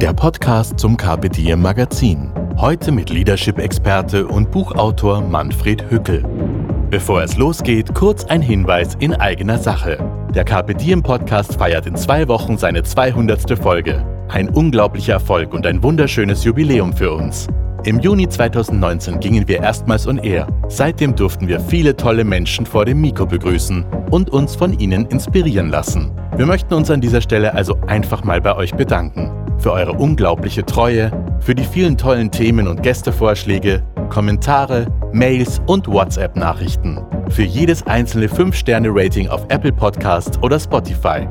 der 0.00 0.12
Podcast 0.12 0.78
zum 0.78 0.96
Carpe 0.96 1.28
Diem 1.28 1.60
Magazin. 1.60 2.30
Heute 2.56 2.92
mit 2.92 3.10
Leadership-Experte 3.10 4.28
und 4.28 4.48
Buchautor 4.52 5.22
Manfred 5.22 5.90
Hückel. 5.90 6.24
Bevor 6.88 7.22
es 7.22 7.36
losgeht, 7.36 7.96
kurz 7.96 8.24
ein 8.24 8.40
Hinweis 8.40 8.94
in 9.00 9.12
eigener 9.14 9.58
Sache. 9.58 9.98
Der 10.32 10.44
Carpe 10.44 10.76
Diem 10.76 11.02
Podcast 11.02 11.56
feiert 11.56 11.86
in 11.86 11.96
zwei 11.96 12.28
Wochen 12.28 12.56
seine 12.56 12.84
200. 12.84 13.58
Folge. 13.58 14.06
Ein 14.28 14.48
unglaublicher 14.50 15.14
Erfolg 15.14 15.52
und 15.52 15.66
ein 15.66 15.82
wunderschönes 15.82 16.44
Jubiläum 16.44 16.92
für 16.92 17.12
uns. 17.12 17.48
Im 17.82 17.98
Juni 17.98 18.28
2019 18.28 19.18
gingen 19.18 19.48
wir 19.48 19.62
erstmals 19.62 20.06
on 20.06 20.18
air. 20.18 20.46
Seitdem 20.68 21.16
durften 21.16 21.48
wir 21.48 21.58
viele 21.58 21.96
tolle 21.96 22.22
Menschen 22.22 22.66
vor 22.66 22.84
dem 22.84 23.00
Mikro 23.00 23.26
begrüßen 23.26 23.84
und 24.12 24.30
uns 24.30 24.54
von 24.54 24.78
ihnen 24.78 25.06
inspirieren 25.06 25.70
lassen. 25.70 26.12
Wir 26.36 26.46
möchten 26.46 26.74
uns 26.74 26.88
an 26.88 27.00
dieser 27.00 27.20
Stelle 27.20 27.54
also 27.54 27.76
einfach 27.88 28.22
mal 28.22 28.40
bei 28.40 28.54
euch 28.54 28.74
bedanken. 28.74 29.47
Für 29.58 29.72
eure 29.72 29.92
unglaubliche 29.92 30.64
Treue, 30.64 31.10
für 31.40 31.54
die 31.54 31.64
vielen 31.64 31.98
tollen 31.98 32.30
Themen 32.30 32.68
und 32.68 32.82
Gästevorschläge, 32.82 33.82
Kommentare, 34.08 34.86
Mails 35.12 35.60
und 35.66 35.88
WhatsApp-Nachrichten. 35.88 37.00
Für 37.28 37.42
jedes 37.42 37.86
einzelne 37.86 38.28
5-Sterne-Rating 38.28 39.28
auf 39.28 39.44
Apple 39.48 39.72
Podcasts 39.72 40.38
oder 40.42 40.60
Spotify. 40.60 41.28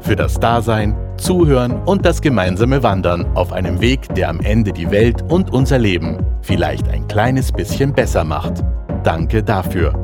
Für 0.00 0.16
das 0.16 0.38
Dasein, 0.38 0.94
Zuhören 1.16 1.82
und 1.84 2.04
das 2.04 2.20
gemeinsame 2.20 2.82
Wandern 2.82 3.24
auf 3.36 3.52
einem 3.52 3.80
Weg, 3.80 4.14
der 4.14 4.28
am 4.28 4.40
Ende 4.40 4.72
die 4.72 4.90
Welt 4.90 5.22
und 5.30 5.52
unser 5.52 5.78
Leben 5.78 6.18
vielleicht 6.42 6.88
ein 6.88 7.06
kleines 7.08 7.52
bisschen 7.52 7.92
besser 7.92 8.24
macht. 8.24 8.62
Danke 9.02 9.42
dafür. 9.42 9.94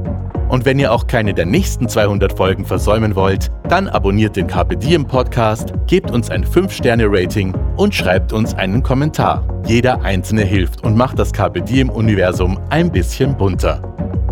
Und 0.48 0.64
wenn 0.64 0.78
ihr 0.78 0.92
auch 0.92 1.06
keine 1.06 1.34
der 1.34 1.44
nächsten 1.44 1.90
200 1.90 2.34
Folgen 2.34 2.64
versäumen 2.64 3.14
wollt, 3.14 3.50
dann 3.68 3.86
abonniert 3.86 4.34
den 4.34 4.46
Carpe 4.46 4.78
Diem 4.78 5.06
Podcast, 5.06 5.74
gebt 5.86 6.10
uns 6.10 6.30
ein 6.30 6.42
5-Sterne-Rating 6.42 7.54
und 7.76 7.94
schreibt 7.94 8.32
uns 8.32 8.54
einen 8.54 8.82
Kommentar. 8.82 9.46
Jeder 9.66 10.00
einzelne 10.00 10.44
hilft 10.44 10.82
und 10.84 10.96
macht 10.96 11.18
das 11.18 11.34
Carpe 11.34 11.60
Diem 11.60 11.90
Universum 11.90 12.58
ein 12.70 12.90
bisschen 12.90 13.36
bunter. 13.36 13.82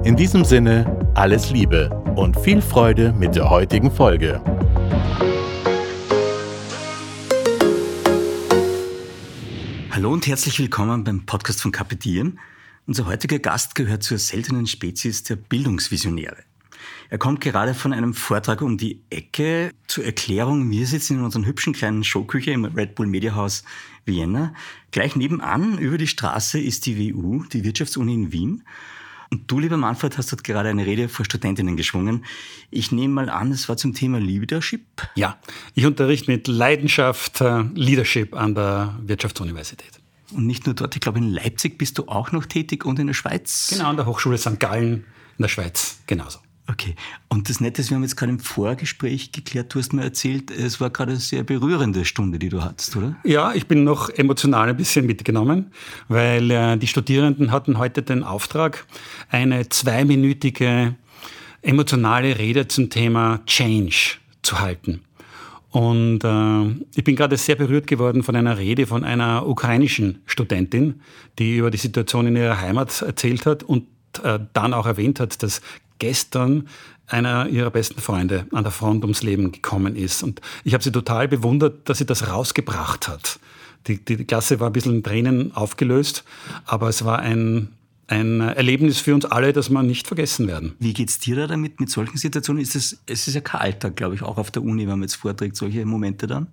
In 0.05 0.17
diesem 0.17 0.47
Sinne, 0.47 0.87
alles 1.15 1.51
Liebe 1.51 1.91
und 2.17 2.41
viel 2.41 2.63
Freude 2.63 3.13
mit 3.13 3.37
der 3.37 3.51
heutigen 3.51 3.91
Folge. 3.91 4.41
Hallo 9.91 10.13
und 10.13 10.27
herzlich 10.27 10.59
willkommen 10.59 11.05
beim 11.05 11.27
Podcast 11.27 11.61
von 11.61 11.73
Carpe 11.73 11.97
Diem. 11.97 12.39
Unser 12.89 13.07
heutiger 13.07 13.41
Gast 13.41 13.75
gehört 13.75 14.05
zur 14.05 14.17
seltenen 14.17 14.69
Spezies 14.69 15.25
der 15.25 15.35
Bildungsvisionäre. 15.35 16.37
Er 17.11 17.19
kommt 17.19 17.41
gerade 17.41 17.75
von 17.75 17.93
einem 17.93 18.15
Vortrag 18.15 18.63
um 18.63 18.79
die 18.79 19.03
Ecke 19.11 19.73
zur 19.89 20.05
Erklärung. 20.05 20.71
Wir 20.71 20.87
sitzen 20.87 21.19
in 21.19 21.25
unserer 21.25 21.47
hübschen 21.47 21.73
kleinen 21.73 22.05
Showküche 22.05 22.53
im 22.53 22.65
Red 22.65 22.95
Bull 22.95 23.09
Mediahaus 23.09 23.65
Vienna. 24.05 24.55
Gleich 24.93 25.17
nebenan 25.17 25.79
über 25.79 25.99
die 25.99 26.07
Straße 26.07 26.61
ist 26.61 26.87
die 26.87 27.13
WU, 27.13 27.43
die 27.53 27.65
Wirtschaftsuni 27.65 28.15
in 28.15 28.31
Wien. 28.31 28.63
Und 29.33 29.51
du, 29.51 29.59
lieber 29.59 29.77
Manfred, 29.77 30.17
hast 30.17 30.31
dort 30.31 30.45
gerade 30.45 30.69
eine 30.69 30.87
Rede 30.87 31.09
vor 31.09 31.25
Studentinnen 31.25 31.77
geschwungen. 31.77 32.25
Ich 32.71 32.93
nehme 32.93 33.15
mal 33.15 33.31
an, 33.31 33.51
es 33.51 33.69
war 33.69 33.77
zum 33.77 33.95
Thema 33.95 34.21
Leadership. 34.21 34.87
Ja, 35.17 35.41
ich 35.75 35.87
unterrichte 35.87 36.31
mit 36.31 36.47
Leidenschaft 36.47 37.41
äh, 37.41 37.63
Leadership 37.75 38.33
an 38.37 38.55
der 38.55 38.97
Wirtschaftsuniversität. 39.03 40.06
Und 40.33 40.47
nicht 40.47 40.67
nur 40.67 40.75
dort, 40.75 40.95
ich 40.95 41.01
glaube, 41.01 41.19
in 41.19 41.31
Leipzig 41.31 41.79
bist 41.79 41.99
du 41.99 42.09
auch 42.09 42.33
noch 42.33 42.47
tätig 42.47 42.85
und 42.85 42.99
in 42.99 43.07
der 43.07 43.15
Schweiz. 43.15 43.69
Genau, 43.71 43.91
an 43.91 43.97
der 43.97 44.07
Hochschule 44.07 44.39
St. 44.39 44.59
Gallen 44.59 45.05
in 45.39 45.43
der 45.43 45.49
Schweiz, 45.49 45.99
genauso. 46.07 46.39
Okay. 46.69 46.97
Und 47.29 47.49
das 47.49 47.61
Nette 47.61 47.81
ist, 47.81 47.91
wir 47.91 47.95
haben 47.95 48.03
jetzt 48.03 48.17
gerade 48.17 48.33
im 48.33 48.41
Vorgespräch 48.41 49.31
geklärt, 49.31 49.73
du 49.73 49.79
hast 49.79 49.93
mir 49.93 50.03
erzählt, 50.03 50.51
es 50.51 50.81
war 50.81 50.91
gerade 50.91 51.13
eine 51.13 51.21
sehr 51.21 51.45
berührende 51.45 52.05
Stunde, 52.05 52.39
die 52.39 52.49
du 52.49 52.63
hattest, 52.63 52.97
oder? 52.97 53.15
Ja, 53.25 53.55
ich 53.55 53.69
bin 53.69 53.85
noch 53.85 54.11
emotional 54.11 54.69
ein 54.69 54.77
bisschen 54.77 55.07
mitgenommen, 55.07 55.71
weil 56.09 56.51
äh, 56.51 56.77
die 56.77 56.89
Studierenden 56.89 57.53
hatten 57.53 57.79
heute 57.79 58.03
den 58.03 58.25
Auftrag, 58.25 58.87
eine 59.31 59.69
zweiminütige 59.69 60.97
emotionale 61.63 62.39
Rede 62.39 62.67
zum 62.67 62.91
Thema 62.91 63.41
Change 63.47 64.17
zu 64.43 64.59
halten. 64.59 65.03
Und 65.71 66.25
äh, 66.25 66.85
ich 66.95 67.05
bin 67.05 67.17
gerade 67.17 67.37
sehr 67.37 67.57
berührt 67.57 67.87
geworden 67.87 68.23
von 68.23 68.37
einer 68.37 68.59
Rede 68.59 68.87
von 68.87 69.05
einer 69.05 69.47
ukrainischen 69.47 70.21
Studentin, 70.27 71.01
die 71.39 71.57
über 71.57 71.71
die 71.71 71.79
Situation 71.79 72.27
in 72.27 72.37
ihrer 72.37 72.61
Heimat 72.61 73.03
erzählt 73.03 73.47
hat 73.47 73.63
und 73.63 73.87
äh, 74.23 74.39
dann 74.53 74.73
auch 74.73 74.87
erwähnt 74.87 75.21
hat, 75.21 75.43
dass 75.43 75.61
gestern 75.99 76.69
einer 77.09 77.49
ihrer 77.49 77.71
besten 77.71 78.01
Freunde 78.01 78.47
an 78.53 78.65
der 78.65 78.73
Front 78.73 79.05
ums 79.05 79.23
Leben 79.23 79.53
gekommen 79.53 79.97
ist. 79.97 80.23
Und 80.23 80.41
ich 80.65 80.75
habe 80.75 80.83
sie 80.83 80.93
total 80.93 81.29
bewundert, 81.29 81.89
dass 81.89 81.99
sie 81.99 82.07
das 82.07 82.29
rausgebracht 82.29 83.09
hat. 83.09 83.39
Die, 83.87 84.05
die 84.05 84.25
Klasse 84.25 84.59
war 84.59 84.69
ein 84.69 84.73
bisschen 84.73 84.97
in 84.97 85.03
Tränen 85.03 85.55
aufgelöst, 85.55 86.25
aber 86.65 86.89
es 86.89 87.05
war 87.05 87.21
ein, 87.21 87.69
ein 88.09 88.41
Erlebnis 88.41 89.01
für 89.01 89.15
uns 89.15 89.25
alle, 89.25 89.53
das 89.53 89.71
wir 89.71 89.83
nicht 89.83 90.07
vergessen 90.07 90.47
werden. 90.47 90.75
Wie 90.79 90.93
geht's 90.93 91.19
dir 91.19 91.37
da 91.37 91.47
damit, 91.47 91.81
mit 91.81 91.91
solchen 91.91 92.17
Situationen? 92.17 92.63
Ist 92.63 92.77
es, 92.77 93.01
es 93.07 93.27
ist 93.27 93.35
ja 93.35 93.41
kein 93.41 93.61
Alltag, 93.61 93.97
glaube 93.97 94.15
ich, 94.15 94.23
auch 94.23 94.39
auf 94.39 94.51
der 94.51 94.63
Uni, 94.63 94.83
wenn 94.83 94.99
man 94.99 95.03
jetzt 95.03 95.17
vorträgt, 95.17 95.57
solche 95.57 95.85
Momente 95.85 96.27
dann? 96.27 96.47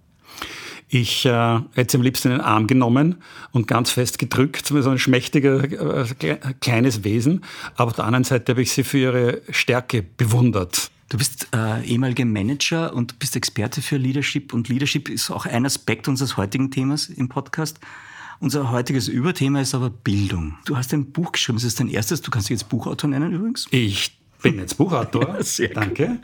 Ich 0.90 1.26
äh, 1.26 1.60
hätte 1.74 1.92
sie 1.92 1.98
am 1.98 2.04
liebsten 2.04 2.30
in 2.30 2.34
den 2.36 2.42
Arm 2.42 2.68
genommen 2.68 3.16
und 3.52 3.68
ganz 3.68 3.92
fest 3.92 4.20
gedrückt, 4.20 4.68
so 4.68 4.90
ein 4.90 5.00
schmächtiger, 5.00 5.64
äh, 5.64 6.38
kleines 6.62 7.04
Wesen. 7.04 7.42
Aber 7.76 7.92
auf 7.92 7.96
der 7.96 8.06
anderen 8.06 8.24
Seite 8.24 8.52
habe 8.52 8.62
ich 8.62 8.72
sie 8.72 8.84
für 8.84 8.98
ihre 8.98 9.42
Stärke 9.50 10.04
bewundert. 10.04 10.92
Du 11.10 11.18
bist 11.18 11.48
äh, 11.54 11.84
ehemaliger 11.86 12.26
Manager 12.26 12.94
und 12.94 13.20
bist 13.20 13.36
Experte 13.36 13.82
für 13.82 13.98
Leadership. 13.98 14.54
Und 14.54 14.70
Leadership 14.70 15.10
ist 15.10 15.30
auch 15.30 15.46
ein 15.46 15.66
Aspekt 15.66 16.08
unseres 16.08 16.38
heutigen 16.38 16.72
Themas 16.72 17.08
im 17.08 17.30
Podcast. 17.30 17.80
Unser 18.44 18.72
heutiges 18.72 19.08
Überthema 19.08 19.62
ist 19.62 19.74
aber 19.74 19.90
Bildung. 19.90 20.58
Du 20.66 20.76
hast 20.76 20.94
ein 20.94 21.14
Buch 21.14 21.32
geschrieben, 21.32 21.60
das 21.60 21.64
ist 21.64 21.80
dein 21.80 21.88
erstes. 21.88 22.22
Du 22.22 22.30
kannst 22.30 22.50
dich 22.50 22.56
jetzt 22.56 22.68
Buchautor 22.68 23.10
nennen 23.10 23.32
übrigens. 23.32 23.68
Ich 23.72 24.20
bin 24.42 24.60
jetzt 24.60 24.78
Buchautor. 24.78 25.38
Sehr 25.40 25.70
Danke. 25.70 26.08
Gut. 26.08 26.20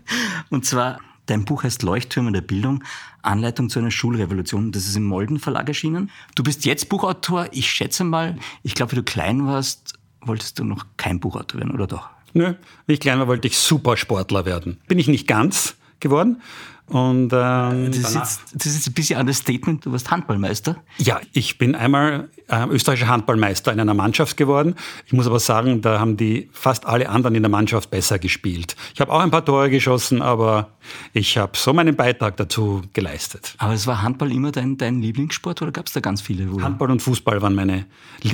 Und 0.50 0.66
zwar 0.66 1.00
Dein 1.28 1.46
Buch 1.46 1.64
heißt 1.64 1.84
Leuchttürme 1.84 2.32
der 2.34 2.42
Bildung, 2.42 2.84
Anleitung 3.22 3.70
zu 3.70 3.80
einer 3.80 3.92
Schulrevolution. 3.92 4.74
Das 4.74 4.86
ist 4.86 4.98
im 4.98 5.06
Molden 5.06 5.40
Verlag 5.40 5.70
erschienen. 5.70 6.10
Du 6.36 6.44
bist 6.44 6.66
jetzt 6.66 6.90
Buchautor. 6.90 7.48
Ich 7.52 7.70
schätze 7.70 8.04
mal, 8.04 8.36
ich 8.64 8.74
glaube, 8.76 8.94
wie 8.94 8.96
du 8.98 9.04
klein 9.04 9.46
warst, 9.46 9.94
wolltest 10.20 10.60
du 10.60 10.66
noch 10.66 10.88
kein 10.98 11.22
Buchautor 11.22 11.62
werden, 11.62 11.72
oder 11.72 11.88
doch? 11.88 12.10
Nö, 12.34 12.56
wie 12.88 12.94
ich 12.94 13.00
klein 13.00 13.20
war, 13.20 13.28
wollte 13.28 13.48
ich 13.48 13.58
Supersportler 13.58 14.46
werden. 14.46 14.82
Bin 14.88 15.00
ich 15.00 15.08
nicht 15.08 15.28
ganz 15.28 15.76
geworden. 16.00 16.42
Und, 16.90 17.32
ähm, 17.34 17.86
das, 17.92 17.98
ist 17.98 18.16
jetzt, 18.16 18.42
das 18.56 18.66
ist 18.66 18.88
ein 18.88 18.94
bisschen 18.94 19.20
ein 19.20 19.32
Statement. 19.32 19.86
Du 19.86 19.92
warst 19.92 20.10
Handballmeister. 20.10 20.76
Ja, 20.98 21.22
ich 21.34 21.60
bin 21.60 21.76
einmal 21.76 22.30
äh, 22.48 22.66
österreichischer 22.66 23.08
Handballmeister 23.10 23.72
in 23.72 23.80
einer 23.80 23.94
Mannschaft 23.94 24.38
geworden. 24.38 24.74
Ich 25.06 25.14
muss 25.14 25.28
aber 25.28 25.40
sagen, 25.40 25.84
da 25.84 26.00
haben 26.00 26.18
die 26.18 26.50
fast 26.52 26.88
alle 26.88 27.08
anderen 27.10 27.36
in 27.36 27.44
der 27.44 27.52
Mannschaft 27.52 27.92
besser 27.92 28.18
gespielt. 28.18 28.76
Ich 28.96 29.02
habe 29.02 29.12
auch 29.12 29.20
ein 29.20 29.30
paar 29.30 29.46
Tore 29.46 29.70
geschossen, 29.70 30.24
aber 30.24 30.72
ich 31.14 31.38
habe 31.38 31.52
so 31.56 31.74
meinen 31.74 31.96
Beitrag 31.96 32.38
dazu 32.38 32.82
geleistet. 32.94 33.54
Aber 33.60 33.74
es 33.74 33.86
war 33.86 34.02
Handball 34.02 34.32
immer 34.32 34.52
dein, 34.52 34.78
dein 34.78 35.00
Lieblingssport 35.00 35.62
oder 35.62 35.72
gab 35.72 35.86
es 35.86 35.94
da 35.94 36.00
ganz 36.00 36.22
viele? 36.22 36.52
Wo 36.52 36.60
Handball 36.60 36.90
und 36.90 37.04
Fußball 37.04 37.40
waren 37.44 37.54
meine, 37.54 37.86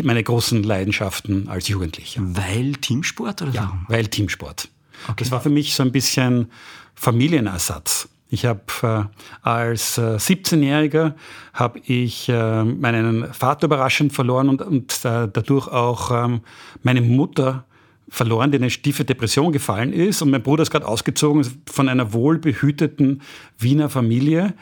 meine 0.02 0.24
großen 0.24 0.64
Leidenschaften 0.64 1.50
als 1.50 1.68
Jugendlicher. 1.68 2.22
Weil 2.24 2.72
Teamsport 2.76 3.42
oder 3.42 3.52
Ja, 3.52 3.64
warum? 3.64 3.86
weil 3.90 4.08
Teamsport. 4.08 4.70
Okay. 5.10 5.16
Das 5.18 5.32
war 5.32 5.42
für 5.42 5.50
mich 5.50 5.76
so 5.76 5.84
ein 5.84 5.92
bisschen 5.92 6.50
Familienersatz. 6.96 8.10
Ich 8.30 8.46
habe 8.46 8.62
äh, 8.82 9.04
als 9.48 9.98
äh, 9.98 10.16
17-Jähriger 10.18 11.14
habe 11.54 11.80
ich 11.86 12.28
äh, 12.28 12.64
meinen 12.64 13.34
Vater 13.34 13.66
überraschend 13.66 14.14
verloren 14.14 14.50
und, 14.50 14.62
und 14.62 14.94
äh, 15.06 15.30
dadurch 15.32 15.68
auch 15.68 16.12
ähm, 16.12 16.42
meine 16.82 17.02
Mutter 17.02 17.66
verloren, 18.10 18.52
die 18.52 18.58
in 18.58 18.64
eine 18.64 18.72
tiefe 18.72 19.06
Depression 19.06 19.52
gefallen 19.52 19.94
ist. 19.94 20.22
Und 20.22 20.32
mein 20.32 20.44
Bruder 20.44 20.64
ist 20.64 20.72
gerade 20.72 20.88
ausgezogen 20.88 21.46
von 21.68 21.88
einer 21.88 22.14
wohlbehüteten 22.14 23.22
Wiener 23.58 23.90
Familie 23.90 24.54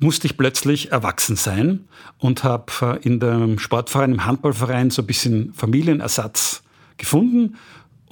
musste 0.00 0.26
ich 0.26 0.36
plötzlich 0.36 0.90
erwachsen 0.90 1.36
sein 1.36 1.84
und 2.18 2.44
habe 2.44 2.72
äh, 2.82 3.06
in 3.06 3.20
dem 3.20 3.58
Sportverein, 3.58 4.12
im 4.12 4.26
Handballverein 4.26 4.90
so 4.90 5.02
ein 5.02 5.06
bisschen 5.06 5.52
Familienersatz 5.54 6.62
gefunden 6.96 7.56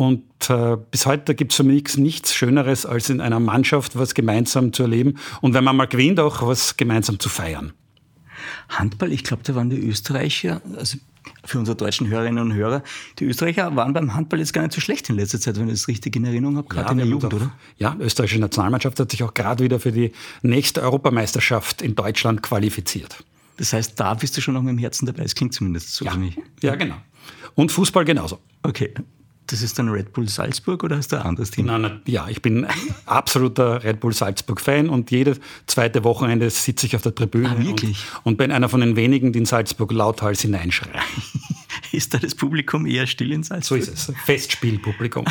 und 0.01 0.25
äh, 0.49 0.79
bis 0.91 1.05
heute 1.05 1.35
gibt 1.35 1.53
es 1.53 1.57
für 1.57 1.63
mich 1.63 1.97
nichts 1.99 2.35
Schöneres, 2.35 2.87
als 2.87 3.11
in 3.11 3.21
einer 3.21 3.39
Mannschaft 3.39 3.99
was 3.99 4.15
gemeinsam 4.15 4.73
zu 4.73 4.85
erleben 4.85 5.19
und 5.43 5.53
wenn 5.53 5.63
man 5.63 5.77
mal 5.77 5.87
gewinnt, 5.87 6.19
auch 6.19 6.41
was 6.41 6.77
gemeinsam 6.79 7.19
zu 7.19 7.29
feiern. 7.29 7.73
Handball, 8.71 9.13
ich 9.13 9.25
glaube, 9.25 9.43
da 9.43 9.55
waren 9.55 9.69
die 9.69 9.79
Österreicher, 9.79 10.63
also 10.75 10.97
für 11.45 11.59
unsere 11.59 11.77
deutschen 11.77 12.09
Hörerinnen 12.09 12.43
und 12.43 12.55
Hörer, 12.55 12.83
die 13.19 13.27
Österreicher 13.27 13.77
waren 13.77 13.93
beim 13.93 14.15
Handball 14.15 14.39
jetzt 14.39 14.55
gar 14.55 14.63
nicht 14.63 14.73
so 14.73 14.81
schlecht 14.81 15.11
in 15.11 15.17
letzter 15.17 15.39
Zeit, 15.39 15.59
wenn 15.59 15.67
ich 15.69 15.75
das 15.75 15.89
richtig 15.89 16.17
in 16.17 16.25
Erinnerung 16.25 16.57
habe, 16.57 16.69
gerade 16.69 16.87
ja, 16.87 16.93
in 16.93 16.99
der 16.99 17.07
Jugend, 17.07 17.35
oder? 17.35 17.53
Ja, 17.77 17.91
die 17.91 18.05
österreichische 18.05 18.41
Nationalmannschaft 18.41 18.99
hat 18.99 19.11
sich 19.11 19.23
auch 19.23 19.35
gerade 19.35 19.63
wieder 19.63 19.79
für 19.81 19.93
die 19.93 20.13
nächste 20.41 20.81
Europameisterschaft 20.81 21.83
in 21.83 21.95
Deutschland 21.95 22.43
qualifiziert. 22.43 23.23
Das 23.59 23.75
heißt, 23.75 24.01
da 24.01 24.15
bist 24.15 24.35
du 24.35 24.41
schon 24.41 24.55
noch 24.55 24.63
mit 24.63 24.71
dem 24.71 24.79
Herzen 24.79 25.05
dabei, 25.05 25.25
es 25.25 25.35
klingt 25.35 25.53
zumindest 25.53 25.95
so 25.95 26.07
ja. 26.07 26.13
für 26.13 26.19
mich. 26.19 26.39
Ja, 26.63 26.75
genau. 26.77 26.97
Und 27.55 27.71
Fußball 27.71 28.07
genauso. 28.07 28.39
Okay. 28.63 28.95
Das 29.51 29.63
ist 29.63 29.79
dann 29.79 29.89
Red 29.89 30.13
Bull 30.13 30.29
Salzburg 30.29 30.85
oder 30.85 30.97
hast 30.97 31.11
du 31.11 31.17
ein 31.17 31.23
anderes 31.23 31.51
Team? 31.51 31.67
Nein, 31.67 31.83
nein, 31.83 32.01
ja, 32.07 32.29
ich 32.29 32.41
bin 32.41 32.65
ein 32.65 32.95
absoluter 33.07 33.83
Red 33.83 33.99
Bull 33.99 34.13
Salzburg-Fan 34.13 34.89
und 34.89 35.11
jedes 35.11 35.41
zweite 35.67 36.05
Wochenende 36.05 36.49
sitze 36.51 36.87
ich 36.87 36.95
auf 36.95 37.03
der 37.03 37.15
Tribüne 37.15 37.51
ah, 37.51 37.59
wirklich? 37.59 38.05
Und, 38.19 38.33
und 38.33 38.37
bin 38.37 38.53
einer 38.53 38.69
von 38.69 38.81
den 38.81 38.95
wenigen, 38.95 39.33
die 39.33 39.41
in 39.41 39.47
Salzburg 39.47 39.91
lauthals 39.93 40.43
hineinschreien. 40.43 40.95
ist 41.93 42.15
da 42.15 42.19
das 42.19 42.37
Publikum 42.37 42.87
eher 42.87 43.09
still 43.09 43.33
in 43.33 43.43
Salzburg? 43.43 43.83
So 43.83 43.93
ist 43.93 44.09
es. 44.09 44.15
Festspielpublikum. 44.25 45.25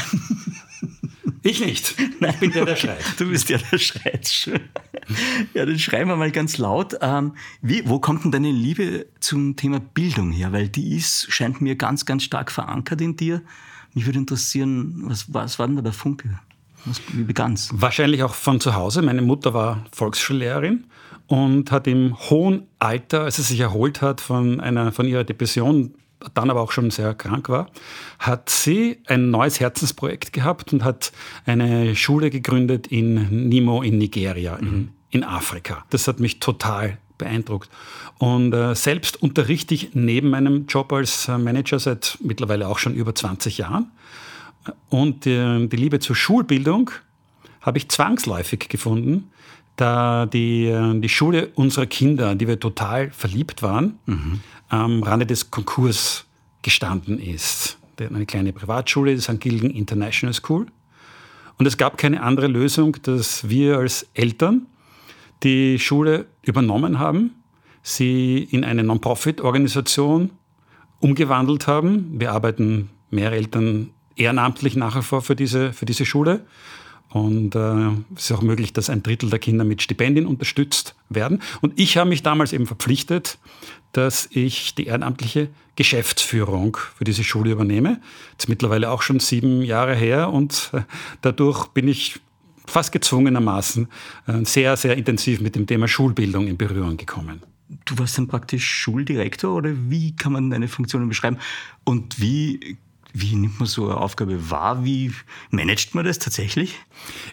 ich 1.43 1.65
nicht. 1.65 1.95
Nein, 2.19 2.33
ich 2.33 2.39
bin 2.41 2.51
der, 2.51 2.65
der 2.65 2.75
schreit. 2.75 3.03
Du 3.17 3.29
bist 3.29 3.47
der, 3.47 3.59
der 3.59 3.77
schreit. 3.77 4.49
Ja, 5.53 5.65
dann 5.65 5.79
schreiben 5.79 6.09
wir 6.09 6.17
mal 6.17 6.31
ganz 6.31 6.57
laut. 6.57 6.95
Ähm, 7.01 7.35
wie, 7.61 7.87
wo 7.87 7.99
kommt 7.99 8.25
denn 8.25 8.31
deine 8.31 8.51
Liebe 8.51 9.07
zum 9.21 9.55
Thema 9.55 9.79
Bildung 9.79 10.31
her? 10.31 10.51
Weil 10.51 10.67
die 10.67 10.97
ist, 10.97 11.31
scheint 11.31 11.61
mir 11.61 11.75
ganz, 11.75 12.05
ganz 12.05 12.23
stark 12.23 12.51
verankert 12.51 12.99
in 12.99 13.15
dir. 13.15 13.41
Mich 13.93 14.05
würde 14.05 14.19
interessieren, 14.19 15.03
was, 15.05 15.33
was 15.33 15.59
war 15.59 15.67
denn 15.67 15.75
da 15.75 15.81
der 15.81 15.93
Funke? 15.93 16.39
Was, 16.85 17.01
wie 17.13 17.23
begann 17.23 17.53
es? 17.53 17.69
Wahrscheinlich 17.73 18.23
auch 18.23 18.33
von 18.33 18.59
zu 18.59 18.75
Hause. 18.75 19.01
Meine 19.01 19.21
Mutter 19.21 19.53
war 19.53 19.85
Volksschullehrerin 19.91 20.85
und 21.27 21.71
hat 21.71 21.87
im 21.87 22.17
hohen 22.29 22.63
Alter, 22.79 23.23
als 23.23 23.35
sie 23.37 23.43
sich 23.43 23.59
erholt 23.59 24.01
hat 24.01 24.21
von, 24.21 24.59
einer, 24.59 24.91
von 24.91 25.05
ihrer 25.05 25.23
Depression, 25.23 25.93
dann 26.33 26.49
aber 26.49 26.61
auch 26.61 26.71
schon 26.71 26.91
sehr 26.91 27.13
krank 27.13 27.49
war, 27.49 27.67
hat 28.17 28.49
sie 28.49 28.97
ein 29.07 29.31
neues 29.31 29.59
Herzensprojekt 29.59 30.33
gehabt 30.33 30.73
und 30.73 30.83
hat 30.83 31.11
eine 31.45 31.95
Schule 31.95 32.29
gegründet 32.29 32.87
in 32.87 33.47
Nimo 33.49 33.81
in 33.81 33.97
Nigeria, 33.97 34.57
mhm. 34.59 34.67
in, 34.67 34.89
in 35.11 35.23
Afrika. 35.23 35.85
Das 35.89 36.07
hat 36.07 36.19
mich 36.19 36.39
total 36.39 36.97
beeindruckt. 37.19 37.69
Und 38.17 38.53
äh, 38.53 38.73
selbst 38.73 39.21
unterrichte 39.21 39.75
ich 39.75 39.91
neben 39.93 40.31
meinem 40.31 40.65
Job 40.65 40.91
als 40.91 41.27
äh, 41.27 41.37
Manager 41.37 41.77
seit 41.77 42.17
mittlerweile 42.21 42.67
auch 42.67 42.79
schon 42.79 42.95
über 42.95 43.13
20 43.13 43.59
Jahren. 43.59 43.91
Und 44.89 45.27
äh, 45.27 45.67
die 45.67 45.77
Liebe 45.77 45.99
zur 45.99 46.15
Schulbildung 46.15 46.89
habe 47.61 47.77
ich 47.77 47.89
zwangsläufig 47.89 48.67
gefunden, 48.67 49.29
da 49.75 50.25
die, 50.25 50.65
äh, 50.65 50.99
die 50.99 51.09
Schule 51.09 51.51
unserer 51.55 51.85
Kinder, 51.85 52.33
die 52.35 52.47
wir 52.47 52.59
total 52.59 53.11
verliebt 53.11 53.61
waren, 53.61 53.99
mhm. 54.07 54.39
am 54.69 55.03
Rande 55.03 55.27
des 55.27 55.51
Konkurs 55.51 56.25
gestanden 56.61 57.19
ist. 57.19 57.77
Eine 57.99 58.25
kleine 58.25 58.53
Privatschule, 58.53 59.13
die 59.13 59.21
St. 59.21 59.39
Gilgen 59.39 59.71
International 59.71 60.33
School. 60.33 60.67
Und 61.57 61.65
es 61.65 61.77
gab 61.77 61.97
keine 61.97 62.23
andere 62.23 62.47
Lösung, 62.47 62.95
dass 63.03 63.49
wir 63.49 63.77
als 63.77 64.07
Eltern 64.13 64.65
die 65.43 65.79
Schule 65.79 66.25
übernommen 66.49 66.99
haben 66.99 67.31
sie 67.81 68.47
in 68.51 68.63
eine 68.63 68.83
Non-Profit-Organisation 68.83 70.31
umgewandelt 70.99 71.67
haben. 71.67 72.19
Wir 72.19 72.31
arbeiten 72.31 72.89
mehr 73.09 73.31
Eltern 73.31 73.91
ehrenamtlich 74.15 74.75
nachher 74.75 75.01
vor 75.01 75.21
für 75.21 75.35
diese, 75.35 75.73
für 75.73 75.85
diese 75.85 76.05
Schule. 76.05 76.45
Und 77.11 77.55
äh, 77.55 77.87
es 78.15 78.25
ist 78.25 78.31
auch 78.33 78.43
möglich, 78.43 78.71
dass 78.71 78.89
ein 78.89 79.01
Drittel 79.01 79.31
der 79.31 79.39
Kinder 79.39 79.63
mit 79.63 79.81
Stipendien 79.81 80.27
unterstützt 80.27 80.95
werden. 81.09 81.41
Und 81.61 81.79
ich 81.79 81.97
habe 81.97 82.09
mich 82.09 82.21
damals 82.21 82.53
eben 82.53 82.67
verpflichtet, 82.67 83.39
dass 83.93 84.27
ich 84.31 84.75
die 84.75 84.85
ehrenamtliche 84.85 85.49
Geschäftsführung 85.75 86.77
für 86.97 87.05
diese 87.05 87.23
Schule 87.23 87.51
übernehme. 87.51 87.99
Das 88.35 88.45
ist 88.45 88.49
mittlerweile 88.49 88.91
auch 88.91 89.01
schon 89.01 89.19
sieben 89.19 89.63
Jahre 89.63 89.95
her 89.95 90.31
und 90.31 90.69
äh, 90.73 90.81
dadurch 91.21 91.67
bin 91.69 91.87
ich 91.87 92.19
fast 92.69 92.91
gezwungenermaßen 92.91 93.87
äh, 94.27 94.45
sehr, 94.45 94.77
sehr 94.77 94.97
intensiv 94.97 95.41
mit 95.41 95.55
dem 95.55 95.67
Thema 95.67 95.87
Schulbildung 95.87 96.47
in 96.47 96.57
Berührung 96.57 96.97
gekommen. 96.97 97.41
Du 97.85 97.97
warst 97.99 98.17
dann 98.17 98.27
praktisch 98.27 98.67
Schuldirektor 98.67 99.55
oder 99.55 99.71
wie 99.73 100.15
kann 100.15 100.33
man 100.33 100.49
deine 100.49 100.67
Funktionen 100.67 101.07
beschreiben? 101.07 101.37
Und 101.83 102.19
wie, 102.19 102.77
wie 103.13 103.35
nimmt 103.35 103.59
man 103.59 103.67
so 103.67 103.85
eine 103.85 103.97
Aufgabe 103.97 104.49
wahr? 104.49 104.83
Wie 104.83 105.11
managt 105.51 105.93
man 105.93 106.05
das 106.05 106.17
tatsächlich? 106.17 106.75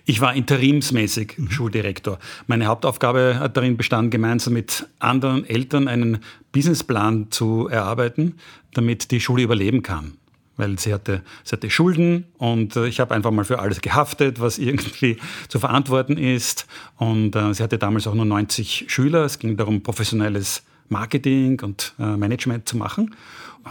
Ich 0.04 0.20
war 0.20 0.34
interimsmäßig 0.34 1.38
mhm. 1.38 1.50
Schuldirektor. 1.50 2.18
Meine 2.46 2.66
Hauptaufgabe 2.66 3.38
hat 3.38 3.56
darin 3.56 3.78
bestanden, 3.78 4.10
gemeinsam 4.10 4.52
mit 4.52 4.86
anderen 4.98 5.46
Eltern 5.46 5.88
einen 5.88 6.18
Businessplan 6.52 7.30
zu 7.30 7.68
erarbeiten, 7.68 8.34
damit 8.74 9.10
die 9.10 9.20
Schule 9.20 9.42
überleben 9.42 9.82
kann 9.82 10.18
weil 10.56 10.78
sie 10.78 10.92
hatte, 10.92 11.22
sie 11.44 11.52
hatte 11.52 11.70
Schulden 11.70 12.24
und 12.38 12.76
äh, 12.76 12.86
ich 12.86 13.00
habe 13.00 13.14
einfach 13.14 13.30
mal 13.30 13.44
für 13.44 13.58
alles 13.58 13.80
gehaftet, 13.80 14.40
was 14.40 14.58
irgendwie 14.58 15.18
zu 15.48 15.58
verantworten 15.58 16.16
ist. 16.16 16.66
Und 16.96 17.36
äh, 17.36 17.54
sie 17.54 17.62
hatte 17.62 17.78
damals 17.78 18.06
auch 18.06 18.14
nur 18.14 18.24
90 18.24 18.86
Schüler. 18.88 19.24
Es 19.24 19.38
ging 19.38 19.56
darum, 19.56 19.82
professionelles 19.82 20.62
Marketing 20.88 21.60
und 21.60 21.94
äh, 21.98 22.16
Management 22.16 22.68
zu 22.68 22.76
machen. 22.76 23.14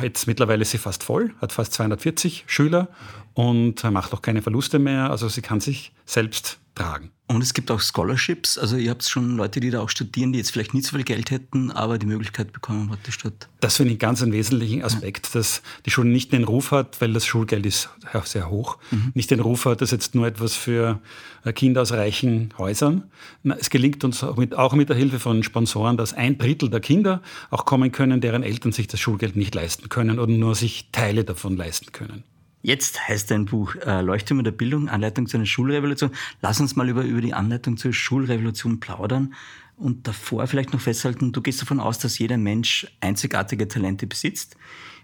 Jetzt 0.01 0.27
mittlerweile 0.27 0.62
ist 0.62 0.71
sie 0.71 0.77
fast 0.77 1.03
voll, 1.03 1.33
hat 1.42 1.51
fast 1.51 1.74
240 1.74 2.45
Schüler 2.47 2.89
und 3.33 3.83
macht 3.92 4.13
auch 4.13 4.21
keine 4.21 4.42
Verluste 4.42 4.80
mehr. 4.80 5.09
Also 5.09 5.30
sie 5.30 5.42
kann 5.42 5.59
sich 5.59 5.92
selbst 6.06 6.59
tragen. 6.75 7.12
Und 7.27 7.42
es 7.42 7.56
gibt 7.56 7.71
auch 7.71 7.81
Scholarships. 7.81 8.59
Also 8.59 8.77
ihr 8.77 8.92
habt 8.92 9.03
schon 9.03 9.36
Leute, 9.36 9.59
die 9.59 9.71
da 9.71 9.80
auch 9.81 9.89
studieren, 9.89 10.31
die 10.31 10.38
jetzt 10.38 10.51
vielleicht 10.51 10.75
nicht 10.75 10.86
so 10.86 10.95
viel 10.95 11.03
Geld 11.03 11.31
hätten, 11.31 11.71
aber 11.71 11.97
die 11.97 12.06
Möglichkeit 12.06 12.53
bekommen 12.53 12.92
hat, 12.92 13.00
die 13.07 13.12
Stadt. 13.12 13.50
Das 13.62 13.77
finde 13.77 13.94
ich 13.94 14.00
ganz 14.00 14.21
einen 14.21 14.31
wesentlichen 14.31 14.83
Aspekt, 14.83 15.25
ja. 15.27 15.39
dass 15.39 15.63
die 15.88 15.89
Schule 15.89 16.09
nicht 16.09 16.31
den 16.33 16.44
Ruf 16.44 16.69
hat, 16.69 17.01
weil 17.01 17.13
das 17.13 17.25
Schulgeld 17.25 17.65
ist 17.65 17.89
sehr 18.25 18.51
hoch, 18.51 18.77
mhm. 18.92 19.12
nicht 19.15 19.31
den 19.31 19.39
Ruf 19.39 19.65
hat, 19.65 19.81
dass 19.81 19.89
jetzt 19.89 20.13
nur 20.13 20.27
etwas 20.27 20.53
für 20.53 21.00
äh, 21.45 21.51
Kinder 21.51 21.81
aus 21.81 21.94
reichen 21.94 22.53
Häusern. 22.59 23.09
Es 23.57 23.71
gelingt 23.71 24.03
uns 24.03 24.24
auch 24.24 24.38
mit, 24.38 24.56
auch 24.56 24.74
mit 24.74 24.89
der 24.89 24.95
Hilfe 24.95 25.19
von 25.19 25.42
Sponsoren, 25.42 25.97
dass 25.97 26.13
ein 26.13 26.38
Drittel 26.38 26.69
der 26.69 26.80
Kinder 26.80 27.24
auch 27.50 27.65
kommen 27.65 27.92
können, 27.92 28.21
deren 28.21 28.44
Eltern 28.44 28.71
sich 28.71 28.86
das 28.86 29.00
Schulgeld 29.00 29.36
nicht 29.36 29.56
leisten 29.56 29.85
können 29.90 30.20
oder 30.20 30.32
nur 30.32 30.56
sich 30.56 30.90
Teile 30.92 31.24
davon 31.24 31.58
leisten 31.58 31.92
können. 31.92 32.24
Jetzt 32.62 33.08
heißt 33.08 33.30
dein 33.30 33.46
Buch 33.46 33.76
äh, 33.76 34.02
Leuchtturm 34.02 34.44
der 34.44 34.52
Bildung, 34.52 34.90
Anleitung 34.90 35.28
zu 35.28 35.38
einer 35.38 35.46
Schulrevolution. 35.46 36.10
Lass 36.42 36.60
uns 36.60 36.76
mal 36.76 36.90
über, 36.90 37.04
über 37.04 37.22
die 37.22 37.34
Anleitung 37.34 37.78
zur 37.78 37.94
Schulrevolution 37.94 38.80
plaudern 38.80 39.36
und 39.78 40.08
davor 40.08 40.48
vielleicht 40.48 40.74
noch 40.74 40.82
festhalten, 40.82 41.32
du 41.32 41.42
gehst 41.42 41.62
davon 41.62 41.80
aus, 41.80 42.00
dass 42.00 42.18
jeder 42.18 42.38
Mensch 42.38 42.88
einzigartige 43.02 43.68
Talente 43.68 44.08
besitzt, 44.08 44.58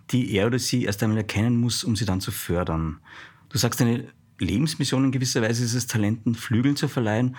die 0.10 0.31
er 0.33 0.48
oder 0.48 0.60
sie 0.60 0.86
erst 0.86 1.03
einmal 1.03 1.20
erkennen 1.20 1.58
muss, 1.58 1.84
um 1.84 1.96
sie 1.96 2.05
dann 2.05 2.22
zu 2.22 2.32
fördern. 2.32 3.00
Du 3.50 3.58
sagst, 3.58 3.79
deine 3.79 4.08
Lebensmission 4.39 5.05
in 5.05 5.12
gewisser 5.12 5.41
Weise 5.41 5.63
ist 5.63 5.75
es, 5.75 5.88
Talenten 5.88 6.36
Flügel 6.36 6.75
zu 6.75 6.88
verleihen 6.88 7.36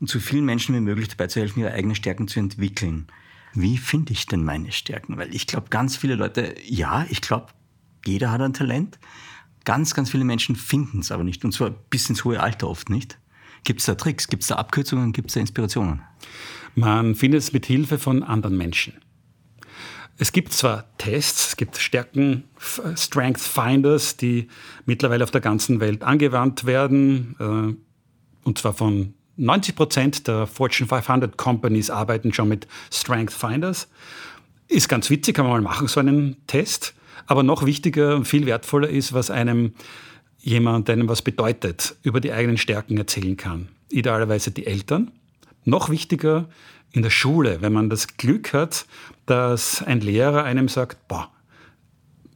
und 0.00 0.10
so 0.10 0.20
vielen 0.20 0.44
Menschen 0.44 0.74
wie 0.74 0.80
möglich 0.80 1.08
dabei 1.08 1.28
zu 1.28 1.40
helfen, 1.40 1.60
ihre 1.60 1.72
eigenen 1.72 1.96
Stärken 1.96 2.28
zu 2.28 2.40
entwickeln. 2.40 3.06
Wie 3.56 3.78
finde 3.78 4.12
ich 4.12 4.26
denn 4.26 4.44
meine 4.44 4.70
Stärken? 4.70 5.16
Weil 5.16 5.34
ich 5.34 5.46
glaube, 5.46 5.68
ganz 5.70 5.96
viele 5.96 6.14
Leute, 6.14 6.54
ja, 6.64 7.06
ich 7.08 7.22
glaube, 7.22 7.46
jeder 8.04 8.30
hat 8.30 8.42
ein 8.42 8.52
Talent. 8.52 8.98
Ganz, 9.64 9.94
ganz 9.94 10.10
viele 10.10 10.24
Menschen 10.24 10.56
finden 10.56 11.00
es 11.00 11.10
aber 11.10 11.24
nicht. 11.24 11.44
Und 11.44 11.52
zwar 11.52 11.70
bis 11.70 12.08
ins 12.08 12.24
hohe 12.24 12.40
Alter 12.40 12.68
oft 12.68 12.90
nicht. 12.90 13.18
Gibt 13.64 13.80
es 13.80 13.86
da 13.86 13.94
Tricks? 13.94 14.28
Gibt 14.28 14.42
es 14.42 14.48
da 14.48 14.56
Abkürzungen? 14.56 15.12
Gibt 15.12 15.30
es 15.30 15.34
da 15.34 15.40
Inspirationen? 15.40 16.02
Man 16.74 17.14
findet 17.14 17.40
es 17.40 17.52
mit 17.52 17.64
Hilfe 17.66 17.98
von 17.98 18.22
anderen 18.22 18.56
Menschen. 18.56 18.92
Es 20.18 20.32
gibt 20.32 20.52
zwar 20.52 20.96
Tests, 20.98 21.48
es 21.48 21.56
gibt 21.56 21.76
Stärken, 21.76 22.44
Strength 22.96 23.40
Finders, 23.40 24.16
die 24.16 24.48
mittlerweile 24.86 25.24
auf 25.24 25.30
der 25.30 25.40
ganzen 25.40 25.80
Welt 25.80 26.04
angewandt 26.04 26.64
werden, 26.64 27.36
äh, 27.38 28.46
und 28.46 28.58
zwar 28.58 28.72
von 28.72 29.14
90 29.36 29.76
Prozent 29.76 30.28
der 30.28 30.46
Fortune 30.46 30.88
500 30.88 31.36
Companies 31.36 31.90
arbeiten 31.90 32.32
schon 32.32 32.48
mit 32.48 32.66
Strength 32.92 33.32
Finders. 33.32 33.88
Ist 34.68 34.88
ganz 34.88 35.10
witzig, 35.10 35.36
kann 35.36 35.46
man 35.46 35.62
mal 35.62 35.70
machen, 35.70 35.88
so 35.88 36.00
einen 36.00 36.36
Test. 36.46 36.94
Aber 37.26 37.42
noch 37.42 37.66
wichtiger 37.66 38.16
und 38.16 38.26
viel 38.26 38.46
wertvoller 38.46 38.88
ist, 38.88 39.12
was 39.12 39.30
einem 39.30 39.72
jemand, 40.38 40.88
einem 40.88 41.08
was 41.08 41.22
bedeutet, 41.22 41.96
über 42.02 42.20
die 42.20 42.32
eigenen 42.32 42.56
Stärken 42.56 42.96
erzählen 42.96 43.36
kann. 43.36 43.68
Idealerweise 43.88 44.50
die 44.50 44.66
Eltern. 44.66 45.10
Noch 45.64 45.90
wichtiger 45.90 46.48
in 46.92 47.02
der 47.02 47.10
Schule, 47.10 47.60
wenn 47.60 47.72
man 47.72 47.90
das 47.90 48.16
Glück 48.16 48.52
hat, 48.52 48.86
dass 49.26 49.82
ein 49.82 50.00
Lehrer 50.00 50.44
einem 50.44 50.68
sagt, 50.68 51.08
boah, 51.08 51.30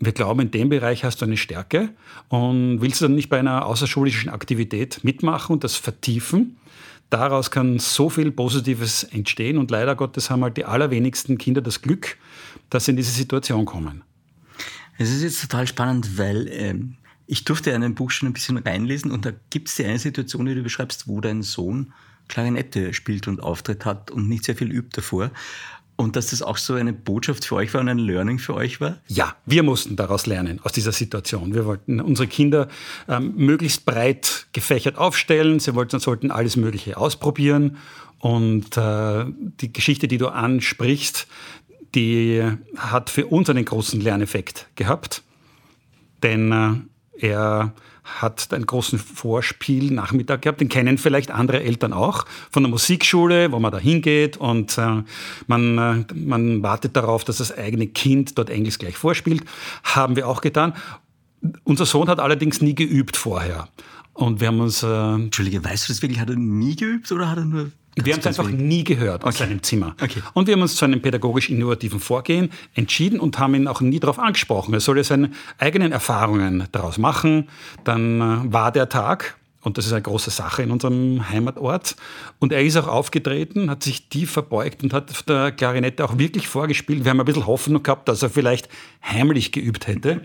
wir 0.00 0.12
glauben, 0.12 0.40
in 0.40 0.50
dem 0.50 0.70
Bereich 0.70 1.04
hast 1.04 1.20
du 1.20 1.26
eine 1.26 1.36
Stärke 1.36 1.90
und 2.28 2.80
willst 2.80 3.00
du 3.00 3.04
dann 3.04 3.14
nicht 3.14 3.28
bei 3.28 3.38
einer 3.38 3.66
außerschulischen 3.66 4.30
Aktivität 4.30 5.04
mitmachen 5.04 5.52
und 5.52 5.62
das 5.62 5.76
vertiefen? 5.76 6.56
Daraus 7.10 7.50
kann 7.50 7.78
so 7.78 8.08
viel 8.08 8.30
Positives 8.30 9.04
entstehen 9.04 9.58
und 9.58 9.70
leider 9.70 9.96
Gottes 9.96 10.30
haben 10.30 10.42
halt 10.42 10.56
die 10.56 10.64
allerwenigsten 10.64 11.38
Kinder 11.38 11.60
das 11.60 11.82
Glück, 11.82 12.16
dass 12.70 12.86
sie 12.86 12.92
in 12.92 12.96
diese 12.96 13.12
Situation 13.12 13.66
kommen. 13.66 14.02
Es 14.96 15.10
ist 15.10 15.22
jetzt 15.22 15.40
total 15.42 15.66
spannend, 15.66 16.18
weil 16.18 16.48
ähm, 16.50 16.96
ich 17.26 17.44
durfte 17.44 17.70
in 17.70 17.76
einem 17.76 17.94
Buch 17.94 18.10
schon 18.10 18.28
ein 18.28 18.32
bisschen 18.32 18.56
reinlesen 18.56 19.10
und 19.10 19.26
da 19.26 19.32
gibt 19.50 19.68
es 19.68 19.74
die 19.74 19.84
eine 19.84 19.98
Situation, 19.98 20.46
die 20.46 20.54
du 20.54 20.62
beschreibst, 20.62 21.08
wo 21.08 21.20
dein 21.20 21.42
Sohn 21.42 21.92
Klarinette 22.28 22.94
spielt 22.94 23.28
und 23.28 23.42
Auftritt 23.42 23.84
hat 23.84 24.10
und 24.10 24.28
nicht 24.28 24.44
sehr 24.44 24.56
viel 24.56 24.70
übt 24.70 24.90
davor. 24.92 25.30
Und 26.00 26.16
dass 26.16 26.28
das 26.28 26.40
auch 26.40 26.56
so 26.56 26.72
eine 26.72 26.94
Botschaft 26.94 27.44
für 27.44 27.56
euch 27.56 27.74
war 27.74 27.82
und 27.82 27.88
ein 27.90 27.98
Learning 27.98 28.38
für 28.38 28.54
euch 28.54 28.80
war? 28.80 28.96
Ja, 29.06 29.36
wir 29.44 29.62
mussten 29.62 29.96
daraus 29.96 30.24
lernen, 30.24 30.58
aus 30.62 30.72
dieser 30.72 30.92
Situation. 30.92 31.52
Wir 31.52 31.66
wollten 31.66 32.00
unsere 32.00 32.26
Kinder 32.26 32.68
ähm, 33.06 33.34
möglichst 33.36 33.84
breit 33.84 34.46
gefächert 34.54 34.96
aufstellen. 34.96 35.60
Sie 35.60 35.74
wollten, 35.74 36.00
sollten 36.00 36.30
alles 36.30 36.56
Mögliche 36.56 36.96
ausprobieren. 36.96 37.76
Und 38.18 38.78
äh, 38.78 39.26
die 39.60 39.74
Geschichte, 39.74 40.08
die 40.08 40.16
du 40.16 40.28
ansprichst, 40.28 41.26
die 41.94 42.50
hat 42.78 43.10
für 43.10 43.26
uns 43.26 43.50
einen 43.50 43.66
großen 43.66 44.00
Lerneffekt 44.00 44.68
gehabt. 44.76 45.22
Denn 46.22 46.88
äh, 47.20 47.26
er 47.26 47.74
hat 48.18 48.52
einen 48.52 48.66
großen 48.66 48.98
Vorspielnachmittag 48.98 50.40
gehabt. 50.42 50.60
Den 50.60 50.68
kennen 50.68 50.98
vielleicht 50.98 51.30
andere 51.30 51.62
Eltern 51.62 51.92
auch 51.92 52.26
von 52.50 52.62
der 52.62 52.70
Musikschule, 52.70 53.52
wo 53.52 53.58
man 53.58 53.72
da 53.72 53.78
hingeht 53.78 54.36
und 54.36 54.76
äh, 54.78 55.02
man, 55.46 55.78
äh, 55.78 56.04
man 56.14 56.62
wartet 56.62 56.96
darauf, 56.96 57.24
dass 57.24 57.38
das 57.38 57.56
eigene 57.56 57.86
Kind 57.86 58.36
dort 58.38 58.50
Englisch 58.50 58.78
gleich 58.78 58.96
vorspielt. 58.96 59.44
Haben 59.84 60.16
wir 60.16 60.28
auch 60.28 60.40
getan. 60.40 60.74
Unser 61.64 61.86
Sohn 61.86 62.08
hat 62.08 62.20
allerdings 62.20 62.60
nie 62.60 62.74
geübt 62.74 63.16
vorher. 63.16 63.68
Und 64.12 64.40
wir 64.40 64.48
haben 64.48 64.60
uns. 64.60 64.82
Äh, 64.82 65.14
Entschuldige, 65.14 65.64
weißt 65.64 65.88
du 65.88 65.92
das 65.92 66.02
wirklich? 66.02 66.20
Hat 66.20 66.28
er 66.28 66.36
nie 66.36 66.76
geübt 66.76 67.10
oder 67.12 67.30
hat 67.30 67.38
er 67.38 67.44
nur 67.44 67.70
wir 67.96 68.12
haben 68.12 68.20
es 68.20 68.26
einfach 68.26 68.48
nie 68.48 68.84
gehört 68.84 69.24
aus 69.24 69.34
okay. 69.34 69.44
seinem 69.44 69.62
Zimmer. 69.62 69.96
Okay. 70.00 70.22
Und 70.32 70.46
wir 70.46 70.54
haben 70.54 70.62
uns 70.62 70.76
zu 70.76 70.84
einem 70.84 71.02
pädagogisch 71.02 71.50
innovativen 71.50 72.00
Vorgehen 72.00 72.50
entschieden 72.74 73.18
und 73.18 73.38
haben 73.38 73.54
ihn 73.54 73.66
auch 73.66 73.80
nie 73.80 73.98
darauf 73.98 74.18
angesprochen. 74.18 74.72
Er 74.74 74.80
soll 74.80 74.98
ja 74.98 75.04
seine 75.04 75.30
eigenen 75.58 75.92
Erfahrungen 75.92 76.68
daraus 76.72 76.98
machen. 76.98 77.48
Dann 77.84 78.20
äh, 78.20 78.52
war 78.52 78.70
der 78.70 78.88
Tag, 78.88 79.36
und 79.62 79.76
das 79.76 79.86
ist 79.86 79.92
eine 79.92 80.00
große 80.00 80.30
Sache 80.30 80.62
in 80.62 80.70
unserem 80.70 81.28
Heimatort. 81.28 81.94
Und 82.38 82.52
er 82.52 82.62
ist 82.62 82.78
auch 82.78 82.86
aufgetreten, 82.86 83.68
hat 83.68 83.82
sich 83.82 84.08
tief 84.08 84.30
verbeugt 84.30 84.82
und 84.82 84.94
hat 84.94 85.10
auf 85.10 85.22
der 85.22 85.52
Klarinette 85.52 86.02
auch 86.02 86.16
wirklich 86.16 86.48
vorgespielt. 86.48 87.04
Wir 87.04 87.10
haben 87.10 87.20
ein 87.20 87.26
bisschen 87.26 87.46
Hoffnung 87.46 87.82
gehabt, 87.82 88.08
dass 88.08 88.22
er 88.22 88.30
vielleicht 88.30 88.70
heimlich 89.04 89.52
geübt 89.52 89.86
hätte. 89.86 90.22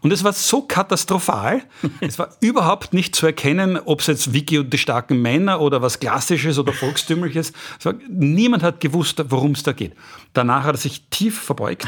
Und 0.00 0.12
es 0.12 0.24
war 0.24 0.32
so 0.32 0.62
katastrophal. 0.62 1.62
Es 2.00 2.18
war 2.18 2.30
überhaupt 2.40 2.92
nicht 2.92 3.14
zu 3.14 3.26
erkennen, 3.26 3.78
ob 3.78 4.00
es 4.00 4.08
jetzt 4.08 4.32
Vicky 4.32 4.58
und 4.58 4.72
die 4.72 4.78
starken 4.78 5.22
Männer 5.22 5.60
oder 5.60 5.80
was 5.80 6.00
Klassisches 6.00 6.58
oder 6.58 6.72
Volkstümliches. 6.72 7.52
War, 7.82 7.94
niemand 8.08 8.64
hat 8.64 8.80
gewusst, 8.80 9.22
worum 9.28 9.52
es 9.52 9.62
da 9.62 9.72
geht. 9.72 9.92
Danach 10.32 10.64
hat 10.64 10.74
er 10.74 10.78
sich 10.78 11.04
tief 11.10 11.40
verbeugt 11.40 11.86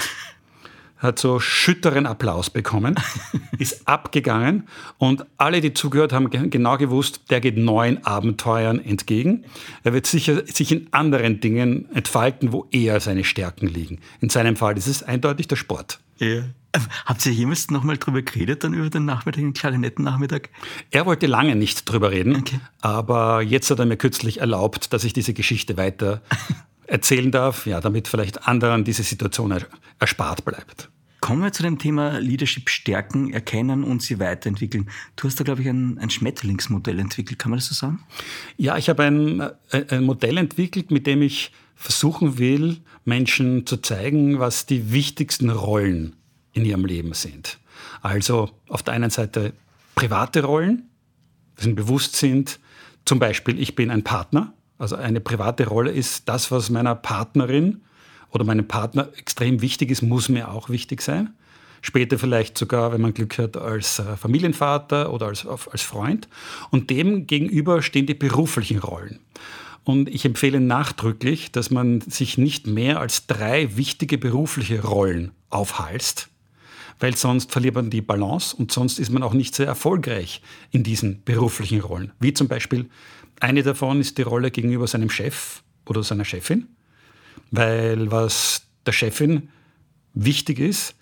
hat 0.99 1.19
so 1.19 1.41
schütteren 1.41 2.07
Applaus 2.07 2.51
bekommen, 2.51 2.95
ist 3.59 3.87
abgegangen 3.87 4.69
und 4.99 5.27
alle, 5.37 5.61
die 5.61 5.75
zugehört 5.75 6.13
haben, 6.13 6.31
genau 6.31 6.77
gewusst, 6.77 7.21
der 7.31 7.41
geht 7.41 7.57
neuen 7.57 8.05
Abenteuern 8.05 8.83
entgegen. 8.83 9.45
Er 9.85 9.93
wird 9.93 10.07
sicher 10.07 10.47
sich 10.47 10.73
in 10.73 10.89
anderen 10.93 11.41
Dingen 11.41 11.91
entfalten, 11.95 12.53
wo 12.53 12.67
eher 12.71 13.01
seine 13.01 13.25
Stärken 13.25 13.67
liegen. 13.67 13.99
In 14.21 14.29
seinem 14.29 14.57
Fall 14.57 14.77
ist 14.79 14.87
es 14.87 15.03
eindeutig 15.03 15.49
der 15.49 15.57
Sport. 15.57 16.01
Ja. 16.19 16.45
Habt 17.07 17.25
ihr 17.25 17.33
jemals 17.33 17.71
nochmal 17.71 17.97
drüber 17.97 18.23
geredet, 18.23 18.65
dann 18.65 18.75
über 18.75 18.91
den 18.91 19.05
Nachmittag, 19.05 19.41
den 19.41 19.53
Klarinettennachmittag? 19.55 20.49
Er 20.91 21.07
wollte 21.07 21.27
lange 21.27 21.57
nicht 21.57 21.91
drüber 21.91 22.11
reden, 22.11 22.37
okay. 22.37 22.61
aber 22.81 23.41
jetzt 23.43 23.71
hat 23.71 23.79
er 23.79 23.87
mir 23.87 23.97
kürzlich 23.97 24.41
erlaubt, 24.41 24.93
dass 24.93 25.05
ich 25.05 25.13
diese 25.13 25.33
Geschichte 25.33 25.77
weiter 25.77 26.21
erzählen 26.87 27.31
darf, 27.31 27.67
ja, 27.67 27.81
damit 27.81 28.09
vielleicht 28.09 28.47
anderen 28.47 28.85
diese 28.85 29.03
Situation 29.03 29.55
erspart 29.99 30.45
bleibt. 30.45 30.91
Kommen 31.21 31.43
wir 31.43 31.53
zu 31.53 31.63
dem 31.63 31.79
Thema 31.79 32.19
Leadership 32.19 32.69
stärken, 32.69 33.33
erkennen 33.33 33.83
und 33.83 34.03
sie 34.03 34.21
weiterentwickeln. 34.21 34.89
Du 35.17 35.27
hast 35.27 35.41
da, 35.41 35.45
glaube 35.45 35.63
ich, 35.63 35.69
ein, 35.69 35.99
ein 35.99 36.11
Schmetterlingsmodell 36.11 37.01
entwickelt. 37.01 37.39
Kann 37.39 37.51
man 37.51 37.59
das 37.59 37.67
so 37.67 37.75
sagen? 37.75 38.01
Ja, 38.57 38.77
ich 38.77 38.89
habe 38.89 39.03
ein, 39.03 39.41
ein 39.71 40.05
Modell 40.05 40.37
entwickelt, 40.37 40.91
mit 40.91 41.07
dem 41.07 41.23
ich 41.23 41.53
versuchen 41.75 42.39
will, 42.39 42.79
Menschen 43.05 43.67
zu 43.67 43.79
zeigen, 43.79 44.39
was 44.39 44.67
die 44.67 44.93
wichtigsten 44.93 45.51
Rollen 45.51 46.17
in 46.53 46.65
ihrem 46.65 46.85
Leben 46.85 47.13
sind. 47.13 47.59
Also 48.03 48.51
auf 48.69 48.83
der 48.83 48.95
einen 48.95 49.11
Seite 49.11 49.53
private 49.95 50.45
Rollen, 50.45 50.89
die 51.63 51.73
bewusst 51.73 52.17
sind, 52.17 52.61
zum 53.05 53.19
Beispiel, 53.19 53.61
ich 53.61 53.75
bin 53.75 53.91
ein 53.91 54.05
Partner, 54.05 54.53
also 54.79 54.97
eine 54.97 55.21
private 55.21 55.67
Rolle 55.67 55.91
ist 55.91 56.29
das, 56.29 56.51
was 56.51 56.71
meiner 56.71 56.95
Partnerin 56.95 57.83
oder 58.31 58.45
meinem 58.45 58.69
Partner 58.69 59.09
extrem 59.17 59.63
wichtig 59.63 59.91
ist, 59.91 60.03
muss 60.03 60.29
mir 60.29 60.51
auch 60.51 60.69
wichtig 60.69 61.03
sein. 61.03 61.35
Später 61.83 62.19
vielleicht 62.19 62.59
sogar, 62.59 62.93
wenn 62.93 63.01
man 63.01 63.15
Glück 63.15 63.39
hat, 63.39 63.57
als 63.57 63.99
äh, 63.99 64.17
Familienvater 64.17 65.13
oder 65.13 65.27
als, 65.27 65.47
als 65.47 65.83
Freund. 65.83 66.29
Und 66.71 66.91
dem 66.91 67.27
gegenüber 67.27 67.83
stehen 67.83 68.07
die 68.07 68.15
beruflichen 68.15 68.79
Rollen. 68.79 69.21
Und 69.85 70.09
ich 70.09 70.25
empfehle 70.25 70.59
nachdrücklich, 70.59 71.53
dass 71.53 71.71
man 71.71 72.01
sich 72.01 72.39
nicht 72.39 72.67
mehr 72.67 72.99
als 72.99 73.29
drei 73.29 73.77
wichtige 73.77 74.19
berufliche 74.19 74.83
Rollen 74.83 75.31
aufhalst, 75.49 76.29
weil 76.99 77.17
sonst 77.17 77.53
verliert 77.53 77.77
man 77.77 77.89
die 77.89 78.01
Balance 78.01 78.57
und 78.57 78.73
sonst 78.73 78.99
ist 78.99 79.11
man 79.11 79.23
auch 79.23 79.33
nicht 79.33 79.55
sehr 79.55 79.67
erfolgreich 79.67 80.43
in 80.73 80.83
diesen 80.83 81.23
beruflichen 81.23 81.81
Rollen. 81.83 82.11
Wie 82.19 82.35
zum 82.35 82.49
Beispiel, 82.49 82.91
eine 83.41 83.63
davon 83.63 84.01
ist 84.01 84.19
die 84.19 84.23
Rolle 84.23 84.51
gegenüber 84.51 84.87
seinem 84.87 85.11
Chef 85.11 85.63
oder 85.87 86.03
seiner 86.03 86.25
Chefin, 86.25 86.69
weil 87.51 88.11
was 88.11 88.63
der 88.85 88.93
Chefin 88.93 89.49
wichtig 90.15 90.59
ist, 90.59 90.95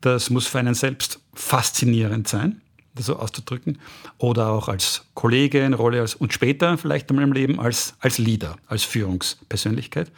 das 0.00 0.30
muss 0.30 0.46
für 0.46 0.58
einen 0.58 0.74
selbst 0.74 1.20
faszinierend 1.34 2.28
sein, 2.28 2.60
das 2.94 3.06
so 3.06 3.16
auszudrücken, 3.16 3.78
oder 4.18 4.48
auch 4.48 4.68
als 4.68 5.04
Kollege 5.14 5.64
eine 5.64 5.76
Rolle 5.76 6.00
als, 6.00 6.14
und 6.14 6.32
später 6.32 6.76
vielleicht 6.76 7.08
einmal 7.10 7.24
im 7.24 7.32
Leben 7.32 7.60
als, 7.60 7.94
als 8.00 8.18
Leader, 8.18 8.56
als 8.66 8.84
Führungspersönlichkeit. 8.84 10.10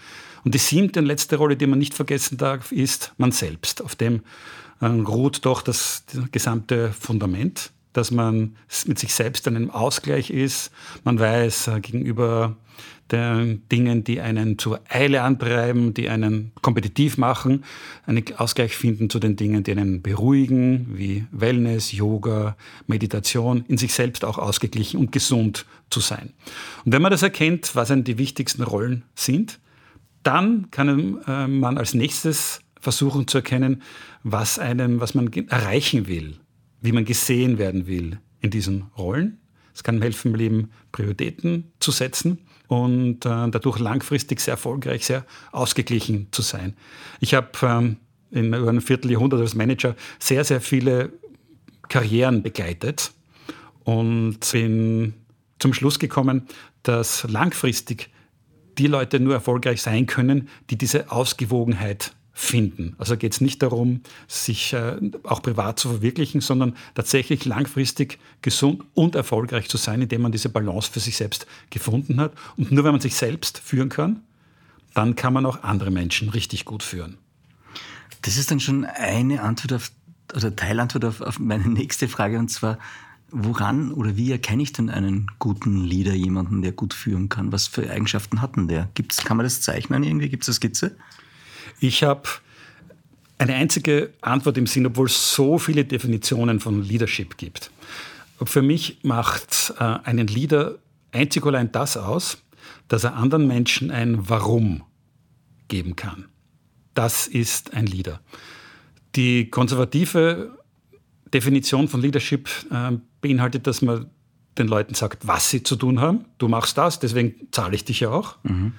Und 0.45 0.54
die 0.54 0.59
siebte 0.59 1.00
und 1.00 1.07
letzte 1.07 1.37
Rolle, 1.37 1.57
die 1.57 1.66
man 1.66 1.78
nicht 1.78 1.95
vergessen 1.95 2.37
darf, 2.37 2.73
ist 2.73 3.12
man 3.16 3.33
selbst. 3.33 3.83
Auf 3.83 3.95
dem 3.95 4.23
äh, 4.81 4.87
ruht 4.87 5.45
doch 5.45 5.62
das, 5.62 6.04
das 6.12 6.31
gesamte 6.33 6.93
Fundament, 6.93 7.71
dass 7.95 8.11
man 8.11 8.57
mit 8.87 8.99
sich 8.99 9.15
selbst 9.15 9.47
in 9.47 9.57
einem 9.57 9.71
Ausgleich 9.71 10.29
ist. 10.31 10.71
Man 11.05 11.19
weiß 11.19 11.69
äh, 11.69 11.81
gegenüber 11.81 12.57
den 13.11 13.69
Dingen, 13.69 14.03
die 14.03 14.21
einen 14.21 14.59
zur 14.59 14.81
Eile 14.89 15.23
antreiben, 15.23 15.95
die 15.95 16.09
einen 16.09 16.53
kompetitiv 16.63 17.19
machen, 17.19 17.65
einen 18.07 18.25
Ausgleich 18.37 18.77
finden 18.77 19.11
zu 19.11 19.19
den 19.19 19.37
Dingen, 19.37 19.63
die 19.63 19.73
einen 19.73 20.03
beruhigen, 20.03 20.89
wie 20.95 21.27
Wellness, 21.31 21.93
Yoga, 21.93 22.57
Meditation, 22.87 23.65
in 23.69 23.77
sich 23.77 23.93
selbst 23.93 24.25
auch 24.25 24.39
ausgeglichen 24.39 24.99
und 24.99 25.13
gesund 25.13 25.67
zu 25.91 26.01
sein. 26.01 26.33
Und 26.85 26.93
wenn 26.93 27.03
man 27.03 27.13
das 27.13 27.23
erkennt, 27.23 27.77
was 27.77 27.89
denn 27.89 28.05
die 28.05 28.19
wichtigsten 28.19 28.63
Rollen 28.63 29.05
sind, 29.15 29.61
dann 30.23 30.71
kann 30.71 31.19
äh, 31.27 31.47
man 31.47 31.77
als 31.77 31.95
nächstes 31.95 32.61
versuchen 32.81 33.29
zu 33.29 33.39
erkennen, 33.39 33.83
was 34.23 34.59
einem, 34.59 35.01
was 35.01 35.15
man 35.15 35.31
erreichen 35.33 36.07
will, 36.07 36.37
wie 36.85 36.93
man 36.93 37.07
gesehen 37.07 37.57
werden 37.57 37.87
will 37.87 38.19
in 38.41 38.50
diesen 38.50 38.83
Rollen. 38.99 39.38
Es 39.75 39.83
kann 39.83 40.03
helfen, 40.03 40.33
im 40.33 40.35
Leben 40.35 40.71
Prioritäten 40.93 41.73
zu 41.81 41.91
setzen 41.91 42.41
und 42.69 43.25
äh, 43.25 43.49
dadurch 43.50 43.79
langfristig 43.79 44.38
sehr 44.41 44.53
erfolgreich, 44.53 45.07
sehr 45.07 45.25
ausgeglichen 45.50 46.29
zu 46.31 46.43
sein. 46.43 46.76
Ich 47.21 47.33
habe 47.33 47.49
ähm, 47.62 47.97
in 48.31 48.53
über 48.53 48.69
einem 48.69 48.83
Vierteljahrhundert 48.83 49.41
als 49.41 49.55
Manager 49.55 49.97
sehr, 50.19 50.45
sehr 50.45 50.61
viele 50.61 51.14
Karrieren 51.88 52.43
begleitet 52.43 53.12
und 53.85 54.41
bin 54.53 55.14
zum 55.59 55.73
Schluss 55.73 55.99
gekommen, 55.99 56.43
dass 56.83 57.26
langfristig 57.31 58.11
die 58.76 58.88
Leute 58.88 59.21
nur 59.21 59.33
erfolgreich 59.33 59.81
sein 59.81 60.05
können, 60.05 60.50
die 60.69 60.76
diese 60.76 61.11
Ausgewogenheit 61.11 62.14
finden. 62.37 62.97
Also 62.99 63.17
geht 63.17 63.33
es 63.33 63.41
nicht 63.41 63.62
darum, 63.62 64.00
sich 64.26 64.73
äh, 64.73 64.97
auch 65.23 65.41
privat 65.41 65.79
zu 65.79 65.88
verwirklichen, 65.88 66.41
sondern 66.41 66.76
tatsächlich 66.95 67.45
langfristig 67.45 68.19
gesund 68.43 68.83
und 68.93 69.14
erfolgreich 69.14 69.69
zu 69.69 69.76
sein, 69.76 70.03
indem 70.03 70.23
man 70.23 70.33
diese 70.33 70.49
Balance 70.49 70.91
für 70.91 70.99
sich 70.99 71.17
selbst 71.17 71.47
gefunden 71.71 72.21
hat. 72.21 72.33
Und 72.57 72.73
nur 72.73 72.83
wenn 72.83 72.91
man 72.91 73.00
sich 73.00 73.14
selbst 73.14 73.59
führen 73.59 73.88
kann, 73.88 74.21
dann 74.95 75.14
kann 75.14 75.33
man 75.33 75.47
auch 75.47 75.62
andere 75.62 75.93
Menschen 75.93 76.29
richtig 76.29 76.64
gut 76.64 76.83
führen. 76.83 77.19
Das 78.23 78.37
ist 78.37 78.50
dann 78.50 78.61
schon 78.61 78.85
eine 78.85 79.43
Antwort 79.43 79.75
auf, 79.75 79.93
oder 80.35 80.55
Teilantwort 80.55 81.05
auf, 81.05 81.21
auf 81.21 81.38
meine 81.38 81.69
nächste 81.69 82.09
Frage, 82.09 82.38
und 82.41 82.49
zwar, 82.49 82.79
woran 83.31 83.93
oder 83.93 84.17
wie 84.17 84.33
erkenne 84.33 84.62
ich 84.62 84.73
denn 84.73 84.91
einen 84.91 85.31
guten 85.38 85.85
Leader, 85.85 86.14
jemanden, 86.14 86.62
der 86.62 86.73
gut 86.73 86.95
führen 86.95 87.29
kann? 87.29 87.53
Was 87.53 87.69
für 87.69 87.88
Eigenschaften 87.88 88.43
hat 88.43 88.57
denn 88.57 88.67
der? 88.67 88.88
Gibt's, 88.95 89.25
kann 89.25 89.37
man 89.37 89.45
das 89.45 89.61
zeichnen 89.61 90.03
irgendwie? 90.03 90.29
Gibt 90.29 90.43
es 90.43 90.49
eine 90.49 90.55
Skizze? 90.55 90.97
Ich 91.81 92.02
habe 92.02 92.23
eine 93.38 93.54
einzige 93.54 94.12
Antwort 94.21 94.57
im 94.59 94.66
Sinn, 94.66 94.87
obwohl 94.87 95.07
es 95.07 95.35
so 95.35 95.59
viele 95.59 95.85
Definitionen 95.85 96.61
von 96.61 96.83
Leadership 96.83 97.37
gibt. 97.37 97.71
Für 98.43 98.62
mich 98.62 98.99
macht 99.02 99.75
äh, 99.78 99.85
einen 100.04 100.26
Leader 100.26 100.76
einzig 101.12 101.45
allein 101.47 101.71
das 101.73 101.97
aus, 101.97 102.38
dass 102.88 103.04
er 103.04 103.14
anderen 103.14 103.47
Menschen 103.47 103.90
ein 103.90 104.28
Warum 104.28 104.83
geben 105.69 105.97
kann. 105.97 106.26
Das 106.95 107.26
ist 107.26 107.75
ein 107.75 107.87
Leader. 107.87 108.21
Die 109.16 109.50
konservative 109.50 110.59
Definition 111.33 111.88
von 111.88 112.00
Leadership 112.00 112.49
äh, 112.71 112.97
beinhaltet, 113.21 113.66
dass 113.66 113.83
man 113.83 114.11
den 114.59 114.69
Leuten 114.69 114.95
sagt, 114.95 115.26
was 115.26 115.50
sie 115.50 115.62
zu 115.62 115.76
tun 115.76 116.00
haben. 116.00 116.26
Du 116.38 116.49
machst 116.49 116.78
das, 116.78 117.00
deswegen 117.00 117.49
zahle 117.50 117.75
ich 117.75 117.85
dich 117.85 118.00
ja 118.00 118.11
auch. 118.11 118.37
Mhm. 118.45 118.73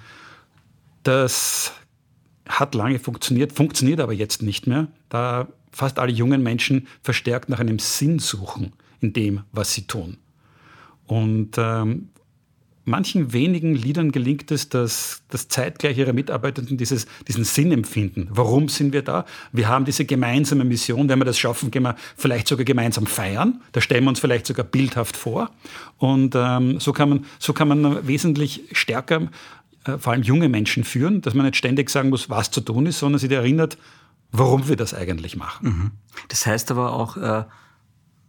Das 1.03 1.73
hat 2.47 2.75
lange 2.75 2.99
funktioniert, 2.99 3.53
funktioniert 3.53 3.99
aber 3.99 4.13
jetzt 4.13 4.41
nicht 4.41 4.67
mehr, 4.67 4.87
da 5.09 5.47
fast 5.71 5.99
alle 5.99 6.11
jungen 6.11 6.41
Menschen 6.41 6.87
verstärkt 7.01 7.49
nach 7.49 7.59
einem 7.59 7.79
Sinn 7.79 8.19
suchen 8.19 8.73
in 9.01 9.13
dem, 9.13 9.41
was 9.51 9.73
sie 9.73 9.87
tun. 9.87 10.17
Und 11.05 11.57
ähm, 11.57 12.09
manchen 12.85 13.33
wenigen 13.33 13.75
Liedern 13.75 14.11
gelingt 14.11 14.51
es, 14.51 14.69
dass, 14.69 15.23
dass 15.29 15.47
zeitgleich 15.47 15.97
ihre 15.97 16.13
Mitarbeitenden 16.13 16.77
dieses, 16.77 17.07
diesen 17.27 17.43
Sinn 17.43 17.71
empfinden. 17.71 18.27
Warum 18.31 18.69
sind 18.69 18.93
wir 18.93 19.01
da? 19.01 19.25
Wir 19.51 19.67
haben 19.67 19.85
diese 19.85 20.05
gemeinsame 20.05 20.63
Mission. 20.63 21.09
Wenn 21.09 21.19
wir 21.19 21.25
das 21.25 21.37
schaffen, 21.37 21.71
gehen 21.71 21.83
wir 21.83 21.95
vielleicht 22.15 22.47
sogar 22.47 22.65
gemeinsam 22.65 23.05
feiern. 23.05 23.61
Da 23.73 23.81
stellen 23.81 24.05
wir 24.05 24.09
uns 24.09 24.19
vielleicht 24.19 24.47
sogar 24.47 24.65
bildhaft 24.65 25.17
vor. 25.17 25.51
Und 25.97 26.35
ähm, 26.35 26.79
so, 26.79 26.93
kann 26.93 27.09
man, 27.09 27.25
so 27.39 27.53
kann 27.53 27.67
man 27.67 28.07
wesentlich 28.07 28.63
stärker 28.71 29.29
äh, 29.85 29.97
vor 29.97 30.13
allem 30.13 30.23
junge 30.23 30.49
Menschen 30.49 30.83
führen, 30.83 31.21
dass 31.21 31.33
man 31.33 31.45
nicht 31.45 31.55
ständig 31.55 31.89
sagen 31.89 32.09
muss, 32.09 32.29
was 32.29 32.51
zu 32.51 32.61
tun 32.61 32.85
ist, 32.85 32.99
sondern 32.99 33.19
sie 33.19 33.33
erinnert, 33.33 33.77
warum 34.31 34.67
wir 34.67 34.75
das 34.75 34.93
eigentlich 34.93 35.35
machen. 35.35 35.67
Mhm. 35.67 35.91
Das 36.27 36.45
heißt 36.45 36.71
aber 36.71 36.93
auch, 36.93 37.17
äh, 37.17 37.45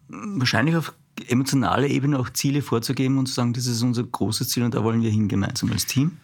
wahrscheinlich 0.09 0.77
auf 0.77 0.93
emotionaler 1.29 1.89
Ebene 1.89 2.19
auch 2.19 2.31
Ziele 2.31 2.63
vorzugeben 2.63 3.19
und 3.19 3.27
zu 3.27 3.35
sagen, 3.35 3.53
das 3.55 3.67
ist 3.67 3.83
unser 3.83 4.05
großes 4.05 4.49
Ziel 4.51 4.63
und 4.63 4.75
da 4.75 4.85
wollen 4.85 5.03
wir 5.03 5.11
hin 5.11 5.29
gemeinsam 5.29 5.73
als 5.73 5.87
Team? 5.87 6.19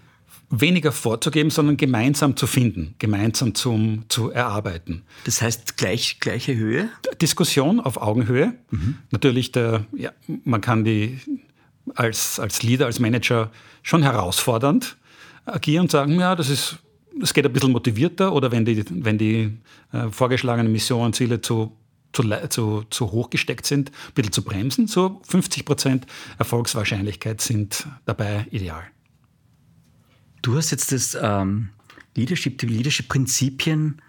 Weniger 0.50 0.92
vorzugeben, 0.92 1.48
sondern 1.48 1.78
gemeinsam 1.78 2.36
zu 2.36 2.46
finden, 2.46 2.94
gemeinsam 2.98 3.54
zum, 3.54 4.04
zu 4.08 4.30
erarbeiten. 4.30 5.02
Das 5.24 5.40
heißt 5.40 5.78
gleich, 5.78 6.20
gleiche 6.20 6.54
Höhe? 6.54 6.90
Diskussion 7.22 7.80
auf 7.80 7.96
Augenhöhe. 7.96 8.54
Mhm. 8.70 8.98
Natürlich, 9.10 9.50
der, 9.52 9.86
ja, 9.96 10.12
man 10.44 10.60
kann 10.60 10.84
die 10.84 11.18
als, 11.94 12.38
als 12.38 12.62
Leader, 12.62 12.84
als 12.84 13.00
Manager 13.00 13.50
schon 13.82 14.02
herausfordernd 14.02 14.98
agieren 15.44 15.82
und 15.82 15.90
sagen, 15.90 16.18
ja, 16.18 16.34
das 16.34 16.48
ist 16.48 16.78
es 17.20 17.34
geht 17.34 17.44
ein 17.44 17.52
bisschen 17.52 17.72
motivierter 17.72 18.32
oder 18.32 18.52
wenn 18.52 18.64
die, 18.64 18.84
wenn 19.04 19.18
die 19.18 19.58
äh, 19.92 20.08
vorgeschlagenen 20.10 20.72
Missionen, 20.72 21.12
Ziele 21.12 21.40
zu 21.40 21.76
zu, 22.12 22.24
zu, 22.50 22.84
zu 22.90 23.10
hoch 23.10 23.30
gesteckt 23.30 23.64
sind, 23.64 23.90
ein 23.90 24.12
bisschen 24.14 24.32
zu 24.32 24.44
bremsen. 24.44 24.86
So 24.86 25.22
50 25.26 25.64
Prozent 25.64 26.06
Erfolgswahrscheinlichkeit 26.38 27.40
sind 27.40 27.86
dabei 28.04 28.46
ideal. 28.50 28.82
Du 30.42 30.56
hast 30.56 30.72
jetzt 30.72 30.92
das 30.92 31.16
ähm, 31.20 31.70
Leadership, 32.14 32.58
die 32.58 32.66
Leadership-Prinzipien 32.66 34.02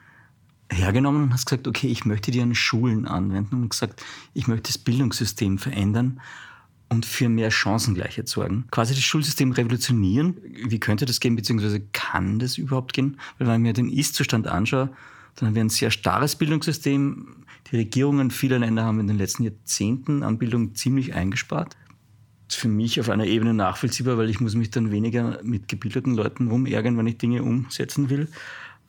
hergenommen 0.69 1.23
und 1.23 1.33
hast 1.33 1.45
gesagt, 1.45 1.65
okay, 1.65 1.87
ich 1.87 2.03
möchte 2.03 2.31
die 2.31 2.41
an 2.41 2.55
Schulen 2.55 3.07
anwenden 3.07 3.61
und 3.61 3.69
gesagt, 3.69 4.03
ich 4.33 4.47
möchte 4.47 4.63
das 4.63 4.79
Bildungssystem 4.79 5.57
verändern 5.57 6.19
und 6.89 7.05
für 7.05 7.29
mehr 7.29 7.51
Chancengleichheit 7.51 8.27
sorgen. 8.27 8.65
Quasi 8.71 8.93
das 8.93 9.03
Schulsystem 9.03 9.51
revolutionieren. 9.51 10.37
Wie 10.67 10.79
könnte 10.79 11.05
das 11.05 11.19
gehen, 11.19 11.35
beziehungsweise 11.35 11.81
kann 11.91 12.39
das 12.39 12.57
überhaupt 12.57 12.93
gehen? 12.93 13.17
Weil 13.37 13.47
wenn 13.47 13.55
ich 13.55 13.61
mir 13.61 13.73
den 13.73 13.89
Ist-Zustand 13.89 14.47
anschaue, 14.47 14.89
dann 15.35 15.47
haben 15.47 15.55
wir 15.55 15.63
ein 15.63 15.69
sehr 15.69 15.89
starres 15.89 16.35
Bildungssystem, 16.35 17.43
die 17.71 17.77
Regierungen 17.77 18.29
vieler 18.29 18.59
Länder 18.59 18.83
haben 18.83 18.99
in 18.99 19.07
den 19.07 19.17
letzten 19.17 19.43
Jahrzehnten 19.43 20.23
an 20.23 20.37
Bildung 20.37 20.75
ziemlich 20.75 21.15
eingespart. 21.15 21.75
Das 22.47 22.57
ist 22.57 22.61
für 22.61 22.67
mich 22.67 22.99
auf 22.99 23.09
einer 23.09 23.25
Ebene 23.25 23.53
nachvollziehbar, 23.53 24.17
weil 24.17 24.29
ich 24.29 24.39
muss 24.39 24.53
mich 24.53 24.69
dann 24.69 24.91
weniger 24.91 25.39
mit 25.43 25.67
gebildeten 25.67 26.13
Leuten 26.13 26.49
rumärgern, 26.49 26.97
wenn 26.97 27.07
ich 27.07 27.17
Dinge 27.17 27.41
umsetzen 27.41 28.09
will. 28.09 28.27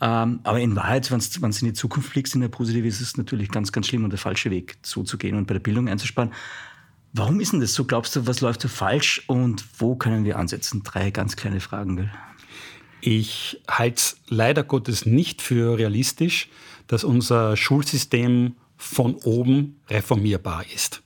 Ähm, 0.01 0.41
aber 0.43 0.61
in 0.61 0.77
Wahrheit, 0.77 1.11
wenn 1.11 1.21
du 1.21 1.47
in 1.47 1.67
die 1.67 1.73
Zukunft 1.73 2.11
fliegst, 2.11 2.35
in 2.35 2.41
der 2.41 2.49
Positive, 2.49 2.87
ist 2.87 3.01
es 3.01 3.17
natürlich 3.17 3.51
ganz, 3.51 3.73
ganz 3.73 3.87
schlimm 3.87 4.05
und 4.05 4.11
der 4.11 4.19
falsche 4.19 4.51
Weg 4.51 4.77
zuzugehen 4.83 5.37
und 5.37 5.47
bei 5.47 5.55
der 5.55 5.61
Bildung 5.61 5.89
einzusparen. 5.89 6.33
Warum 7.17 7.39
ist 7.39 7.53
denn 7.53 7.61
das 7.61 7.75
so? 7.75 7.85
Glaubst 7.85 8.17
du, 8.17 8.27
was 8.27 8.41
läuft 8.41 8.61
so 8.61 8.67
falsch 8.67 9.23
und 9.29 9.65
wo 9.79 9.95
können 9.95 10.25
wir 10.25 10.37
ansetzen? 10.37 10.83
Drei 10.83 11.13
ganz 11.13 11.37
kleine 11.37 11.61
Fragen. 11.61 11.97
Gell? 11.97 12.11
Ich 13.01 13.61
halte 13.69 13.97
es 13.97 14.17
leider 14.29 14.65
Gottes 14.65 15.07
nicht 15.07 15.41
für 15.41 15.79
realistisch, 15.79 16.49
dass 16.89 17.05
unser 17.05 17.57
Schulsystem 17.57 18.57
von 18.77 19.15
oben 19.15 19.81
reformierbar 19.89 20.65
ist. 20.75 21.03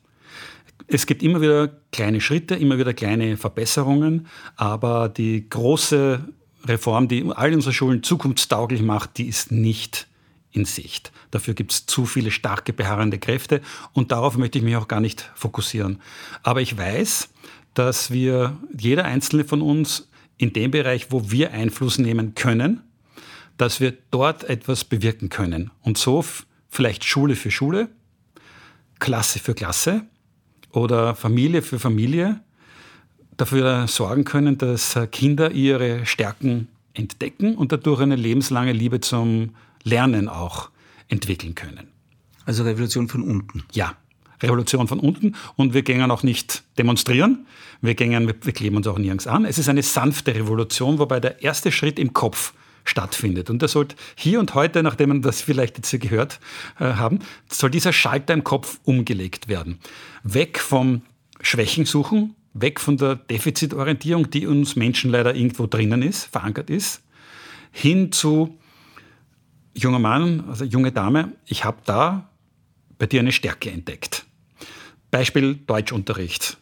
Es 0.86 1.04
gibt 1.04 1.22
immer 1.22 1.42
wieder 1.42 1.68
kleine 1.92 2.22
Schritte, 2.22 2.54
immer 2.54 2.78
wieder 2.78 2.94
kleine 2.94 3.36
Verbesserungen, 3.36 4.28
aber 4.56 5.10
die 5.10 5.46
große 5.50 6.24
Reform, 6.64 7.08
die 7.08 7.30
all 7.34 7.52
unsere 7.52 7.74
Schulen 7.74 8.02
zukunftstauglich 8.02 8.80
macht, 8.80 9.18
die 9.18 9.28
ist 9.28 9.52
nicht 9.52 10.06
in 10.52 10.64
Sicht. 10.64 11.12
Dafür 11.30 11.54
gibt 11.54 11.72
es 11.72 11.86
zu 11.86 12.06
viele 12.06 12.30
starke 12.30 12.72
beharrende 12.72 13.18
Kräfte 13.18 13.60
und 13.92 14.12
darauf 14.12 14.36
möchte 14.36 14.58
ich 14.58 14.64
mich 14.64 14.76
auch 14.76 14.88
gar 14.88 15.00
nicht 15.00 15.30
fokussieren. 15.34 16.00
Aber 16.42 16.60
ich 16.60 16.76
weiß, 16.76 17.28
dass 17.74 18.10
wir, 18.10 18.56
jeder 18.76 19.04
einzelne 19.04 19.44
von 19.44 19.62
uns, 19.62 20.08
in 20.36 20.52
dem 20.52 20.70
Bereich, 20.70 21.10
wo 21.10 21.30
wir 21.30 21.52
Einfluss 21.52 21.98
nehmen 21.98 22.34
können, 22.34 22.82
dass 23.56 23.80
wir 23.80 23.92
dort 24.10 24.44
etwas 24.44 24.84
bewirken 24.84 25.28
können. 25.28 25.70
Und 25.82 25.98
so 25.98 26.24
vielleicht 26.68 27.04
Schule 27.04 27.34
für 27.34 27.50
Schule, 27.50 27.88
Klasse 29.00 29.40
für 29.40 29.54
Klasse 29.54 30.02
oder 30.70 31.14
Familie 31.14 31.62
für 31.62 31.78
Familie 31.78 32.40
dafür 33.36 33.86
sorgen 33.86 34.24
können, 34.24 34.58
dass 34.58 34.98
Kinder 35.12 35.50
ihre 35.52 36.06
Stärken 36.06 36.68
entdecken 36.94 37.54
und 37.54 37.72
dadurch 37.72 38.00
eine 38.00 38.16
lebenslange 38.16 38.72
Liebe 38.72 39.00
zum 39.00 39.54
Lernen 39.88 40.28
auch 40.28 40.70
entwickeln 41.08 41.54
können. 41.54 41.88
Also 42.44 42.64
Revolution 42.64 43.08
von 43.08 43.22
unten. 43.22 43.64
Ja, 43.72 43.96
Revolution 44.42 44.88
von 44.88 45.00
unten 45.00 45.34
und 45.56 45.74
wir 45.74 45.82
gehen 45.82 46.10
auch 46.10 46.22
nicht 46.22 46.62
demonstrieren, 46.78 47.46
wir, 47.80 47.94
gehen, 47.94 48.26
wir 48.26 48.52
kleben 48.52 48.76
uns 48.76 48.86
auch 48.86 48.98
nirgends 48.98 49.26
an. 49.26 49.44
Es 49.44 49.58
ist 49.58 49.68
eine 49.68 49.82
sanfte 49.82 50.34
Revolution, 50.34 50.98
wobei 50.98 51.20
der 51.20 51.42
erste 51.42 51.72
Schritt 51.72 51.98
im 51.98 52.12
Kopf 52.12 52.52
stattfindet. 52.84 53.50
Und 53.50 53.62
das 53.62 53.72
sollte 53.72 53.96
hier 54.14 54.40
und 54.40 54.54
heute, 54.54 54.82
nachdem 54.82 55.12
wir 55.12 55.20
das 55.20 55.40
vielleicht 55.42 55.76
jetzt 55.76 55.90
hier 55.90 55.98
gehört 55.98 56.40
äh, 56.78 56.84
haben, 56.84 57.20
soll 57.50 57.70
dieser 57.70 57.92
Schalter 57.92 58.34
im 58.34 58.44
Kopf 58.44 58.78
umgelegt 58.84 59.48
werden. 59.48 59.78
Weg 60.22 60.58
vom 60.58 61.02
Schwächen 61.40 61.84
suchen, 61.84 62.34
weg 62.54 62.80
von 62.80 62.96
der 62.96 63.16
Defizitorientierung, 63.16 64.30
die 64.30 64.46
uns 64.46 64.76
Menschen 64.76 65.10
leider 65.10 65.34
irgendwo 65.34 65.66
drinnen 65.66 66.02
ist, 66.02 66.24
verankert 66.24 66.70
ist, 66.70 67.02
hin 67.70 68.10
zu 68.10 68.58
junger 69.74 69.98
Mann, 69.98 70.44
also 70.48 70.64
junge 70.64 70.92
Dame, 70.92 71.32
ich 71.46 71.64
habe 71.64 71.78
da 71.84 72.28
bei 72.98 73.06
dir 73.06 73.20
eine 73.20 73.32
Stärke 73.32 73.70
entdeckt. 73.70 74.26
Beispiel 75.10 75.54
Deutschunterricht. 75.54 76.58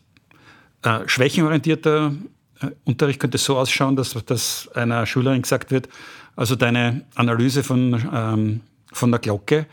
Äh, 0.82 1.00
schwächenorientierter 1.06 2.14
äh, 2.60 2.66
Unterricht 2.84 3.20
könnte 3.20 3.38
so 3.38 3.56
ausschauen, 3.56 3.96
dass, 3.96 4.12
dass 4.24 4.68
einer 4.74 5.06
Schülerin 5.06 5.42
gesagt 5.42 5.70
wird, 5.70 5.88
also 6.36 6.54
deine 6.54 7.04
Analyse 7.14 7.64
von, 7.64 8.08
ähm, 8.12 8.60
von 8.92 9.10
der 9.10 9.20
Glocke 9.20 9.66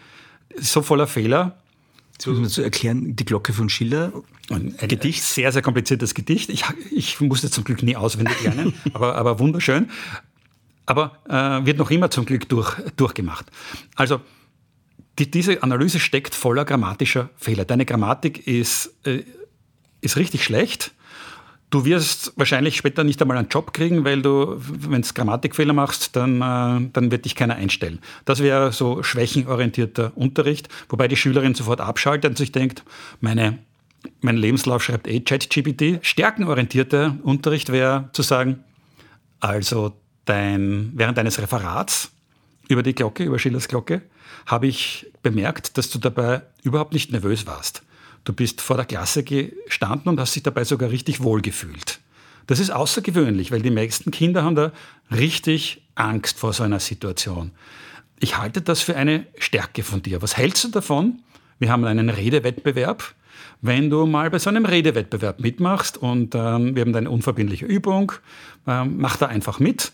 ist 0.50 0.72
so 0.72 0.82
voller 0.82 1.08
Fehler. 1.08 1.58
Man 2.26 2.48
zu 2.48 2.62
erklären, 2.62 3.18
die 3.18 3.26
Glocke 3.26 3.52
von 3.52 3.68
Schiller. 3.68 4.14
Ein, 4.50 4.76
ein 4.80 4.88
Gedicht, 4.88 5.24
sehr, 5.24 5.52
sehr 5.52 5.62
kompliziertes 5.62 6.14
Gedicht. 6.14 6.50
Ich, 6.50 6.64
ich 6.92 7.20
musste 7.20 7.52
zum 7.52 7.66
Glück 7.66 7.84
nie 7.84 7.98
auswendig 7.98 8.42
lernen, 8.44 8.74
aber, 8.94 9.16
aber 9.16 9.40
wunderschön. 9.40 9.90
Aber 10.86 11.20
äh, 11.30 11.66
wird 11.66 11.78
noch 11.78 11.92
immer 11.92 12.10
zum 12.12 12.26
Glück 12.26 12.50
durch, 12.50 12.76
durchgemacht. 12.96 13.46
Also 13.96 14.22
die, 15.20 15.30
diese 15.30 15.64
Analyse 15.64 16.00
steckt 16.00 16.36
voller 16.36 16.66
grammatischer 16.66 17.30
Fehler. 17.38 17.66
Deine 17.66 17.86
Grammatik 17.86 18.48
ist, 18.48 18.94
äh, 19.06 19.24
ist 20.02 20.18
richtig 20.18 20.44
schlecht 20.44 20.92
Du 21.74 21.86
wirst 21.86 22.34
wahrscheinlich 22.36 22.78
später 22.78 23.04
nicht 23.04 23.20
einmal 23.20 23.36
einen 23.36 23.48
Job 23.48 23.74
kriegen, 23.74 24.06
weil 24.06 24.22
du, 24.22 24.58
wenn 24.60 25.02
du 25.02 25.08
Grammatikfehler 25.12 25.74
machst, 25.74 26.16
dann, 26.16 26.36
äh, 26.40 26.88
dann 26.94 27.10
wird 27.10 27.26
dich 27.26 27.34
keiner 27.34 27.56
einstellen. 27.56 27.98
Das 28.26 28.44
wäre 28.44 28.72
so 28.72 29.02
schwächenorientierter 29.02 30.12
Unterricht, 30.14 30.70
wobei 30.90 31.08
die 31.08 31.16
Schülerin 31.16 31.56
sofort 31.56 31.82
abschaltet 31.82 32.30
und 32.30 32.38
sich 32.38 32.52
denkt, 32.52 32.84
meine, 33.22 33.58
mein 34.22 34.38
Lebenslauf 34.38 34.84
schreibt 34.84 35.08
eh 35.08 35.22
ChatGPT. 35.22 36.06
Stärkenorientierter 36.06 37.18
Unterricht 37.24 37.72
wäre 37.72 38.08
zu 38.14 38.22
sagen, 38.22 38.64
also 39.40 39.94
dein, 40.26 40.92
während 40.96 41.18
deines 41.18 41.40
Referats 41.40 42.12
über 42.68 42.84
die 42.84 42.96
Glocke, 42.96 43.24
über 43.24 43.40
Schillers 43.40 43.68
Glocke, 43.68 44.02
habe 44.46 44.68
ich 44.68 45.08
bemerkt, 45.22 45.78
dass 45.78 45.90
du 45.90 46.00
dabei 46.00 46.42
überhaupt 46.64 46.94
nicht 46.94 47.12
nervös 47.12 47.46
warst. 47.46 47.84
Du 48.24 48.34
bist 48.34 48.62
vor 48.62 48.78
der 48.78 48.86
Klasse 48.86 49.24
gestanden 49.24 50.10
und 50.10 50.20
hast 50.20 50.36
dich 50.36 50.44
dabei 50.44 50.64
sogar 50.64 50.90
richtig 50.90 51.24
wohl 51.24 51.42
gefühlt. 51.42 52.00
Das 52.48 52.60
ist 52.60 52.72
außergewöhnlich, 52.72 53.52
weil 53.52 53.62
die 53.62 53.72
meisten 53.72 54.12
Kinder 54.12 54.44
haben 54.44 54.56
da 54.56 54.72
richtig 55.12 55.82
Angst 55.96 56.40
vor 56.40 56.54
so 56.54 56.64
einer 56.64 56.80
Situation. 56.80 57.52
Ich 58.20 58.38
halte 58.38 58.62
das 58.62 58.82
für 58.82 58.96
eine 58.96 59.26
Stärke 59.38 59.84
von 59.84 60.02
dir. 60.02 60.22
Was 60.22 60.38
hältst 60.38 60.64
du 60.64 60.70
davon? 60.70 61.22
Wir 61.60 61.72
haben 61.72 61.86
einen 61.86 62.10
Redewettbewerb. 62.10 63.14
Wenn 63.62 63.90
du 63.90 64.06
mal 64.06 64.30
bei 64.30 64.40
so 64.40 64.50
einem 64.50 64.66
Redewettbewerb 64.66 65.40
mitmachst 65.40 65.98
und 65.98 66.36
ähm, 66.36 66.76
wir 66.76 66.82
haben 66.82 66.96
eine 66.96 67.10
unverbindliche 67.10 67.66
Übung, 67.66 68.12
ähm, 68.68 68.98
mach 68.98 69.18
da 69.18 69.28
einfach 69.28 69.60
mit. 69.60 69.94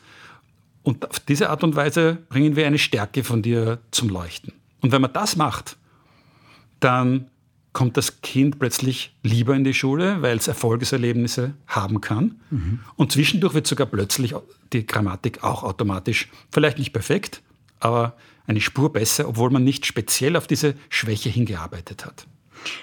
Und 0.84 1.10
auf 1.10 1.20
diese 1.20 1.50
Art 1.50 1.64
und 1.64 1.76
Weise 1.76 2.18
bringen 2.30 2.56
wir 2.56 2.66
eine 2.66 2.78
Stärke 2.78 3.24
von 3.24 3.42
dir 3.42 3.80
zum 3.92 4.10
Leuchten. 4.10 4.54
Und 4.82 4.92
wenn 4.92 5.02
man 5.02 5.14
das 5.14 5.36
macht, 5.36 5.78
dann 6.80 7.28
kommt 7.74 7.98
das 7.98 8.22
Kind 8.22 8.60
plötzlich 8.60 9.16
lieber 9.24 9.56
in 9.56 9.64
die 9.64 9.74
Schule, 9.74 10.22
weil 10.22 10.38
es 10.38 10.48
Erfolgserlebnisse 10.48 11.54
haben 11.68 12.02
kann. 12.02 12.40
Mhm. 12.50 12.80
Und 12.96 13.12
zwischendurch 13.12 13.54
wird 13.54 13.68
sogar 13.68 13.88
plötzlich 13.88 14.34
die 14.74 14.86
Grammatik 14.86 15.44
auch 15.44 15.64
automatisch, 15.64 16.30
vielleicht 16.52 16.80
nicht 16.80 16.94
perfekt, 16.94 17.42
aber 17.80 18.16
eine 18.48 18.62
Spur 18.62 18.92
besser, 18.92 19.28
obwohl 19.28 19.52
man 19.52 19.64
nicht 19.64 19.86
speziell 19.86 20.36
auf 20.36 20.48
diese 20.48 20.74
Schwäche 20.90 21.30
hingearbeitet 21.30 22.06
hat. 22.06 22.26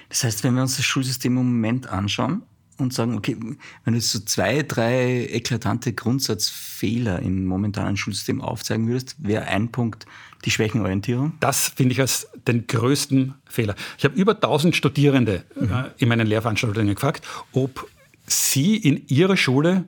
Das 0.09 0.23
heißt, 0.23 0.43
wenn 0.43 0.55
wir 0.55 0.61
uns 0.61 0.77
das 0.77 0.85
Schulsystem 0.85 1.37
im 1.37 1.45
Moment 1.45 1.87
anschauen 1.87 2.43
und 2.77 2.93
sagen, 2.93 3.17
okay, 3.17 3.35
wenn 3.83 3.93
du 3.93 3.99
jetzt 3.99 4.11
so 4.11 4.19
zwei, 4.19 4.63
drei 4.63 5.27
eklatante 5.31 5.93
Grundsatzfehler 5.93 7.19
im 7.19 7.45
momentanen 7.45 7.97
Schulsystem 7.97 8.41
aufzeigen 8.41 8.87
würdest, 8.87 9.15
wäre 9.19 9.45
ein 9.45 9.71
Punkt 9.71 10.05
die 10.45 10.51
Schwächenorientierung? 10.51 11.33
Das 11.39 11.69
finde 11.69 11.93
ich 11.93 12.01
als 12.01 12.27
den 12.47 12.67
größten 12.67 13.33
Fehler. 13.45 13.75
Ich 13.97 14.05
habe 14.05 14.15
über 14.15 14.35
1000 14.35 14.75
Studierende 14.75 15.43
mhm. 15.59 15.71
äh, 15.71 15.83
in 15.97 16.09
meinen 16.09 16.27
Lehrveranstaltungen 16.27 16.95
gefragt, 16.95 17.27
ob 17.51 17.89
sie 18.27 18.75
in 18.75 19.07
ihrer 19.07 19.37
Schule 19.37 19.85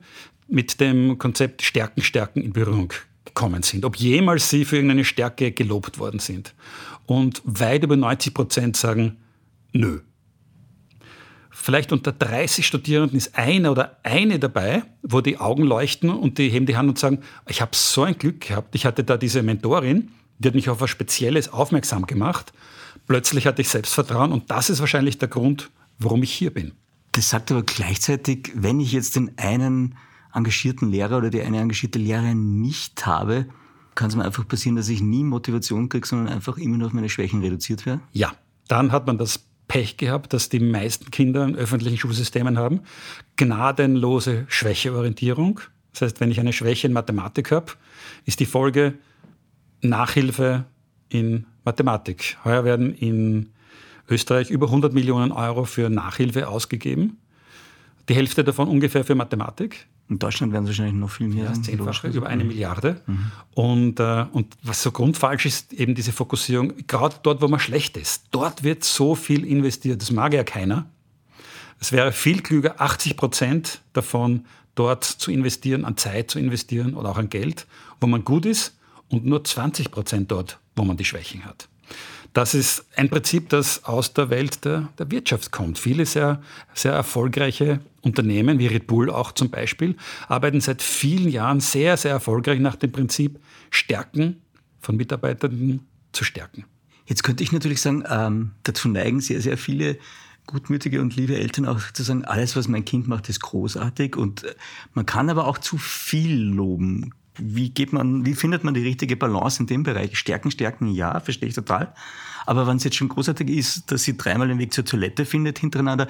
mit 0.48 0.80
dem 0.80 1.18
Konzept 1.18 1.62
Stärken, 1.62 2.02
Stärken 2.02 2.40
in 2.40 2.52
Berührung 2.52 2.92
gekommen 3.24 3.62
sind, 3.62 3.84
ob 3.84 3.96
jemals 3.96 4.50
sie 4.50 4.64
für 4.64 4.76
irgendeine 4.76 5.04
Stärke 5.04 5.52
gelobt 5.52 5.98
worden 5.98 6.18
sind. 6.18 6.54
Und 7.06 7.42
weit 7.44 7.84
über 7.84 7.96
90 7.96 8.34
Prozent 8.34 8.76
sagen, 8.76 9.16
nö. 9.72 10.00
Vielleicht 11.62 11.92
unter 11.92 12.12
30 12.12 12.66
Studierenden 12.66 13.18
ist 13.18 13.36
einer 13.36 13.70
oder 13.70 13.98
eine 14.02 14.38
dabei, 14.38 14.82
wo 15.02 15.20
die 15.20 15.36
Augen 15.36 15.62
leuchten 15.62 16.08
und 16.08 16.38
die 16.38 16.48
heben 16.48 16.64
die 16.64 16.78
Hand 16.78 16.88
und 16.88 16.98
sagen, 16.98 17.18
ich 17.48 17.60
habe 17.60 17.72
so 17.74 18.02
ein 18.02 18.16
Glück 18.16 18.40
gehabt. 18.40 18.74
Ich 18.74 18.86
hatte 18.86 19.04
da 19.04 19.18
diese 19.18 19.42
Mentorin, 19.42 20.08
die 20.38 20.48
hat 20.48 20.54
mich 20.54 20.70
auf 20.70 20.80
was 20.80 20.88
Spezielles 20.88 21.52
aufmerksam 21.52 22.06
gemacht. 22.06 22.54
Plötzlich 23.06 23.46
hatte 23.46 23.60
ich 23.60 23.68
Selbstvertrauen 23.68 24.32
und 24.32 24.50
das 24.50 24.70
ist 24.70 24.80
wahrscheinlich 24.80 25.18
der 25.18 25.28
Grund, 25.28 25.70
warum 25.98 26.22
ich 26.22 26.32
hier 26.32 26.50
bin. 26.50 26.72
Das 27.12 27.28
sagt 27.28 27.50
aber 27.52 27.62
gleichzeitig, 27.62 28.52
wenn 28.54 28.80
ich 28.80 28.92
jetzt 28.92 29.16
den 29.16 29.32
einen 29.36 29.96
engagierten 30.32 30.90
Lehrer 30.90 31.18
oder 31.18 31.28
die 31.28 31.42
eine 31.42 31.58
engagierte 31.58 31.98
Lehrerin 31.98 32.62
nicht 32.62 33.04
habe, 33.04 33.44
kann 33.94 34.08
es 34.08 34.16
mir 34.16 34.24
einfach 34.24 34.48
passieren, 34.48 34.76
dass 34.76 34.88
ich 34.88 35.02
nie 35.02 35.24
Motivation 35.24 35.90
kriege, 35.90 36.08
sondern 36.08 36.32
einfach 36.32 36.56
immer 36.56 36.78
nur 36.78 36.86
auf 36.86 36.94
meine 36.94 37.10
Schwächen 37.10 37.42
reduziert 37.42 37.84
werde? 37.84 38.00
Ja, 38.12 38.32
dann 38.66 38.92
hat 38.92 39.06
man 39.06 39.18
das 39.18 39.49
Pech 39.70 39.96
gehabt, 39.98 40.32
dass 40.32 40.48
die 40.48 40.58
meisten 40.58 41.12
Kinder 41.12 41.44
in 41.44 41.54
öffentlichen 41.54 41.96
Schulsystemen 41.96 42.58
haben. 42.58 42.80
Gnadenlose 43.36 44.44
Schwächeorientierung. 44.48 45.60
Das 45.92 46.02
heißt, 46.02 46.20
wenn 46.20 46.32
ich 46.32 46.40
eine 46.40 46.52
Schwäche 46.52 46.88
in 46.88 46.92
Mathematik 46.92 47.52
habe, 47.52 47.72
ist 48.26 48.40
die 48.40 48.46
Folge 48.46 48.94
Nachhilfe 49.80 50.64
in 51.08 51.46
Mathematik. 51.64 52.36
Heuer 52.44 52.64
werden 52.64 52.92
in 52.92 53.50
Österreich 54.08 54.50
über 54.50 54.66
100 54.66 54.92
Millionen 54.92 55.30
Euro 55.30 55.64
für 55.64 55.88
Nachhilfe 55.88 56.48
ausgegeben. 56.48 57.18
Die 58.08 58.14
Hälfte 58.16 58.42
davon 58.42 58.66
ungefähr 58.66 59.04
für 59.04 59.14
Mathematik. 59.14 59.86
In 60.10 60.18
Deutschland 60.18 60.52
werden 60.52 60.64
es 60.64 60.70
wahrscheinlich 60.70 60.96
noch 60.96 61.08
viel 61.08 61.28
mehr. 61.28 61.44
Ja, 61.44 61.62
zehnfache, 61.62 62.08
über 62.08 62.26
eine 62.26 62.42
Milliarde. 62.44 63.00
Mhm. 63.06 63.32
Und, 63.54 64.00
äh, 64.00 64.26
und 64.32 64.56
was 64.64 64.82
so 64.82 64.90
grundfalsch 64.90 65.46
ist, 65.46 65.72
eben 65.72 65.94
diese 65.94 66.10
Fokussierung, 66.10 66.72
gerade 66.88 67.14
dort, 67.22 67.40
wo 67.40 67.46
man 67.46 67.60
schlecht 67.60 67.96
ist, 67.96 68.24
dort 68.32 68.64
wird 68.64 68.82
so 68.82 69.14
viel 69.14 69.44
investiert. 69.44 70.02
Das 70.02 70.10
mag 70.10 70.34
ja 70.34 70.42
keiner. 70.42 70.86
Es 71.78 71.92
wäre 71.92 72.10
viel 72.10 72.42
klüger, 72.42 72.80
80 72.80 73.16
Prozent 73.16 73.82
davon 73.92 74.46
dort 74.74 75.04
zu 75.04 75.30
investieren, 75.30 75.84
an 75.84 75.96
Zeit 75.96 76.30
zu 76.30 76.40
investieren 76.40 76.94
oder 76.94 77.10
auch 77.10 77.18
an 77.18 77.30
Geld, 77.30 77.68
wo 78.00 78.08
man 78.08 78.24
gut 78.24 78.46
ist 78.46 78.76
und 79.08 79.24
nur 79.24 79.44
20 79.44 79.92
Prozent 79.92 80.32
dort, 80.32 80.58
wo 80.74 80.82
man 80.82 80.96
die 80.96 81.04
Schwächen 81.04 81.44
hat. 81.44 81.69
Das 82.32 82.54
ist 82.54 82.84
ein 82.96 83.10
Prinzip, 83.10 83.48
das 83.48 83.84
aus 83.84 84.14
der 84.14 84.30
Welt 84.30 84.64
der, 84.64 84.88
der 84.98 85.10
Wirtschaft 85.10 85.50
kommt. 85.50 85.78
Viele 85.78 86.06
sehr, 86.06 86.40
sehr 86.74 86.92
erfolgreiche 86.92 87.80
Unternehmen, 88.02 88.58
wie 88.60 88.68
Red 88.68 88.86
Bull 88.86 89.10
auch 89.10 89.32
zum 89.32 89.50
Beispiel, 89.50 89.96
arbeiten 90.28 90.60
seit 90.60 90.80
vielen 90.80 91.28
Jahren 91.28 91.60
sehr, 91.60 91.96
sehr 91.96 92.12
erfolgreich 92.12 92.60
nach 92.60 92.76
dem 92.76 92.92
Prinzip 92.92 93.40
Stärken 93.70 94.40
von 94.80 94.96
Mitarbeitern 94.96 95.80
zu 96.12 96.24
stärken. 96.24 96.64
Jetzt 97.06 97.24
könnte 97.24 97.42
ich 97.42 97.50
natürlich 97.50 97.80
sagen, 97.80 98.04
ähm, 98.08 98.52
dazu 98.62 98.88
neigen 98.88 99.20
sehr, 99.20 99.40
sehr 99.40 99.58
viele 99.58 99.98
gutmütige 100.46 101.00
und 101.00 101.16
liebe 101.16 101.36
Eltern 101.36 101.66
auch 101.66 101.80
zu 101.92 102.02
sagen, 102.04 102.24
alles, 102.24 102.54
was 102.54 102.68
mein 102.68 102.84
Kind 102.84 103.08
macht, 103.08 103.28
ist 103.28 103.40
großartig. 103.40 104.16
Und 104.16 104.44
äh, 104.44 104.54
man 104.94 105.06
kann 105.06 105.28
aber 105.28 105.46
auch 105.46 105.58
zu 105.58 105.78
viel 105.78 106.38
loben 106.40 107.12
wie 107.42 107.70
geht 107.70 107.92
man, 107.92 108.24
wie 108.24 108.34
findet 108.34 108.64
man 108.64 108.74
die 108.74 108.82
richtige 108.82 109.16
Balance 109.16 109.60
in 109.60 109.66
dem 109.66 109.82
Bereich? 109.82 110.18
Stärken, 110.18 110.50
stärken, 110.50 110.88
ja, 110.88 111.20
verstehe 111.20 111.48
ich 111.48 111.54
total. 111.54 111.92
Aber 112.46 112.66
wenn 112.66 112.76
es 112.76 112.84
jetzt 112.84 112.96
schon 112.96 113.08
großartig 113.08 113.48
ist, 113.48 113.90
dass 113.90 114.02
sie 114.02 114.16
dreimal 114.16 114.48
den 114.48 114.58
Weg 114.58 114.72
zur 114.72 114.84
Toilette 114.84 115.24
findet 115.24 115.58
hintereinander, 115.58 116.08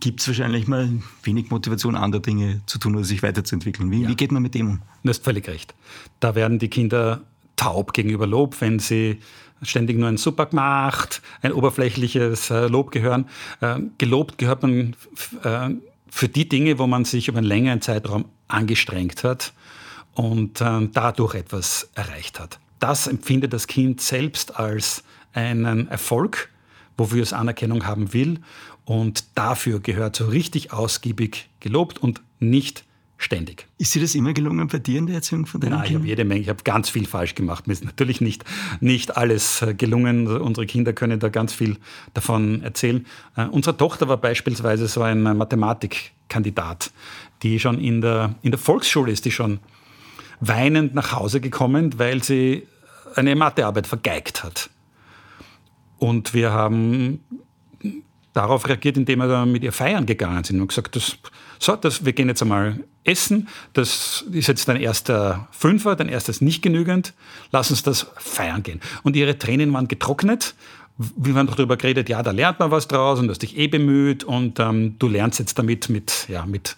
gibt 0.00 0.20
es 0.20 0.28
wahrscheinlich 0.28 0.66
mal 0.66 0.90
wenig 1.22 1.50
Motivation, 1.50 1.96
andere 1.96 2.20
Dinge 2.20 2.60
zu 2.66 2.78
tun 2.78 2.94
oder 2.94 3.04
sich 3.04 3.22
weiterzuentwickeln. 3.22 3.90
Wie, 3.90 4.02
ja. 4.02 4.08
wie 4.08 4.16
geht 4.16 4.32
man 4.32 4.42
mit 4.42 4.54
dem 4.54 4.68
um? 4.68 4.82
Du 5.02 5.08
hast 5.08 5.24
völlig 5.24 5.48
recht. 5.48 5.74
Da 6.20 6.34
werden 6.34 6.58
die 6.58 6.68
Kinder 6.68 7.22
taub 7.56 7.92
gegenüber 7.92 8.26
Lob, 8.26 8.60
wenn 8.60 8.78
sie 8.78 9.18
ständig 9.62 9.98
nur 9.98 10.08
ein 10.08 10.18
Super 10.18 10.46
gemacht, 10.46 11.22
ein 11.42 11.52
oberflächliches 11.52 12.50
äh, 12.50 12.68
Lob 12.68 12.90
gehören. 12.90 13.26
Äh, 13.60 13.80
gelobt 13.96 14.38
gehört 14.38 14.62
man 14.62 14.94
äh, 15.42 15.70
für 16.10 16.28
die 16.28 16.48
Dinge, 16.48 16.78
wo 16.78 16.86
man 16.86 17.04
sich 17.04 17.28
über 17.28 17.38
einen 17.38 17.46
längeren 17.46 17.80
Zeitraum 17.80 18.26
angestrengt 18.46 19.24
hat 19.24 19.52
und 20.18 20.60
äh, 20.60 20.88
dadurch 20.92 21.36
etwas 21.36 21.90
erreicht 21.94 22.40
hat. 22.40 22.58
Das 22.80 23.06
empfindet 23.06 23.52
das 23.52 23.68
Kind 23.68 24.00
selbst 24.00 24.56
als 24.56 25.04
einen 25.32 25.86
Erfolg, 25.86 26.48
wofür 26.96 27.22
es 27.22 27.32
Anerkennung 27.32 27.86
haben 27.86 28.12
will. 28.12 28.40
Und 28.84 29.24
dafür 29.36 29.78
gehört 29.78 30.16
so 30.16 30.26
richtig 30.26 30.72
ausgiebig 30.72 31.48
gelobt 31.60 31.98
und 31.98 32.20
nicht 32.40 32.84
ständig. 33.16 33.68
Ist 33.78 33.94
dir 33.94 34.02
das 34.02 34.16
immer 34.16 34.32
gelungen 34.32 34.66
bei 34.66 34.80
dir 34.80 34.98
in 34.98 35.06
der 35.06 35.16
Erziehung 35.16 35.46
von 35.46 35.60
deinen 35.60 35.70
Nein, 35.70 35.82
Kindern? 35.82 35.92
ich 35.92 35.98
habe 36.00 36.08
jede 36.08 36.24
Menge, 36.24 36.40
ich 36.40 36.48
habe 36.48 36.64
ganz 36.64 36.90
viel 36.90 37.06
falsch 37.06 37.36
gemacht. 37.36 37.68
Mir 37.68 37.74
ist 37.74 37.84
natürlich 37.84 38.20
nicht, 38.20 38.44
nicht 38.80 39.16
alles 39.16 39.62
äh, 39.62 39.72
gelungen. 39.72 40.26
Unsere 40.26 40.66
Kinder 40.66 40.92
können 40.92 41.20
da 41.20 41.28
ganz 41.28 41.52
viel 41.52 41.76
davon 42.14 42.62
erzählen. 42.62 43.06
Uh, 43.36 43.42
unsere 43.52 43.76
Tochter 43.76 44.08
war 44.08 44.16
beispielsweise 44.16 44.88
so 44.88 45.02
ein 45.02 45.22
Mathematikkandidat, 45.22 46.90
die 47.44 47.60
schon 47.60 47.78
in 47.78 48.00
der, 48.00 48.34
in 48.42 48.50
der 48.50 48.58
Volksschule 48.58 49.12
ist, 49.12 49.24
die 49.24 49.30
schon 49.30 49.60
weinend 50.40 50.94
nach 50.94 51.12
Hause 51.12 51.40
gekommen, 51.40 51.98
weil 51.98 52.22
sie 52.22 52.66
eine 53.14 53.34
Mathearbeit 53.34 53.86
vergeigt 53.86 54.44
hat. 54.44 54.70
Und 55.98 56.34
wir 56.34 56.52
haben 56.52 57.20
darauf 58.32 58.68
reagiert, 58.68 58.96
indem 58.96 59.18
wir 59.18 59.46
mit 59.46 59.64
ihr 59.64 59.72
feiern 59.72 60.06
gegangen 60.06 60.44
sind 60.44 60.60
und 60.60 60.68
gesagt, 60.68 60.94
das, 60.94 61.16
so, 61.58 61.74
das, 61.74 62.04
wir 62.04 62.12
gehen 62.12 62.28
jetzt 62.28 62.40
einmal 62.40 62.84
essen, 63.02 63.48
das 63.72 64.24
ist 64.30 64.46
jetzt 64.46 64.68
dein 64.68 64.76
erster 64.76 65.48
Fünfer, 65.50 65.96
dein 65.96 66.08
erstes 66.08 66.40
nicht 66.40 66.62
genügend, 66.62 67.14
lass 67.50 67.70
uns 67.70 67.82
das 67.82 68.06
feiern 68.16 68.62
gehen. 68.62 68.80
Und 69.02 69.16
ihre 69.16 69.38
Tränen 69.38 69.72
waren 69.72 69.88
getrocknet, 69.88 70.54
wir 70.98 71.34
haben 71.34 71.46
darüber 71.46 71.76
geredet, 71.76 72.08
ja, 72.08 72.22
da 72.22 72.32
lernt 72.32 72.58
man 72.58 72.70
was 72.70 72.88
draus 72.88 73.18
und 73.18 73.26
du 73.26 73.30
hast 73.30 73.42
dich 73.42 73.56
eh 73.56 73.68
bemüht 73.68 74.24
und 74.24 74.58
ähm, 74.60 74.96
du 74.98 75.08
lernst 75.08 75.38
jetzt 75.38 75.58
damit 75.58 75.88
mit, 75.88 76.28
ja, 76.28 76.44
mit 76.44 76.76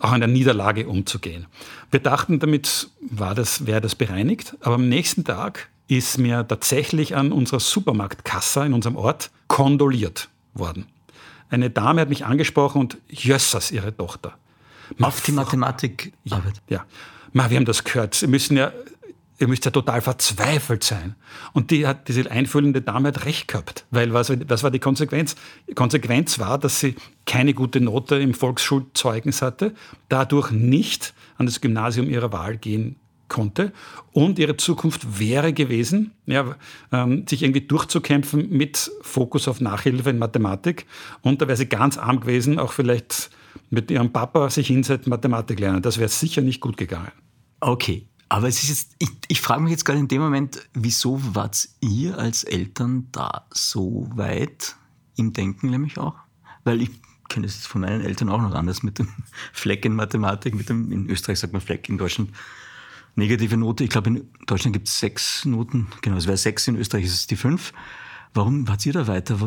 auch 0.00 0.12
in 0.12 0.20
der 0.20 0.28
Niederlage 0.28 0.88
umzugehen. 0.88 1.46
Wir 1.90 2.00
dachten, 2.00 2.38
damit 2.38 2.88
war 3.00 3.34
das, 3.34 3.66
wäre 3.66 3.80
das 3.80 3.94
bereinigt, 3.94 4.56
aber 4.60 4.76
am 4.76 4.88
nächsten 4.88 5.24
Tag 5.24 5.68
ist 5.88 6.18
mir 6.18 6.46
tatsächlich 6.46 7.16
an 7.16 7.32
unserer 7.32 7.60
Supermarktkasse 7.60 8.64
in 8.64 8.74
unserem 8.74 8.96
Ort 8.96 9.30
kondoliert 9.48 10.28
worden. 10.54 10.86
Eine 11.50 11.70
Dame 11.70 12.02
hat 12.02 12.10
mich 12.10 12.26
angesprochen 12.26 12.80
und 12.80 12.98
Jössers, 13.08 13.70
ihre 13.70 13.96
Tochter. 13.96 14.36
Auf 15.00 15.22
die 15.22 15.32
Mathematik 15.32 16.12
Ja, 16.24 16.42
ja. 16.68 16.84
Ma, 17.32 17.50
wir 17.50 17.56
haben 17.56 17.64
das 17.64 17.84
gehört. 17.84 18.14
Sie 18.14 18.26
müssen 18.26 18.56
ja 18.56 18.72
ihr 19.38 19.48
müsst 19.48 19.64
ja 19.64 19.70
total 19.70 20.00
verzweifelt 20.00 20.84
sein. 20.84 21.14
Und 21.52 21.70
die 21.70 21.86
hat, 21.86 22.08
diese 22.08 22.30
einfühlende 22.30 22.82
Dame 22.82 23.08
hat 23.08 23.24
recht 23.24 23.48
gehabt. 23.48 23.86
Weil 23.90 24.12
was, 24.12 24.32
was 24.48 24.62
war 24.62 24.70
die 24.70 24.80
Konsequenz? 24.80 25.36
Die 25.68 25.74
Konsequenz 25.74 26.38
war, 26.38 26.58
dass 26.58 26.80
sie 26.80 26.96
keine 27.24 27.54
gute 27.54 27.80
Note 27.80 28.16
im 28.16 28.34
Volksschulzeugnis 28.34 29.42
hatte, 29.42 29.74
dadurch 30.08 30.50
nicht 30.50 31.14
an 31.36 31.46
das 31.46 31.60
Gymnasium 31.60 32.08
ihrer 32.08 32.32
Wahl 32.32 32.56
gehen 32.56 32.96
konnte 33.28 33.72
und 34.12 34.38
ihre 34.38 34.56
Zukunft 34.56 35.20
wäre 35.20 35.52
gewesen, 35.52 36.12
ja, 36.26 36.56
ähm, 36.92 37.26
sich 37.28 37.42
irgendwie 37.42 37.60
durchzukämpfen 37.60 38.48
mit 38.48 38.90
Fokus 39.02 39.48
auf 39.48 39.60
Nachhilfe 39.60 40.10
in 40.10 40.18
Mathematik 40.18 40.86
und 41.20 41.42
da 41.42 41.46
wäre 41.46 41.58
sie 41.58 41.66
ganz 41.66 41.98
arm 41.98 42.20
gewesen, 42.20 42.58
auch 42.58 42.72
vielleicht 42.72 43.30
mit 43.70 43.90
ihrem 43.90 44.12
Papa 44.12 44.48
sich 44.48 44.68
hinsetzen, 44.68 45.10
Mathematik 45.10 45.60
lernen. 45.60 45.82
Das 45.82 45.98
wäre 45.98 46.08
sicher 46.08 46.40
nicht 46.40 46.60
gut 46.60 46.78
gegangen. 46.78 47.12
Okay, 47.60 48.06
aber 48.28 48.48
es 48.48 48.62
ist 48.62 48.68
jetzt, 48.68 48.96
ich, 48.98 49.10
ich 49.28 49.40
frage 49.40 49.62
mich 49.62 49.70
jetzt 49.70 49.84
gerade 49.84 49.98
in 49.98 50.08
dem 50.08 50.20
Moment, 50.20 50.68
wieso 50.74 51.20
wart 51.34 51.68
ihr 51.80 52.18
als 52.18 52.44
Eltern 52.44 53.08
da 53.12 53.46
so 53.50 54.08
weit 54.14 54.76
im 55.16 55.32
Denken 55.32 55.70
nämlich 55.70 55.98
auch? 55.98 56.16
Weil 56.64 56.82
ich 56.82 56.90
kenne 57.28 57.46
es 57.46 57.66
von 57.66 57.80
meinen 57.80 58.02
Eltern 58.02 58.28
auch 58.28 58.40
noch 58.40 58.54
anders 58.54 58.82
mit 58.82 58.98
dem 58.98 59.08
Fleck 59.52 59.84
in 59.84 59.94
Mathematik, 59.94 60.54
mit 60.54 60.68
dem, 60.68 60.92
in 60.92 61.08
Österreich 61.08 61.38
sagt 61.38 61.52
man 61.52 61.62
Fleck, 61.62 61.88
in 61.88 61.98
Deutschland 61.98 62.30
negative 63.14 63.56
Note. 63.56 63.84
Ich 63.84 63.90
glaube, 63.90 64.10
in 64.10 64.30
Deutschland 64.46 64.74
gibt 64.74 64.88
es 64.88 64.98
sechs 64.98 65.44
Noten, 65.44 65.88
genau, 66.02 66.16
es 66.16 66.26
wäre 66.26 66.36
sechs, 66.36 66.68
in 66.68 66.76
Österreich 66.76 67.04
ist 67.04 67.14
es 67.14 67.26
die 67.26 67.36
fünf. 67.36 67.72
Warum 68.34 68.68
wart 68.68 68.84
ihr 68.84 68.92
da 68.92 69.06
weiter, 69.06 69.38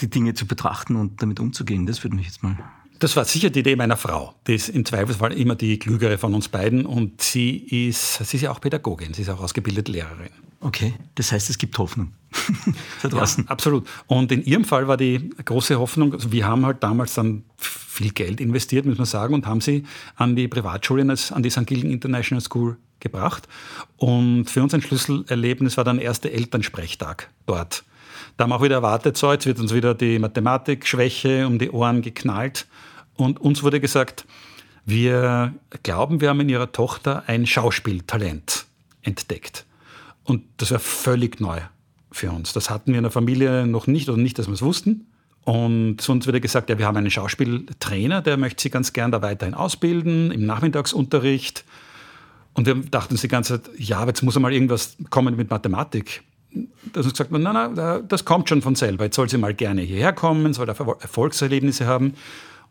die 0.00 0.10
Dinge 0.10 0.34
zu 0.34 0.46
betrachten 0.46 0.96
und 0.96 1.22
damit 1.22 1.38
umzugehen? 1.38 1.86
Das 1.86 2.02
würde 2.02 2.16
mich 2.16 2.26
jetzt 2.26 2.42
mal 2.42 2.58
Das 2.98 3.16
war 3.16 3.24
sicher 3.24 3.50
die 3.50 3.60
Idee 3.60 3.76
meiner 3.76 3.96
Frau. 3.96 4.34
Die 4.46 4.54
ist 4.54 4.68
im 4.68 4.84
Zweifelsfall 4.84 5.32
immer 5.32 5.56
die 5.56 5.78
klügere 5.78 6.18
von 6.18 6.34
uns 6.34 6.48
beiden 6.48 6.86
und 6.86 7.20
sie 7.20 7.56
ist, 7.56 8.24
sie 8.24 8.36
ist 8.36 8.42
ja 8.42 8.52
auch 8.52 8.60
Pädagogin, 8.60 9.12
sie 9.12 9.22
ist 9.22 9.28
auch 9.28 9.40
ausgebildete 9.40 9.90
Lehrerin. 9.90 10.30
Okay, 10.60 10.94
das 11.16 11.32
heißt, 11.32 11.50
es 11.50 11.58
gibt 11.58 11.76
Hoffnung. 11.78 12.12
da 13.02 13.08
draußen. 13.08 13.44
Ja, 13.44 13.50
absolut. 13.50 13.86
Und 14.06 14.30
in 14.30 14.44
ihrem 14.44 14.64
Fall 14.64 14.86
war 14.86 14.96
die 14.96 15.30
große 15.44 15.78
Hoffnung, 15.78 16.12
also 16.12 16.30
wir 16.30 16.46
haben 16.46 16.64
halt 16.64 16.82
damals 16.82 17.14
dann 17.14 17.44
viel 17.56 18.12
Geld 18.12 18.40
investiert, 18.40 18.86
muss 18.86 18.98
man 18.98 19.06
sagen, 19.06 19.34
und 19.34 19.46
haben 19.46 19.60
sie 19.60 19.84
an 20.14 20.36
die 20.36 20.46
Privatschule, 20.46 21.02
an 21.02 21.42
die 21.42 21.50
St. 21.50 21.66
Gilgen 21.66 21.90
International 21.90 22.40
School 22.40 22.76
gebracht. 23.00 23.48
Und 23.96 24.48
für 24.48 24.62
uns 24.62 24.72
ein 24.72 24.80
Schlüsselerlebnis 24.80 25.76
war 25.76 25.84
dann 25.84 25.98
erste 25.98 26.32
Elternsprechtag 26.32 27.28
dort. 27.46 27.84
Da 28.36 28.44
haben 28.44 28.50
wir 28.50 28.56
auch 28.56 28.62
wieder 28.62 28.76
erwartet, 28.76 29.16
so, 29.16 29.32
jetzt 29.32 29.46
wird 29.46 29.58
uns 29.60 29.74
wieder 29.74 29.94
die 29.94 30.18
Mathematik-Schwäche 30.18 31.46
um 31.46 31.58
die 31.58 31.70
Ohren 31.70 32.02
geknallt. 32.02 32.66
Und 33.16 33.40
uns 33.40 33.62
wurde 33.62 33.80
gesagt, 33.80 34.24
wir 34.84 35.54
glauben, 35.82 36.20
wir 36.20 36.30
haben 36.30 36.40
in 36.40 36.48
ihrer 36.48 36.72
Tochter 36.72 37.24
ein 37.26 37.46
Schauspieltalent 37.46 38.66
entdeckt. 39.02 39.64
Und 40.24 40.44
das 40.56 40.70
war 40.70 40.78
völlig 40.78 41.40
neu 41.40 41.60
für 42.10 42.30
uns. 42.30 42.52
Das 42.52 42.70
hatten 42.70 42.92
wir 42.92 42.98
in 42.98 43.04
der 43.04 43.12
Familie 43.12 43.66
noch 43.66 43.86
nicht 43.86 44.08
oder 44.08 44.18
nicht, 44.18 44.38
dass 44.38 44.46
wir 44.46 44.54
es 44.54 44.62
wussten. 44.62 45.06
Und 45.44 46.00
zu 46.00 46.12
uns 46.12 46.26
wurde 46.26 46.40
gesagt, 46.40 46.70
ja, 46.70 46.78
wir 46.78 46.86
haben 46.86 46.96
einen 46.96 47.10
Schauspieltrainer, 47.10 48.22
der 48.22 48.36
möchte 48.36 48.62
sie 48.62 48.70
ganz 48.70 48.92
gern 48.92 49.10
da 49.10 49.22
weiterhin 49.22 49.54
ausbilden, 49.54 50.30
im 50.30 50.46
Nachmittagsunterricht. 50.46 51.64
Und 52.54 52.66
wir 52.66 52.74
dachten 52.74 53.14
uns 53.14 53.22
die 53.22 53.28
ganze 53.28 53.62
Zeit, 53.62 53.72
ja, 53.78 54.06
jetzt 54.06 54.22
muss 54.22 54.38
mal 54.38 54.52
irgendwas 54.52 54.96
kommen 55.10 55.36
mit 55.36 55.50
Mathematik. 55.50 56.22
Da 56.54 56.98
hat 56.98 57.04
uns 57.04 57.12
gesagt, 57.12 57.30
nein, 57.30 57.42
nein, 57.42 58.04
das 58.08 58.24
kommt 58.24 58.48
schon 58.48 58.62
von 58.62 58.74
selber. 58.74 59.04
Jetzt 59.04 59.16
soll 59.16 59.28
sie 59.28 59.38
mal 59.38 59.54
gerne 59.54 59.82
hierher 59.82 60.12
kommen, 60.12 60.52
soll 60.52 60.68
Erfolgserlebnisse 60.68 61.86
haben. 61.86 62.14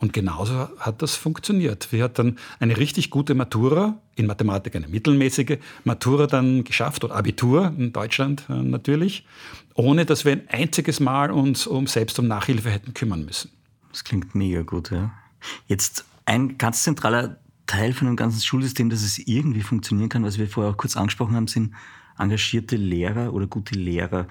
Und 0.01 0.13
genauso 0.13 0.67
hat 0.79 1.03
das 1.03 1.15
funktioniert. 1.15 1.91
Wir 1.91 2.03
hat 2.03 2.17
dann 2.17 2.37
eine 2.59 2.75
richtig 2.77 3.11
gute 3.11 3.35
Matura, 3.35 3.99
in 4.15 4.25
Mathematik 4.25 4.75
eine 4.75 4.87
mittelmäßige 4.87 5.59
Matura 5.83 6.25
dann 6.25 6.63
geschafft, 6.63 7.03
oder 7.03 7.15
Abitur 7.15 7.71
in 7.77 7.93
Deutschland 7.93 8.45
äh, 8.49 8.53
natürlich, 8.53 9.27
ohne 9.75 10.05
dass 10.05 10.25
wir 10.25 10.31
ein 10.31 10.49
einziges 10.49 10.99
Mal 10.99 11.29
uns 11.29 11.67
um 11.67 11.85
selbst 11.85 12.17
um 12.17 12.27
Nachhilfe 12.27 12.71
hätten 12.71 12.95
kümmern 12.95 13.25
müssen. 13.25 13.51
Das 13.91 14.03
klingt 14.03 14.33
mega 14.33 14.63
gut, 14.63 14.89
ja. 14.89 15.11
Jetzt 15.67 16.05
ein 16.25 16.57
ganz 16.57 16.81
zentraler 16.81 17.37
Teil 17.67 17.93
von 17.93 18.07
dem 18.07 18.15
ganzen 18.15 18.41
Schulsystem, 18.41 18.89
dass 18.89 19.03
es 19.03 19.19
irgendwie 19.19 19.61
funktionieren 19.61 20.09
kann, 20.09 20.23
was 20.23 20.39
wir 20.39 20.47
vorher 20.47 20.73
auch 20.73 20.77
kurz 20.77 20.97
angesprochen 20.97 21.35
haben, 21.35 21.47
sind 21.47 21.73
engagierte 22.21 22.75
Lehrer 22.75 23.33
oder 23.33 23.47
gute 23.47 23.75
Lehrer. 23.75 24.27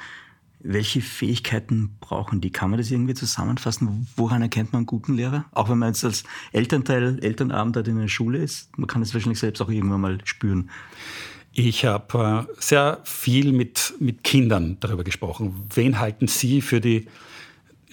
Welche 0.63 1.01
Fähigkeiten 1.01 1.97
brauchen 2.01 2.41
die? 2.41 2.51
Kann 2.51 2.71
man 2.71 2.79
das 2.79 2.91
irgendwie 2.91 3.15
zusammenfassen? 3.15 4.07
Woran 4.17 4.43
erkennt 4.43 4.73
man 4.73 4.81
einen 4.81 4.87
guten 4.87 5.15
Lehrer? 5.15 5.47
Auch 5.53 5.71
wenn 5.71 5.79
man 5.79 5.89
jetzt 5.89 6.05
als 6.05 6.25
Elternteil, 6.53 7.19
Elternabend 7.23 7.77
in 7.89 7.99
der 7.99 8.09
Schule 8.09 8.39
ist, 8.39 8.77
man 8.79 8.87
kann 8.87 9.01
es 9.01 9.15
wahrscheinlich 9.15 9.39
selbst 9.39 9.63
auch 9.63 9.71
irgendwann 9.71 10.03
mal 10.03 10.19
spüren. 10.25 10.71
Ich 11.53 11.85
habe 11.85 12.47
äh, 12.49 12.55
sehr 12.61 13.01
viel 13.05 13.53
mit, 13.53 13.95
mit 13.99 14.23
Kindern 14.23 14.77
darüber 14.81 15.03
gesprochen. 15.03 15.67
Wen 15.75 15.99
halten 15.99 16.29
Sie 16.29 16.61
für 16.61 16.81
die 16.81 17.09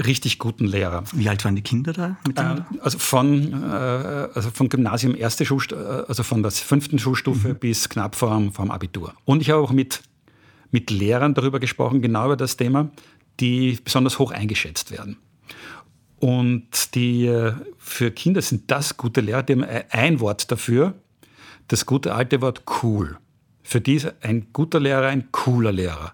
richtig 0.05 0.39
guten 0.39 0.65
Lehrer? 0.65 1.03
Wie 1.13 1.27
alt 1.29 1.43
waren 1.45 1.55
die 1.55 1.62
Kinder 1.62 1.93
da? 1.93 2.17
Äh, 2.36 2.79
also, 2.81 2.99
von, 2.99 3.63
äh, 3.63 3.65
also 3.65 4.51
von 4.51 4.69
Gymnasium 4.69 5.15
erste 5.15 5.45
Schulstufe, 5.45 6.05
also 6.07 6.23
von 6.23 6.43
der 6.43 6.51
fünften 6.51 6.99
Schulstufe 6.99 7.49
mhm. 7.49 7.55
bis 7.55 7.89
knapp 7.89 8.15
vorm, 8.15 8.51
vorm 8.51 8.71
Abitur. 8.71 9.13
Und 9.25 9.41
ich 9.41 9.49
habe 9.49 9.62
auch 9.62 9.71
mit 9.71 10.01
mit 10.71 10.91
Lehrern 10.91 11.33
darüber 11.33 11.60
gesprochen, 11.60 12.01
genau 12.01 12.25
über 12.25 12.38
das 12.38 12.57
Thema, 12.57 12.89
die 13.39 13.77
besonders 13.83 14.19
hoch 14.19 14.31
eingeschätzt 14.31 14.91
werden. 14.91 15.17
Und 16.19 16.95
die 16.95 17.27
äh, 17.27 17.53
für 17.77 18.12
Kinder 18.12 18.41
sind 18.41 18.71
das 18.71 18.97
gute 18.97 19.21
Lehrer, 19.21 19.43
die 19.43 19.53
haben 19.53 19.65
ein 19.91 20.19
Wort 20.19 20.51
dafür, 20.51 20.95
das 21.67 21.86
gute 21.86 22.15
alte 22.15 22.41
Wort 22.41 22.63
cool. 22.81 23.17
Für 23.62 23.81
die 23.81 23.95
ist 23.95 24.13
ein 24.21 24.47
guter 24.53 24.79
Lehrer 24.79 25.07
ein 25.07 25.31
cooler 25.31 25.71
Lehrer. 25.71 26.13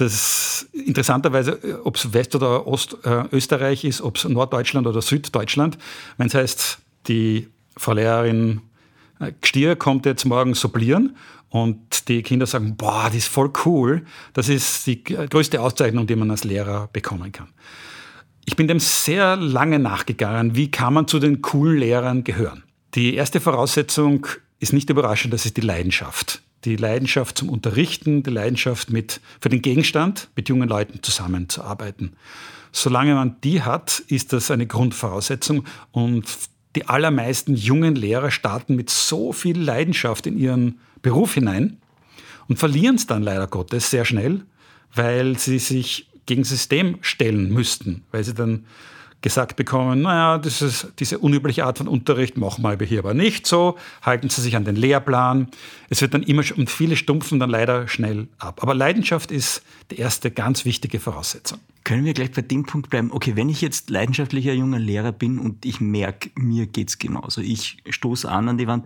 Das 0.00 0.66
interessanterweise, 0.72 1.52
äh, 1.62 1.74
ob 1.84 1.96
es 1.96 2.12
West- 2.12 2.34
oder 2.34 2.66
Ostösterreich 2.66 3.84
äh, 3.84 3.88
ist, 3.88 4.00
ob 4.00 4.16
es 4.16 4.24
Norddeutschland 4.24 4.86
oder 4.86 5.02
Süddeutschland, 5.02 5.76
wenn 6.16 6.28
es 6.28 6.34
heißt, 6.34 6.78
die 7.06 7.48
Frau 7.76 7.92
Lehrerin 7.92 8.62
Gstier 9.42 9.76
kommt 9.76 10.06
jetzt 10.06 10.24
morgen 10.24 10.54
sublieren 10.54 11.16
und 11.50 12.08
die 12.08 12.22
Kinder 12.22 12.46
sagen, 12.46 12.76
boah, 12.76 13.04
das 13.06 13.16
ist 13.16 13.28
voll 13.28 13.52
cool. 13.66 14.06
Das 14.32 14.48
ist 14.48 14.86
die 14.86 15.04
größte 15.04 15.60
Auszeichnung, 15.60 16.06
die 16.06 16.16
man 16.16 16.30
als 16.30 16.44
Lehrer 16.44 16.88
bekommen 16.92 17.30
kann. 17.30 17.48
Ich 18.46 18.56
bin 18.56 18.66
dem 18.66 18.80
sehr 18.80 19.36
lange 19.36 19.78
nachgegangen, 19.78 20.56
wie 20.56 20.70
kann 20.70 20.94
man 20.94 21.06
zu 21.06 21.18
den 21.18 21.42
coolen 21.42 21.78
Lehrern 21.78 22.24
gehören. 22.24 22.62
Die 22.94 23.14
erste 23.14 23.40
Voraussetzung 23.40 24.26
ist 24.58 24.72
nicht 24.72 24.88
überraschend, 24.88 25.34
das 25.34 25.44
ist 25.44 25.58
die 25.58 25.62
Leidenschaft. 25.62 26.40
Die 26.64 26.76
Leidenschaft 26.76 27.38
zum 27.38 27.48
Unterrichten, 27.48 28.22
die 28.22 28.30
Leidenschaft 28.30 28.90
mit, 28.90 29.20
für 29.40 29.48
den 29.48 29.62
Gegenstand, 29.62 30.28
mit 30.36 30.48
jungen 30.48 30.68
Leuten 30.68 31.02
zusammenzuarbeiten. 31.02 32.12
Solange 32.72 33.14
man 33.14 33.36
die 33.42 33.62
hat, 33.62 34.00
ist 34.08 34.32
das 34.32 34.50
eine 34.50 34.66
Grundvoraussetzung 34.66 35.64
und 35.90 36.26
die 36.76 36.86
allermeisten 36.86 37.54
jungen 37.54 37.96
Lehrer 37.96 38.30
starten 38.30 38.76
mit 38.76 38.90
so 38.90 39.32
viel 39.32 39.58
Leidenschaft 39.58 40.26
in 40.26 40.38
ihren 40.38 40.78
Beruf 41.02 41.34
hinein 41.34 41.78
und 42.48 42.58
verlieren 42.58 42.96
es 42.96 43.06
dann 43.06 43.22
leider 43.22 43.46
Gottes 43.46 43.90
sehr 43.90 44.04
schnell, 44.04 44.42
weil 44.94 45.38
sie 45.38 45.58
sich 45.58 46.08
gegen 46.26 46.44
System 46.44 46.98
stellen 47.00 47.52
müssten, 47.52 48.04
weil 48.12 48.22
sie 48.22 48.34
dann 48.34 48.66
gesagt 49.22 49.56
bekommen, 49.56 50.02
naja, 50.02 50.38
das 50.38 50.62
ist 50.62 50.92
diese 50.98 51.18
unübliche 51.18 51.64
Art 51.64 51.78
von 51.78 51.88
Unterricht 51.88 52.36
machen 52.36 52.64
wir 52.64 52.86
hier 52.86 53.00
aber 53.00 53.14
nicht 53.14 53.46
so, 53.46 53.76
halten 54.02 54.30
Sie 54.30 54.40
sich 54.40 54.56
an 54.56 54.64
den 54.64 54.76
Lehrplan. 54.76 55.48
Es 55.90 56.00
wird 56.00 56.14
dann 56.14 56.22
immer 56.22 56.42
und 56.56 56.70
viele 56.70 56.96
stumpfen 56.96 57.38
dann 57.38 57.50
leider 57.50 57.86
schnell 57.88 58.28
ab. 58.38 58.62
Aber 58.62 58.74
Leidenschaft 58.74 59.30
ist 59.30 59.62
die 59.90 59.96
erste 59.96 60.30
ganz 60.30 60.64
wichtige 60.64 61.00
Voraussetzung. 61.00 61.58
Können 61.84 62.04
wir 62.04 62.14
gleich 62.14 62.30
bei 62.30 62.42
dem 62.42 62.64
Punkt 62.64 62.90
bleiben? 62.90 63.10
Okay, 63.10 63.36
wenn 63.36 63.48
ich 63.48 63.60
jetzt 63.60 63.90
leidenschaftlicher 63.90 64.52
junger 64.52 64.78
Lehrer 64.78 65.12
bin 65.12 65.38
und 65.38 65.64
ich 65.64 65.80
merke, 65.80 66.30
mir 66.34 66.66
geht's 66.66 66.98
genauso, 66.98 67.40
ich 67.40 67.78
stoße 67.88 68.30
an 68.30 68.48
an 68.48 68.58
die 68.58 68.66
Wand, 68.66 68.84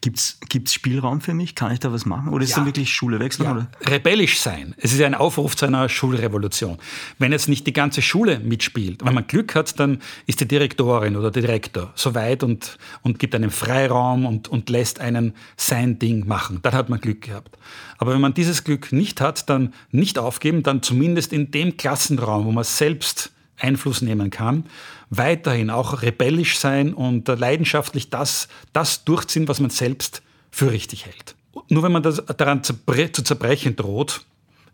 Gibt 0.00 0.18
es 0.18 0.74
Spielraum 0.74 1.20
für 1.20 1.34
mich? 1.34 1.56
Kann 1.56 1.72
ich 1.72 1.80
da 1.80 1.92
was 1.92 2.06
machen? 2.06 2.28
Oder 2.28 2.44
ist 2.44 2.50
ja. 2.50 2.56
dann 2.58 2.66
wirklich 2.66 2.92
Schule 2.92 3.18
wechseln? 3.18 3.46
Ja. 3.46 3.52
Oder? 3.52 3.68
Rebellisch 3.88 4.38
sein. 4.38 4.76
Es 4.78 4.92
ist 4.92 5.02
ein 5.02 5.14
Aufruf 5.14 5.56
zu 5.56 5.66
einer 5.66 5.88
Schulrevolution. 5.88 6.78
Wenn 7.18 7.32
jetzt 7.32 7.48
nicht 7.48 7.66
die 7.66 7.72
ganze 7.72 8.00
Schule 8.00 8.38
mitspielt, 8.38 9.04
wenn 9.04 9.14
man 9.14 9.26
Glück 9.26 9.56
hat, 9.56 9.78
dann 9.80 9.98
ist 10.26 10.40
die 10.40 10.46
Direktorin 10.46 11.16
oder 11.16 11.32
der 11.32 11.42
Direktor 11.42 11.90
so 11.96 12.14
weit 12.14 12.44
und, 12.44 12.78
und 13.02 13.18
gibt 13.18 13.34
einen 13.34 13.50
Freiraum 13.50 14.24
und, 14.24 14.46
und 14.48 14.70
lässt 14.70 15.00
einen 15.00 15.34
sein 15.56 15.98
Ding 15.98 16.28
machen. 16.28 16.60
Dann 16.62 16.72
hat 16.72 16.88
man 16.88 17.00
Glück 17.00 17.22
gehabt. 17.22 17.58
Aber 17.98 18.12
wenn 18.12 18.20
man 18.20 18.34
dieses 18.34 18.62
Glück 18.62 18.92
nicht 18.92 19.20
hat, 19.20 19.50
dann 19.50 19.74
nicht 19.90 20.16
aufgeben, 20.18 20.62
dann 20.62 20.82
zumindest 20.82 21.32
in 21.32 21.50
dem 21.50 21.76
Klassenraum, 21.76 22.44
wo 22.44 22.52
man 22.52 22.64
selbst 22.64 23.32
Einfluss 23.58 24.02
nehmen 24.02 24.30
kann, 24.30 24.64
weiterhin 25.10 25.70
auch 25.70 26.02
rebellisch 26.02 26.58
sein 26.58 26.92
und 26.94 27.28
leidenschaftlich 27.28 28.10
das, 28.10 28.48
das 28.72 29.04
durchziehen, 29.04 29.48
was 29.48 29.60
man 29.60 29.70
selbst 29.70 30.22
für 30.50 30.70
richtig 30.70 31.06
hält. 31.06 31.34
Nur 31.68 31.82
wenn 31.82 31.92
man 31.92 32.02
das 32.02 32.22
daran 32.36 32.62
zu 32.62 32.74
zerbrechen 33.22 33.76
droht, 33.76 34.24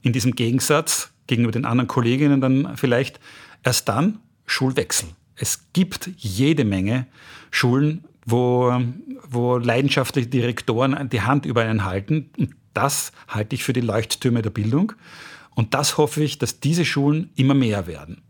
in 0.03 0.13
diesem 0.13 0.35
Gegensatz 0.35 1.11
gegenüber 1.27 1.53
den 1.53 1.65
anderen 1.65 1.89
Kolleginnen, 1.89 2.41
dann 2.41 2.77
vielleicht 2.77 3.21
erst 3.63 3.89
dann 3.89 4.19
Schulwechsel. 4.47 5.09
Es 5.37 5.67
gibt 5.73 6.11
jede 6.19 6.65
Menge 6.65 7.07
Schulen, 7.51 8.05
wo, 8.27 8.81
wo 9.29 9.57
leidenschaftliche 9.57 10.29
Direktoren 10.29 11.09
die 11.09 11.23
Hand 11.23 11.47
über 11.47 11.63
einen 11.63 11.85
halten. 11.85 12.31
Und 12.39 12.55
das 12.75 13.13
halte 13.29 13.55
ich 13.55 13.65
für 13.65 13.73
die 13.73 13.81
Leuchttürme 13.81 14.43
der 14.43 14.51
Bildung. 14.51 14.93
Und 15.55 15.75
das 15.75 15.99
hoffe 15.99 16.23
ich, 16.23 16.39
dass 16.39 16.61
diese 16.61 16.85
Schulen 16.85 17.31
immer 17.37 17.55
mehr 17.55 17.87
werden. 17.87 18.23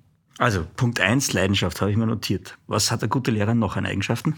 Also 0.43 0.67
Punkt 0.75 0.99
1, 0.99 1.35
Leidenschaft 1.35 1.81
habe 1.81 1.93
ich 1.93 1.97
mir 1.97 2.09
notiert. 2.09 2.59
Was 2.67 2.91
hat 2.91 3.01
der 3.01 3.09
gute 3.09 3.31
Lehrer 3.31 3.55
noch 3.55 3.77
an 3.77 3.87
Eigenschaften? 3.87 4.35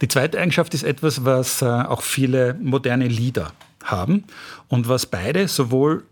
Die 0.00 0.08
zweite 0.08 0.40
Eigenschaft 0.40 0.72
ist 0.72 0.82
etwas, 0.82 1.26
was 1.26 1.60
äh, 1.60 1.66
auch 1.66 2.00
viele 2.00 2.54
moderne 2.54 3.06
Lieder 3.06 3.52
haben 3.84 4.24
und 4.68 4.88
was 4.88 5.04
beide, 5.04 5.48
sowohl 5.48 6.04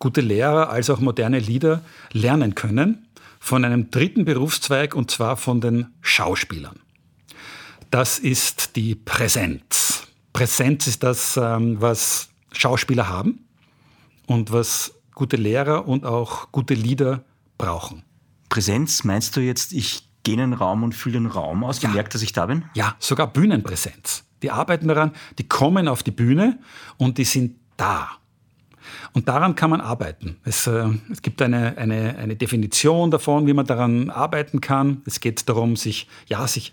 gute 0.00 0.20
Lehrer 0.20 0.70
als 0.70 0.90
auch 0.90 0.98
moderne 0.98 1.38
Lieder, 1.38 1.82
lernen 2.10 2.56
können 2.56 3.06
von 3.38 3.64
einem 3.64 3.92
dritten 3.92 4.24
Berufszweig 4.24 4.96
und 4.96 5.12
zwar 5.12 5.36
von 5.36 5.60
den 5.60 5.94
Schauspielern. 6.00 6.80
Das 7.92 8.18
ist 8.18 8.74
die 8.74 8.96
Präsenz. 8.96 10.08
Präsenz 10.32 10.88
ist 10.88 11.04
das, 11.04 11.36
ähm, 11.36 11.80
was 11.80 12.30
Schauspieler 12.50 13.08
haben 13.08 13.46
und 14.26 14.50
was 14.50 14.92
gute 15.14 15.36
Lehrer 15.36 15.86
und 15.86 16.04
auch 16.04 16.50
gute 16.50 16.74
Lieder 16.74 17.22
brauchen. 17.58 18.02
Präsenz, 18.48 19.04
meinst 19.04 19.36
du 19.36 19.40
jetzt, 19.40 19.72
ich 19.72 20.08
gehe 20.22 20.34
in 20.34 20.40
den 20.40 20.52
Raum 20.52 20.82
und 20.82 20.94
fühle 20.94 21.14
den 21.14 21.26
Raum 21.26 21.64
aus, 21.64 21.82
ja. 21.82 21.90
merke, 21.90 22.10
dass 22.10 22.22
ich 22.22 22.32
da 22.32 22.46
bin? 22.46 22.64
Ja, 22.74 22.96
sogar 22.98 23.32
Bühnenpräsenz. 23.32 24.24
Die 24.42 24.50
arbeiten 24.50 24.88
daran, 24.88 25.12
die 25.38 25.48
kommen 25.48 25.88
auf 25.88 26.02
die 26.02 26.10
Bühne 26.10 26.58
und 26.96 27.18
die 27.18 27.24
sind 27.24 27.56
da. 27.76 28.10
Und 29.12 29.28
daran 29.28 29.54
kann 29.54 29.70
man 29.70 29.80
arbeiten. 29.80 30.36
Es, 30.44 30.66
äh, 30.66 30.88
es 31.10 31.22
gibt 31.22 31.42
eine, 31.42 31.76
eine, 31.76 32.16
eine 32.16 32.36
Definition 32.36 33.10
davon, 33.10 33.46
wie 33.46 33.52
man 33.52 33.66
daran 33.66 34.10
arbeiten 34.10 34.60
kann. 34.60 35.02
Es 35.06 35.20
geht 35.20 35.48
darum, 35.48 35.76
sich, 35.76 36.08
ja, 36.26 36.46
sich, 36.46 36.72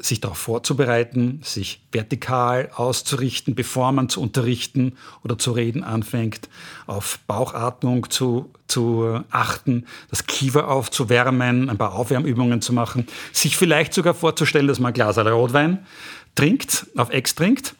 sich 0.00 0.20
darauf 0.20 0.38
vorzubereiten, 0.38 1.40
sich 1.42 1.80
vertikal 1.90 2.70
auszurichten, 2.74 3.54
bevor 3.54 3.92
man 3.92 4.08
zu 4.08 4.20
unterrichten 4.20 4.96
oder 5.24 5.38
zu 5.38 5.52
reden 5.52 5.82
anfängt, 5.82 6.48
auf 6.86 7.18
Bauchatmung 7.26 8.08
zu, 8.10 8.50
zu 8.68 9.20
achten, 9.30 9.86
das 10.10 10.26
Kiefer 10.26 10.68
aufzuwärmen, 10.68 11.68
ein 11.68 11.78
paar 11.78 11.94
Aufwärmübungen 11.94 12.60
zu 12.60 12.72
machen, 12.72 13.06
sich 13.32 13.56
vielleicht 13.56 13.92
sogar 13.92 14.14
vorzustellen, 14.14 14.68
dass 14.68 14.78
man 14.78 14.90
ein 14.90 14.94
Glas 14.94 15.18
Rotwein 15.18 15.86
trinkt, 16.34 16.86
auf 16.96 17.10
Ex 17.10 17.34
trinkt. 17.34 17.74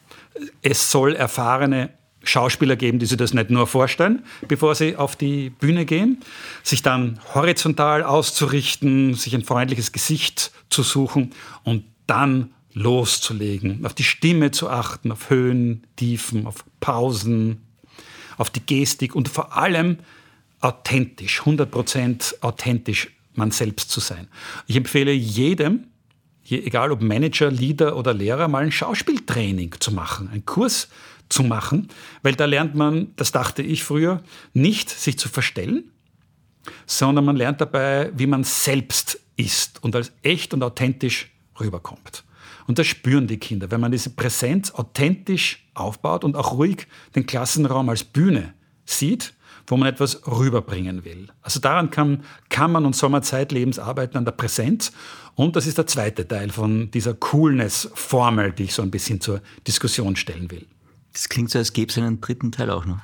Es 0.61 0.91
soll 0.91 1.15
erfahrene 1.15 1.89
Schauspieler 2.23 2.75
geben, 2.75 2.99
die 2.99 3.05
sich 3.05 3.17
das 3.17 3.33
nicht 3.33 3.49
nur 3.49 3.65
vorstellen, 3.65 4.23
bevor 4.47 4.75
sie 4.75 4.97
auf 4.97 5.15
die 5.15 5.49
Bühne 5.49 5.85
gehen, 5.85 6.21
sich 6.63 6.81
dann 6.81 7.19
horizontal 7.33 8.03
auszurichten, 8.03 9.13
sich 9.13 9.33
ein 9.33 9.43
freundliches 9.43 9.93
Gesicht 9.93 10.51
zu 10.69 10.83
suchen 10.83 11.31
und 11.63 11.85
dann 12.09 12.53
loszulegen, 12.73 13.85
auf 13.85 13.93
die 13.93 14.03
Stimme 14.03 14.51
zu 14.51 14.69
achten, 14.69 15.11
auf 15.11 15.29
Höhen, 15.29 15.85
Tiefen, 15.95 16.45
auf 16.45 16.63
Pausen, 16.79 17.65
auf 18.37 18.49
die 18.49 18.65
Gestik 18.65 19.15
und 19.15 19.27
vor 19.27 19.57
allem 19.57 19.97
authentisch, 20.61 21.41
100% 21.41 22.41
authentisch 22.41 23.09
man 23.33 23.51
selbst 23.51 23.91
zu 23.91 23.99
sein. 23.99 24.27
Ich 24.67 24.75
empfehle 24.75 25.11
jedem, 25.11 25.87
egal 26.49 26.91
ob 26.91 27.01
Manager, 27.01 27.51
Leader 27.51 27.95
oder 27.95 28.13
Lehrer, 28.13 28.47
mal 28.47 28.63
ein 28.63 28.71
Schauspieltraining 28.71 29.75
zu 29.79 29.91
machen, 29.91 30.29
einen 30.29 30.45
Kurs 30.45 30.89
zu 31.29 31.43
machen, 31.43 31.89
weil 32.23 32.35
da 32.35 32.45
lernt 32.45 32.75
man, 32.75 33.13
das 33.15 33.31
dachte 33.31 33.61
ich 33.61 33.83
früher, 33.83 34.23
nicht 34.53 34.89
sich 34.89 35.17
zu 35.17 35.29
verstellen, 35.29 35.91
sondern 36.85 37.25
man 37.25 37.35
lernt 37.35 37.61
dabei, 37.61 38.11
wie 38.15 38.27
man 38.27 38.43
selbst 38.43 39.19
ist 39.37 39.81
und 39.83 39.95
als 39.95 40.11
echt 40.23 40.53
und 40.53 40.63
authentisch 40.63 41.29
rüberkommt. 41.59 42.23
Und 42.67 42.77
das 42.79 42.87
spüren 42.87 43.27
die 43.27 43.37
Kinder, 43.37 43.71
wenn 43.71 43.81
man 43.81 43.91
diese 43.91 44.11
Präsenz 44.11 44.71
authentisch 44.71 45.67
aufbaut 45.73 46.23
und 46.23 46.35
auch 46.35 46.53
ruhig 46.53 46.87
den 47.15 47.25
Klassenraum 47.25 47.89
als 47.89 48.03
Bühne 48.03 48.53
sieht, 48.85 49.33
wo 49.67 49.77
man 49.77 49.87
etwas 49.87 50.27
rüberbringen 50.27 51.05
will. 51.05 51.27
Also 51.41 51.59
daran 51.59 51.89
kann, 51.89 52.23
kann 52.49 52.71
man 52.71 52.85
und 52.85 52.95
soll 52.95 53.09
man 53.09 53.23
zeitlebens 53.23 53.79
arbeiten 53.79 54.17
an 54.17 54.25
der 54.25 54.31
Präsenz. 54.31 54.91
Und 55.35 55.55
das 55.55 55.67
ist 55.67 55.77
der 55.77 55.87
zweite 55.87 56.27
Teil 56.27 56.49
von 56.49 56.91
dieser 56.91 57.13
Coolness-Formel, 57.13 58.51
die 58.51 58.63
ich 58.63 58.73
so 58.73 58.81
ein 58.81 58.91
bisschen 58.91 59.21
zur 59.21 59.41
Diskussion 59.67 60.15
stellen 60.15 60.51
will. 60.51 60.65
Das 61.13 61.29
klingt 61.29 61.51
so, 61.51 61.59
als 61.59 61.73
gäbe 61.73 61.91
es 61.91 61.97
einen 61.97 62.21
dritten 62.21 62.51
Teil 62.51 62.69
auch 62.69 62.85
noch. 62.85 62.99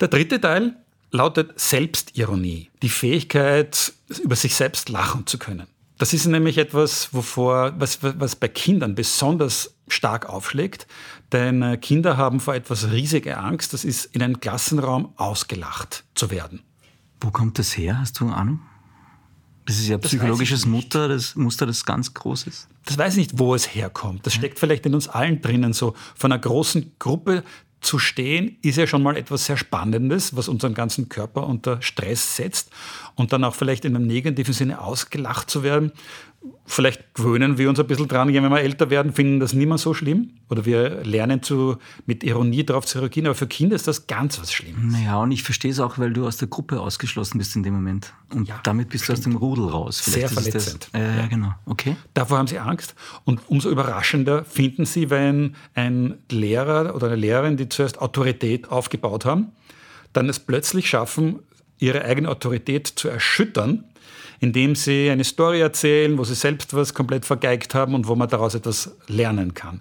Der 0.00 0.08
dritte 0.08 0.40
Teil 0.40 0.76
lautet 1.10 1.58
Selbstironie, 1.58 2.70
die 2.82 2.88
Fähigkeit, 2.88 3.92
über 4.22 4.36
sich 4.36 4.54
selbst 4.54 4.88
lachen 4.88 5.26
zu 5.26 5.38
können. 5.38 5.66
Das 5.98 6.12
ist 6.12 6.26
nämlich 6.26 6.58
etwas, 6.58 7.14
wovor, 7.14 7.74
was, 7.78 8.00
was 8.02 8.36
bei 8.36 8.48
Kindern 8.48 8.94
besonders 8.94 9.74
stark 9.88 10.28
aufschlägt, 10.28 10.86
denn 11.32 11.62
äh, 11.62 11.76
Kinder 11.78 12.16
haben 12.16 12.40
vor 12.40 12.54
etwas 12.54 12.90
riesige 12.90 13.38
Angst, 13.38 13.72
das 13.72 13.84
ist 13.84 14.04
in 14.06 14.22
einem 14.22 14.40
Klassenraum 14.40 15.12
ausgelacht 15.16 16.04
zu 16.14 16.30
werden. 16.30 16.62
Wo 17.20 17.30
kommt 17.30 17.58
das 17.58 17.76
her? 17.76 17.98
Hast 17.98 18.20
du 18.20 18.26
eine 18.26 18.36
Ahnung? 18.36 18.60
Das 19.64 19.78
ist 19.78 19.88
ja 19.88 19.96
das 19.96 20.10
psychologisches 20.10 20.64
Mutter, 20.64 21.08
das 21.08 21.34
Muster, 21.34 21.66
das 21.66 21.84
ganz 21.84 22.14
groß 22.14 22.46
ist. 22.46 22.68
Das 22.84 22.96
weiß 22.96 23.14
ich 23.14 23.18
nicht, 23.18 23.38
wo 23.38 23.54
es 23.54 23.74
herkommt. 23.74 24.24
Das 24.24 24.32
steckt 24.32 24.60
vielleicht 24.60 24.86
in 24.86 24.94
uns 24.94 25.08
allen 25.08 25.42
drinnen 25.42 25.72
so. 25.72 25.94
Von 26.14 26.30
einer 26.30 26.40
großen 26.40 26.92
Gruppe 27.00 27.42
zu 27.86 27.98
stehen, 27.98 28.58
ist 28.62 28.76
ja 28.76 28.86
schon 28.86 29.02
mal 29.02 29.16
etwas 29.16 29.46
sehr 29.46 29.56
Spannendes, 29.56 30.36
was 30.36 30.48
unseren 30.48 30.74
ganzen 30.74 31.08
Körper 31.08 31.46
unter 31.46 31.80
Stress 31.80 32.36
setzt. 32.36 32.70
Und 33.14 33.32
dann 33.32 33.44
auch 33.44 33.54
vielleicht 33.54 33.84
in 33.84 33.96
einem 33.96 34.06
negativen 34.06 34.52
Sinne 34.52 34.80
ausgelacht 34.80 35.48
zu 35.48 35.62
werden, 35.62 35.92
vielleicht 36.66 37.14
gewöhnen 37.14 37.58
wir 37.58 37.68
uns 37.68 37.78
ein 37.78 37.86
bisschen 37.86 38.08
dran, 38.08 38.32
wenn 38.32 38.48
wir 38.50 38.60
älter 38.60 38.90
werden, 38.90 39.12
finden 39.12 39.40
das 39.40 39.52
nicht 39.52 39.66
mehr 39.68 39.78
so 39.78 39.94
schlimm. 39.94 40.30
Oder 40.48 40.64
wir 40.64 41.04
lernen 41.04 41.42
zu, 41.42 41.76
mit 42.06 42.24
Ironie 42.24 42.64
darauf 42.64 42.86
zu 42.86 42.98
reagieren. 42.98 43.26
Aber 43.26 43.34
für 43.34 43.46
Kinder 43.46 43.76
ist 43.76 43.86
das 43.86 44.06
ganz 44.06 44.40
was 44.40 44.52
Schlimmes. 44.52 44.92
Naja, 44.92 45.18
und 45.18 45.32
ich 45.32 45.42
verstehe 45.42 45.70
es 45.70 45.80
auch, 45.80 45.98
weil 45.98 46.12
du 46.12 46.26
aus 46.26 46.36
der 46.36 46.48
Gruppe 46.48 46.80
ausgeschlossen 46.80 47.38
bist 47.38 47.56
in 47.56 47.62
dem 47.62 47.74
Moment. 47.74 48.12
Und 48.32 48.48
ja, 48.48 48.60
damit 48.62 48.88
bist 48.88 49.04
stimmt. 49.04 49.18
du 49.18 49.20
aus 49.20 49.24
dem 49.24 49.36
Rudel 49.36 49.68
raus. 49.68 50.00
Vielleicht 50.00 50.28
Sehr 50.28 50.42
verletzend. 50.42 50.88
Das, 50.92 51.00
äh, 51.00 51.16
ja, 51.16 51.26
genau. 51.26 51.54
Okay. 51.66 51.96
Davor 52.14 52.38
haben 52.38 52.48
sie 52.48 52.58
Angst. 52.58 52.94
Und 53.24 53.40
umso 53.48 53.70
überraschender 53.70 54.44
finden 54.44 54.84
sie, 54.84 55.10
wenn 55.10 55.54
ein 55.74 56.18
Lehrer 56.30 56.94
oder 56.94 57.06
eine 57.08 57.16
Lehrerin, 57.16 57.56
die 57.56 57.68
zuerst 57.68 58.00
Autorität 58.00 58.70
aufgebaut 58.70 59.24
haben, 59.24 59.52
dann 60.12 60.28
es 60.28 60.38
plötzlich 60.38 60.88
schaffen, 60.88 61.40
ihre 61.78 62.04
eigene 62.04 62.28
Autorität 62.28 62.86
zu 62.86 63.08
erschüttern 63.08 63.84
indem 64.40 64.74
sie 64.74 65.10
eine 65.10 65.24
Story 65.24 65.60
erzählen, 65.60 66.16
wo 66.18 66.24
sie 66.24 66.34
selbst 66.34 66.74
was 66.74 66.94
komplett 66.94 67.24
vergeigt 67.24 67.74
haben 67.74 67.94
und 67.94 68.06
wo 68.06 68.14
man 68.14 68.28
daraus 68.28 68.54
etwas 68.54 68.96
lernen 69.06 69.54
kann. 69.54 69.80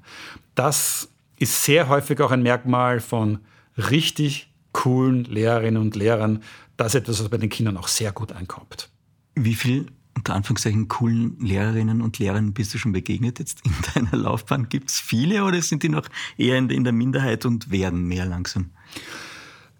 Das 0.56 1.10
ist 1.38 1.64
sehr 1.64 1.90
häufig 1.90 2.22
auch 2.22 2.32
ein 2.32 2.44
Merkmal 2.44 3.00
von 3.00 3.40
richtig 3.78 4.50
coolen 4.72 5.26
Lehrerinnen 5.26 5.82
und 5.82 5.96
Lehrern. 5.96 6.44
Das 6.78 6.94
ist 6.94 7.02
etwas, 7.02 7.22
was 7.22 7.30
bei 7.30 7.38
den 7.38 7.50
Kindern 7.50 7.78
auch 7.78 7.88
sehr 7.88 8.12
gut 8.12 8.32
ankommt. 8.32 8.90
Wie 9.36 9.56
viel 9.56 9.88
unter 10.16 10.34
Anführungszeichen 10.34 10.88
coolen 10.88 11.38
Lehrerinnen 11.40 12.02
und 12.02 12.20
Lehrern 12.20 12.54
bist 12.54 12.74
du 12.74 12.78
schon 12.78 12.94
begegnet 12.94 13.40
jetzt 13.40 13.62
in 13.66 13.74
deiner 13.94 14.18
Laufbahn? 14.18 14.70
Gibt 14.70 14.90
es 14.90 15.00
viele 15.00 15.44
oder 15.44 15.62
sind 15.62 15.84
die 15.84 15.90
noch 15.90 16.08
eher 16.38 16.58
in 16.58 16.84
der 16.84 16.94
Minderheit 16.94 17.46
und 17.46 17.70
werden 17.70 18.08
mehr 18.08 18.26
langsam? 18.26 18.72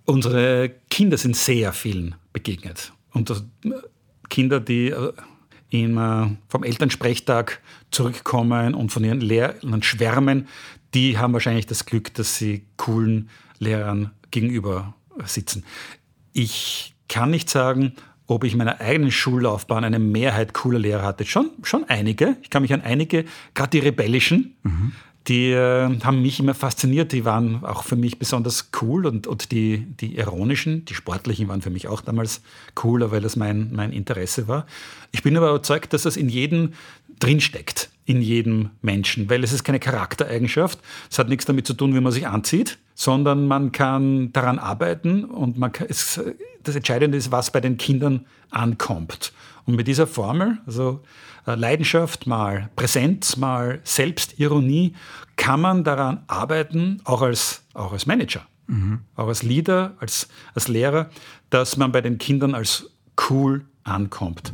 Unsere 0.04 0.72
Kinder 0.90 1.18
sind 1.18 1.36
sehr 1.36 1.74
vielen 1.74 2.16
begegnet. 2.32 2.94
Und 3.12 3.30
das, 3.30 3.44
Kinder, 4.30 4.60
die 4.60 4.90
äh, 4.90 5.14
im, 5.70 6.38
vom 6.48 6.64
Elternsprechtag 6.64 7.62
zurückkommen 7.92 8.74
und 8.74 8.92
von 8.92 9.04
ihren 9.04 9.22
Lehrern 9.22 9.84
schwärmen, 9.84 10.48
die 10.94 11.18
haben 11.18 11.34
wahrscheinlich 11.34 11.66
das 11.66 11.86
Glück, 11.86 12.14
dass 12.14 12.38
sie 12.38 12.64
coolen 12.78 13.30
Lehrern 13.60 14.12
gegenüber 14.32 14.94
sitzen. 15.26 15.64
Ich 16.34 16.94
kann 17.10 17.32
nicht 17.32 17.50
sagen, 17.50 17.94
ob 18.28 18.44
ich 18.44 18.54
in 18.54 18.58
meiner 18.58 18.80
eigenen 18.80 19.12
Schullaufbahn 19.12 19.84
eine 19.84 20.00
Mehrheit 20.00 20.54
cooler 20.54 20.80
Lehrer 20.80 21.04
hatte. 21.04 21.26
Schon, 21.26 21.52
schon 21.64 21.84
einige. 21.90 22.38
Ich 22.42 22.50
kann 22.50 22.62
mich 22.62 22.74
an 22.74 22.82
einige, 22.82 23.26
gerade 23.54 23.70
die 23.70 23.80
rebellischen, 23.80 24.56
mhm 24.64 24.94
die 25.28 25.52
äh, 25.52 26.00
haben 26.04 26.22
mich 26.22 26.40
immer 26.40 26.54
fasziniert. 26.54 27.12
Die 27.12 27.26
waren 27.26 27.64
auch 27.66 27.84
für 27.84 27.96
mich 27.96 28.20
besonders 28.20 28.70
cool 28.82 29.06
und, 29.06 29.26
und 29.26 29.52
die, 29.52 29.86
die 30.00 30.18
ironischen, 30.18 30.86
die 30.86 30.94
sportlichen 30.94 31.48
waren 31.48 31.62
für 31.62 31.72
mich 31.72 31.88
auch 31.88 32.02
damals 32.02 32.42
cooler, 32.76 33.12
weil 33.12 33.22
das 33.22 33.36
mein, 33.36 33.72
mein 33.74 33.92
Interesse 33.92 34.48
war. 34.48 34.68
Ich 35.12 35.24
bin 35.24 35.36
aber 35.36 35.50
überzeugt, 35.50 35.94
dass 35.94 36.04
das 36.04 36.16
in 36.16 36.30
jedem 36.30 36.74
drinsteckt, 37.20 37.90
in 38.06 38.22
jedem 38.22 38.70
Menschen, 38.82 39.30
weil 39.30 39.44
es 39.44 39.52
ist 39.52 39.64
keine 39.64 39.80
Charaktereigenschaft. 39.80 40.80
Es 41.10 41.18
hat 41.18 41.30
nichts 41.30 41.46
damit 41.46 41.66
zu 41.66 41.74
tun, 41.74 41.96
wie 41.96 42.02
man 42.02 42.12
sich 42.12 42.28
anzieht, 42.28 42.78
sondern 42.94 43.48
man 43.48 43.72
kann 43.72 44.32
daran 44.32 44.60
arbeiten 44.60 45.26
und 45.26 45.58
man 45.58 45.72
kann, 45.72 45.88
es, 45.90 46.22
das 46.62 46.76
Entscheidende 46.76 47.18
ist, 47.18 47.32
was 47.32 47.52
bei 47.52 47.62
den 47.62 47.78
Kindern 47.78 48.26
ankommt. 48.52 49.34
Und 49.66 49.76
mit 49.76 49.88
dieser 49.88 50.06
Formel, 50.06 50.60
also 50.68 51.02
äh, 51.02 51.35
Leidenschaft 51.54 52.28
mal 52.28 52.70
Präsenz 52.76 53.38
mal 53.38 53.80
Selbstironie, 53.84 54.96
kann 55.36 55.62
man 55.62 55.84
daran 55.84 56.24
arbeiten, 56.28 57.02
auch 57.04 57.22
als, 57.22 57.64
auch 57.74 57.94
als 57.94 58.06
Manager, 58.06 58.46
mhm. 58.68 59.02
auch 59.16 59.28
als 59.28 59.44
Leader, 59.44 59.94
als, 60.00 60.28
als 60.54 60.68
Lehrer, 60.68 61.10
dass 61.50 61.78
man 61.78 61.92
bei 61.92 62.02
den 62.02 62.18
Kindern 62.18 62.56
als 62.56 62.90
cool 63.30 63.66
ankommt. 63.84 64.54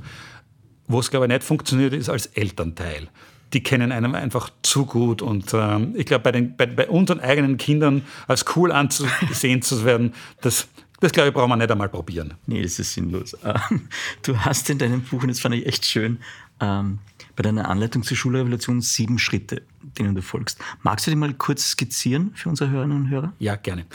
Wo 0.88 1.00
es, 1.00 1.10
glaube 1.10 1.26
ich, 1.26 1.32
nicht 1.32 1.44
funktioniert, 1.44 1.94
ist 1.94 2.10
als 2.10 2.26
Elternteil. 2.28 3.08
Die 3.54 3.64
kennen 3.64 3.92
einem 3.92 4.16
einfach 4.16 4.50
zu 4.62 4.86
gut. 4.86 5.22
Und 5.22 5.54
ähm, 5.54 5.94
ich 5.96 6.06
glaube, 6.06 6.32
bei, 6.32 6.42
bei, 6.42 6.66
bei 6.66 6.90
unseren 6.90 7.20
eigenen 7.20 7.58
Kindern 7.58 8.04
als 8.28 8.46
cool 8.56 8.72
anzusehen 8.72 9.62
zu 9.62 9.84
werden, 9.86 10.14
das, 10.42 10.68
das 11.00 11.12
glaube 11.12 11.30
ich, 11.30 11.34
braucht 11.34 11.50
man 11.50 11.60
nicht 11.60 11.72
einmal 11.72 11.90
probieren. 11.90 12.34
Nee, 12.46 12.62
das 12.62 12.80
ist 12.80 12.94
sinnlos. 12.94 13.38
Du 14.24 14.38
hast 14.38 14.70
in 14.70 14.78
deinem 14.78 15.02
Buch, 15.02 15.22
und 15.22 15.30
das 15.30 15.40
fand 15.40 15.56
ich 15.56 15.66
echt 15.66 15.86
schön, 15.86 16.20
ähm, 16.62 17.00
bei 17.36 17.44
deiner 17.44 17.70
Anleitung 17.70 18.04
zur 18.04 18.16
Schulrevolution 18.16 18.82
sieben 18.82 19.18
Schritte, 19.18 19.64
denen 19.82 20.16
du 20.16 20.22
folgst. 20.22 20.60
Magst 20.84 21.08
du 21.08 21.12
die 21.12 21.18
mal 21.18 21.34
kurz 21.34 21.72
skizzieren 21.72 22.32
für 22.36 22.50
unsere 22.50 22.70
Hörerinnen 22.70 22.98
und 22.98 23.10
Hörer? 23.10 23.34
Ja, 23.40 23.56
gerne. 23.56 23.86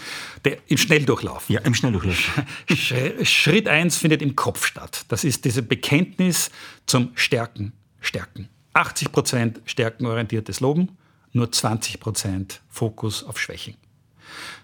Der, 0.45 0.59
Im 0.67 0.77
Schnelldurchlauf. 0.77 1.49
Ja, 1.49 1.61
im 1.61 1.75
Schnelldurchlauf. 1.75 2.43
Schritt 3.23 3.69
eins 3.69 3.97
findet 3.97 4.23
im 4.23 4.37
Kopf 4.37 4.67
statt. 4.67 5.05
Das 5.09 5.25
ist 5.25 5.45
diese 5.45 5.63
Bekenntnis 5.63 6.51
zum 6.87 7.13
Stärken, 7.15 7.73
Stärken. 8.01 8.49
80 8.75 9.13
Prozent 9.13 9.61
stärkenorientiertes 9.65 10.61
Loben, 10.61 10.99
nur 11.33 11.51
20 11.51 11.99
Prozent 11.99 12.61
Fokus 12.69 13.25
auf 13.25 13.39
Schwächen. 13.39 13.75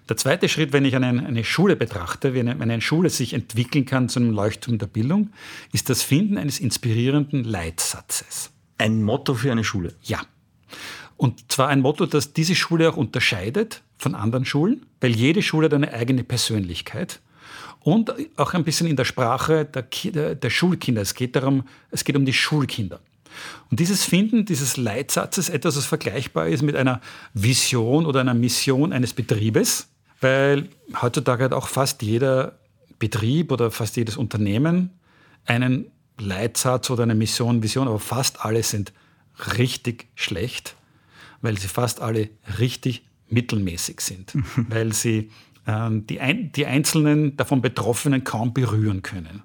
Der 0.09 0.17
zweite 0.17 0.49
Schritt, 0.49 0.73
wenn 0.73 0.85
ich 0.85 0.95
eine, 0.95 1.07
eine 1.07 1.43
Schule 1.43 1.75
betrachte, 1.75 2.33
wie 2.33 2.41
eine, 2.41 2.59
wenn 2.59 2.69
eine 2.69 2.81
Schule 2.81 3.09
sich 3.09 3.33
entwickeln 3.33 3.85
kann 3.85 4.09
zu 4.09 4.19
einem 4.19 4.31
Leuchtturm 4.31 4.77
der 4.77 4.87
Bildung, 4.87 5.31
ist 5.71 5.89
das 5.89 6.03
Finden 6.03 6.37
eines 6.37 6.59
inspirierenden 6.59 7.43
Leitsatzes. 7.43 8.51
Ein 8.77 9.03
Motto 9.03 9.33
für 9.33 9.51
eine 9.51 9.63
Schule? 9.63 9.93
Ja. 10.03 10.21
Und 11.17 11.51
zwar 11.51 11.69
ein 11.69 11.81
Motto, 11.81 12.05
das 12.05 12.33
diese 12.33 12.55
Schule 12.55 12.89
auch 12.89 12.97
unterscheidet 12.97 13.81
von 13.97 14.15
anderen 14.15 14.45
Schulen, 14.45 14.85
weil 14.99 15.11
jede 15.11 15.41
Schule 15.41 15.65
hat 15.65 15.73
eine 15.73 15.93
eigene 15.93 16.23
Persönlichkeit. 16.23 17.21
und 17.81 18.13
auch 18.37 18.53
ein 18.53 18.63
bisschen 18.63 18.87
in 18.87 18.95
der 18.95 19.05
Sprache 19.05 19.65
der, 19.65 19.83
der, 19.83 20.35
der 20.35 20.49
Schulkinder. 20.49 21.01
Es 21.01 21.13
geht 21.13 21.35
darum, 21.35 21.63
es 21.91 22.03
geht 22.03 22.15
um 22.15 22.25
die 22.25 22.33
Schulkinder. 22.33 22.99
Und 23.69 23.79
dieses 23.79 24.03
Finden 24.03 24.45
dieses 24.45 24.77
Leitsatzes, 24.77 25.49
etwas, 25.49 25.77
was 25.77 25.85
vergleichbar 25.85 26.47
ist 26.47 26.61
mit 26.61 26.75
einer 26.75 27.01
Vision 27.33 28.05
oder 28.05 28.21
einer 28.21 28.33
Mission 28.33 28.93
eines 28.93 29.13
Betriebes, 29.13 29.89
weil 30.21 30.69
heutzutage 31.01 31.43
hat 31.43 31.53
auch 31.53 31.67
fast 31.67 32.01
jeder 32.01 32.59
Betrieb 32.99 33.51
oder 33.51 33.71
fast 33.71 33.97
jedes 33.97 34.15
Unternehmen 34.15 34.91
einen 35.45 35.87
Leitsatz 36.19 36.89
oder 36.89 37.03
eine 37.03 37.15
Mission, 37.15 37.63
Vision, 37.63 37.87
aber 37.87 37.99
fast 37.99 38.45
alle 38.45 38.63
sind 38.63 38.93
richtig 39.57 40.07
schlecht, 40.15 40.75
weil 41.41 41.57
sie 41.57 41.67
fast 41.67 42.01
alle 42.01 42.29
richtig 42.59 43.03
mittelmäßig 43.29 44.01
sind, 44.01 44.33
weil 44.69 44.93
sie 44.93 45.31
äh, 45.65 45.89
die, 45.91 46.19
ein, 46.19 46.51
die 46.51 46.65
einzelnen 46.65 47.35
davon 47.35 47.61
Betroffenen 47.61 48.23
kaum 48.23 48.53
berühren 48.53 49.01
können. 49.01 49.43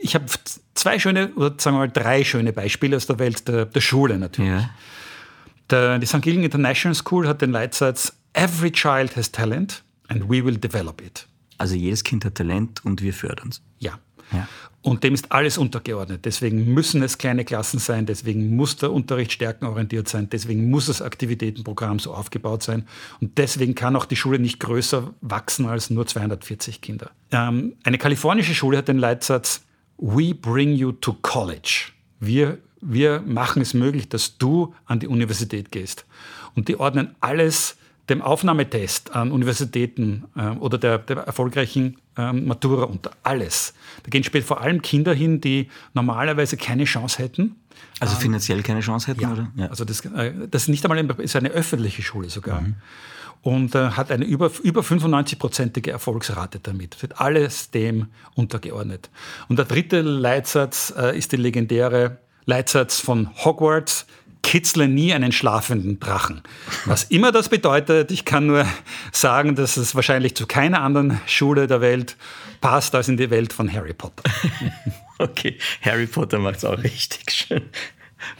Ich 0.00 0.14
habe 0.14 0.26
zwei 0.74 0.98
schöne, 0.98 1.32
oder 1.34 1.54
sagen 1.58 1.76
wir 1.76 1.80
mal 1.80 1.90
drei 1.90 2.24
schöne 2.24 2.52
Beispiele 2.52 2.96
aus 2.96 3.06
der 3.06 3.18
Welt 3.18 3.46
der, 3.48 3.66
der 3.66 3.80
Schule 3.80 4.18
natürlich. 4.18 4.50
Ja. 4.50 4.70
Der, 5.70 5.98
die 5.98 6.06
St. 6.06 6.22
Gilgen 6.22 6.44
International 6.44 6.94
School 6.94 7.26
hat 7.26 7.42
den 7.42 7.50
Leitsatz 7.50 8.12
Every 8.32 8.70
child 8.70 9.16
has 9.16 9.32
talent 9.32 9.82
and 10.08 10.24
we 10.24 10.44
will 10.44 10.56
develop 10.56 11.00
it. 11.00 11.26
Also 11.58 11.74
jedes 11.74 12.04
Kind 12.04 12.24
hat 12.24 12.34
Talent 12.34 12.84
und 12.84 13.02
wir 13.02 13.14
fördern 13.14 13.48
es. 13.48 13.62
Ja. 13.78 13.98
ja. 14.32 14.46
Und 14.86 15.02
dem 15.02 15.14
ist 15.14 15.32
alles 15.32 15.58
untergeordnet. 15.58 16.26
Deswegen 16.26 16.72
müssen 16.72 17.02
es 17.02 17.18
kleine 17.18 17.44
Klassen 17.44 17.80
sein, 17.80 18.06
deswegen 18.06 18.54
muss 18.54 18.76
der 18.76 18.92
Unterricht 18.92 19.32
stärkenorientiert 19.32 20.06
sein, 20.06 20.28
deswegen 20.30 20.70
muss 20.70 20.86
das 20.86 21.02
Aktivitätenprogramm 21.02 21.98
so 21.98 22.14
aufgebaut 22.14 22.62
sein. 22.62 22.86
Und 23.20 23.36
deswegen 23.36 23.74
kann 23.74 23.96
auch 23.96 24.04
die 24.04 24.14
Schule 24.14 24.38
nicht 24.38 24.60
größer 24.60 25.12
wachsen 25.22 25.66
als 25.66 25.90
nur 25.90 26.06
240 26.06 26.82
Kinder. 26.82 27.10
Ähm, 27.32 27.74
eine 27.82 27.98
kalifornische 27.98 28.54
Schule 28.54 28.78
hat 28.78 28.86
den 28.86 28.98
Leitsatz 28.98 29.64
We 29.98 30.32
bring 30.36 30.74
you 30.74 30.92
to 30.92 31.14
college. 31.14 31.86
Wir, 32.20 32.58
wir 32.80 33.22
machen 33.26 33.62
es 33.62 33.74
möglich, 33.74 34.08
dass 34.08 34.38
du 34.38 34.72
an 34.84 35.00
die 35.00 35.08
Universität 35.08 35.72
gehst. 35.72 36.06
Und 36.54 36.68
die 36.68 36.78
ordnen 36.78 37.16
alles 37.18 37.75
dem 38.08 38.22
Aufnahmetest 38.22 39.14
an 39.14 39.32
Universitäten 39.32 40.24
äh, 40.36 40.50
oder 40.50 40.78
der, 40.78 40.98
der 40.98 41.18
erfolgreichen 41.18 41.96
ähm, 42.16 42.46
Matura 42.46 42.84
unter. 42.84 43.10
Alles. 43.22 43.74
Da 44.04 44.10
gehen 44.10 44.22
später 44.22 44.46
vor 44.46 44.60
allem 44.60 44.82
Kinder 44.82 45.12
hin, 45.12 45.40
die 45.40 45.68
normalerweise 45.94 46.56
keine 46.56 46.84
Chance 46.84 47.22
hätten. 47.22 47.56
Also 48.00 48.14
ähm, 48.14 48.20
finanziell 48.20 48.62
keine 48.62 48.80
Chance 48.80 49.08
hätten, 49.08 49.20
ja, 49.20 49.32
oder? 49.32 49.52
Ja. 49.56 49.66
Also 49.66 49.84
das, 49.84 50.04
äh, 50.04 50.32
das 50.50 50.62
ist 50.62 50.68
nicht 50.68 50.84
einmal 50.84 50.98
eine, 50.98 51.12
ist 51.14 51.36
eine 51.36 51.50
öffentliche 51.50 52.02
Schule 52.02 52.30
sogar. 52.30 52.60
Mhm. 52.60 52.74
Und 53.42 53.74
äh, 53.74 53.90
hat 53.90 54.10
eine 54.10 54.24
über, 54.24 54.50
über 54.62 54.80
95-prozentige 54.80 55.90
Erfolgsrate 55.90 56.58
damit. 56.60 57.00
Wird 57.02 57.20
alles 57.20 57.70
dem 57.70 58.08
untergeordnet. 58.34 59.10
Und 59.48 59.58
der 59.58 59.66
dritte 59.66 60.00
Leitsatz 60.00 60.92
äh, 60.96 61.16
ist 61.16 61.32
der 61.32 61.38
legendäre 61.38 62.18
Leitsatz 62.44 63.00
von 63.00 63.28
Hogwarts 63.44 64.06
kitzle 64.46 64.86
nie 64.86 65.12
einen 65.12 65.32
schlafenden 65.32 65.98
Drachen. 65.98 66.40
Was 66.84 67.02
immer 67.02 67.32
das 67.32 67.48
bedeutet, 67.48 68.12
ich 68.12 68.24
kann 68.24 68.46
nur 68.46 68.64
sagen, 69.10 69.56
dass 69.56 69.76
es 69.76 69.96
wahrscheinlich 69.96 70.36
zu 70.36 70.46
keiner 70.46 70.82
anderen 70.82 71.20
Schule 71.26 71.66
der 71.66 71.80
Welt 71.80 72.16
passt 72.60 72.94
als 72.94 73.08
in 73.08 73.16
die 73.16 73.28
Welt 73.28 73.52
von 73.52 73.70
Harry 73.72 73.92
Potter. 73.92 74.22
okay, 75.18 75.58
Harry 75.82 76.06
Potter 76.06 76.38
macht 76.38 76.58
es 76.58 76.64
auch 76.64 76.78
richtig 76.78 77.28
schön. 77.32 77.62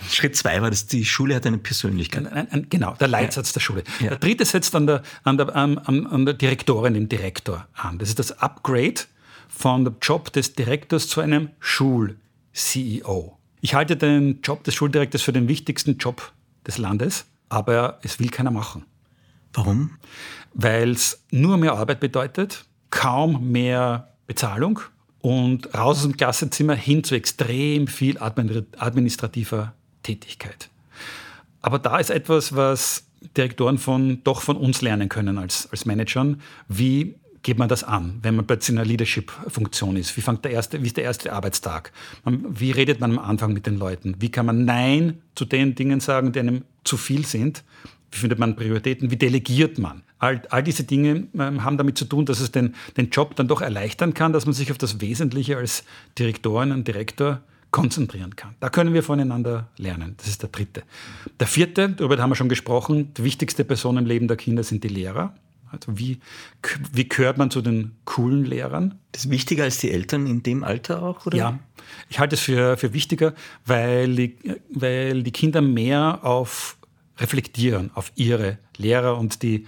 Schritt 0.09 0.37
zwei 0.37 0.63
war, 0.63 0.71
dass 0.71 0.87
die 0.87 1.05
Schule 1.05 1.35
hat 1.35 1.45
eine 1.45 1.59
Persönlichkeit. 1.59 2.25
Genau, 2.71 2.95
der 2.95 3.09
Leitsatz 3.09 3.51
ja. 3.51 3.55
der 3.55 3.61
Schule. 3.61 3.83
Ja. 3.99 4.09
Der 4.11 4.19
dritte 4.19 4.45
setzt 4.45 4.77
an 4.77 4.87
der, 4.87 5.03
an, 5.25 5.37
der, 5.39 5.57
an, 5.57 5.77
an 5.77 6.25
der 6.25 6.35
Direktorin, 6.35 6.95
dem 6.95 7.09
Direktor 7.09 7.67
an. 7.75 7.99
Das 7.99 8.09
ist 8.09 8.21
das 8.21 8.39
Upgrade 8.39 9.03
von 9.49 9.85
dem 9.85 9.97
Job 10.01 10.33
des 10.33 10.55
Direktors 10.55 11.09
zu 11.09 11.21
einem 11.21 11.51
Schul-CEO. 11.59 13.36
Ich 13.67 13.75
halte 13.75 13.97
den 13.97 14.43
Job 14.43 14.63
des 14.63 14.77
Schuldirektors 14.77 15.23
für 15.23 15.33
den 15.33 15.49
wichtigsten 15.49 15.99
Job 15.99 16.31
des 16.69 16.79
Landes, 16.79 17.25
aber 17.49 17.99
es 18.05 18.21
will 18.21 18.29
keiner 18.29 18.53
machen. 18.53 18.85
Warum? 19.53 19.99
Weil 20.55 20.93
es 20.93 21.25
nur 21.33 21.57
mehr 21.57 21.73
Arbeit 21.73 21.99
bedeutet, 21.99 22.65
kaum 22.91 23.51
mehr 23.51 24.15
Bezahlung 24.29 24.79
und 25.21 25.75
raus 25.75 25.97
aus 25.97 26.03
dem 26.05 26.17
Klassenzimmer 26.17 26.77
hin 26.77 27.03
zu 27.03 27.17
extrem 27.17 27.89
viel 27.89 28.19
administrativer 28.21 29.75
Tätigkeit. 30.05 30.71
Aber 31.61 31.81
da 31.81 31.99
ist 31.99 32.11
etwas, 32.11 32.55
was 32.55 33.09
Direktoren 33.37 33.79
von, 33.79 34.23
doch 34.23 34.43
von 34.43 34.57
uns 34.57 34.81
lernen 34.81 35.09
können 35.09 35.39
als, 35.39 35.69
als 35.73 35.87
Managern. 35.87 36.41
Wie 36.69 37.17
geht 37.47 37.59
man 37.59 37.69
das 37.69 37.85
an, 37.85 38.19
wenn 38.23 38.35
man 38.35 38.45
plötzlich 38.45 38.75
in 38.75 38.79
einer 38.79 38.89
Leadership-Funktion 38.89 39.97
ist? 39.97 40.17
Wie, 40.17 40.21
fängt 40.21 40.45
der 40.45 40.51
erste, 40.51 40.83
wie 40.83 40.89
ist 40.89 40.97
der 40.97 41.05
erste 41.05 41.33
Arbeitstag? 41.33 41.93
Wie 42.25 42.73
redet 42.73 42.99
man 42.99 43.13
am 43.13 43.19
Anfang 43.21 43.53
mit 43.53 43.67
den 43.67 43.79
Leuten? 43.79 44.17
Wie 44.19 44.33
kann 44.33 44.47
man 44.47 44.65
Nein 44.65 45.23
zu 45.37 45.45
den 45.45 45.77
Dingen 45.77 46.01
sagen, 46.01 46.33
die 46.33 46.41
einem 46.41 46.65
zu 46.83 46.97
viel 46.97 47.25
sind? 47.25 47.63
Wie 48.11 48.19
findet 48.19 48.41
man 48.41 48.57
Prioritäten? 48.57 49.13
Wie 49.13 49.17
delegiert 49.17 49.79
man? 49.79 50.03
All, 50.19 50.43
all 50.51 50.65
diese 50.65 50.83
Dinge 50.83 51.29
ähm, 51.39 51.63
haben 51.63 51.77
damit 51.77 51.97
zu 51.97 52.07
tun, 52.07 52.27
dass 52.27 52.41
es 52.41 52.51
den, 52.51 52.75
den 52.97 53.11
Job 53.11 53.37
dann 53.37 53.47
doch 53.47 53.61
erleichtern 53.61 54.13
kann, 54.13 54.33
dass 54.33 54.45
man 54.45 54.53
sich 54.53 54.73
auf 54.73 54.79
das 54.79 55.01
Wesentliche 55.01 55.57
als 55.57 55.85
Direktorin 56.19 56.73
und 56.73 56.89
Direktor 56.89 57.43
konzentrieren 57.71 58.35
kann. 58.35 58.57
Da 58.59 58.71
können 58.71 58.93
wir 58.93 59.05
voneinander 59.05 59.69
lernen. 59.77 60.15
Das 60.17 60.27
ist 60.27 60.43
der 60.43 60.49
dritte. 60.49 60.83
Der 61.39 61.47
vierte, 61.47 61.91
darüber 61.91 62.19
haben 62.19 62.31
wir 62.31 62.37
schon 62.37 62.49
gesprochen, 62.49 63.15
die 63.15 63.23
wichtigste 63.23 63.65
Person 63.65 63.99
im 63.99 64.07
Leben 64.07 64.27
der 64.27 64.37
Kinder 64.37 64.65
sind 64.65 64.83
die 64.83 64.89
Lehrer. 64.89 65.33
Also 65.77 65.99
wie, 65.99 66.19
wie 66.93 67.09
gehört 67.09 67.39
man 67.39 67.51
zu 67.51 67.61
den 67.61 67.93
coolen 68.05 68.45
Lehrern? 68.45 68.99
Das 69.13 69.25
ist 69.25 69.31
wichtiger 69.31 69.65
als 69.65 69.79
die 69.79 69.91
Eltern 69.91 70.27
in 70.27 70.43
dem 70.43 70.65
Alter 70.65 71.03
auch, 71.03 71.27
oder? 71.27 71.37
Ja, 71.37 71.59
ich 72.09 72.19
halte 72.19 72.35
es 72.35 72.41
für, 72.41 72.77
für 72.77 72.93
wichtiger, 72.93 73.35
weil 73.65 74.15
die, 74.15 74.37
weil 74.71 75.23
die 75.23 75.33
Kinder 75.33 75.61
mehr 75.61 76.21
auf 76.23 76.77
reflektieren, 77.19 77.91
auf 77.95 78.13
ihre 78.15 78.59
Lehrer 78.77 79.17
und 79.19 79.43
die 79.43 79.67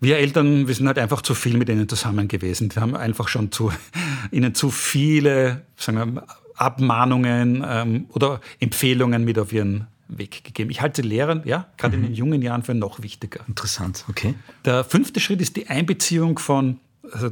wir 0.00 0.18
Eltern, 0.18 0.68
wir 0.68 0.74
sind 0.74 0.86
halt 0.86 0.98
einfach 0.98 1.22
zu 1.22 1.34
viel 1.34 1.56
mit 1.56 1.68
ihnen 1.68 1.88
zusammen 1.88 2.28
gewesen. 2.28 2.72
Wir 2.72 2.82
haben 2.82 2.94
einfach 2.94 3.26
schon 3.26 3.50
zu, 3.50 3.72
ihnen 4.30 4.54
zu 4.54 4.70
viele 4.70 5.66
sagen 5.76 6.14
wir, 6.14 6.24
Abmahnungen 6.54 7.64
ähm, 7.66 8.06
oder 8.10 8.40
Empfehlungen 8.60 9.24
mit 9.24 9.38
auf 9.38 9.52
ihren 9.52 9.86
Weg 10.08 10.44
gegeben. 10.44 10.70
Ich 10.70 10.80
halte 10.80 11.02
Lehren, 11.02 11.42
ja, 11.44 11.68
gerade 11.76 11.96
mhm. 11.96 12.04
in 12.04 12.10
den 12.10 12.16
jungen 12.16 12.42
Jahren 12.42 12.62
für 12.62 12.74
noch 12.74 13.02
wichtiger. 13.02 13.40
Interessant, 13.46 14.04
okay. 14.08 14.34
Der 14.64 14.84
fünfte 14.84 15.20
Schritt 15.20 15.40
ist 15.40 15.56
die 15.56 15.68
Einbeziehung 15.68 16.38
von, 16.38 16.80
also 17.12 17.30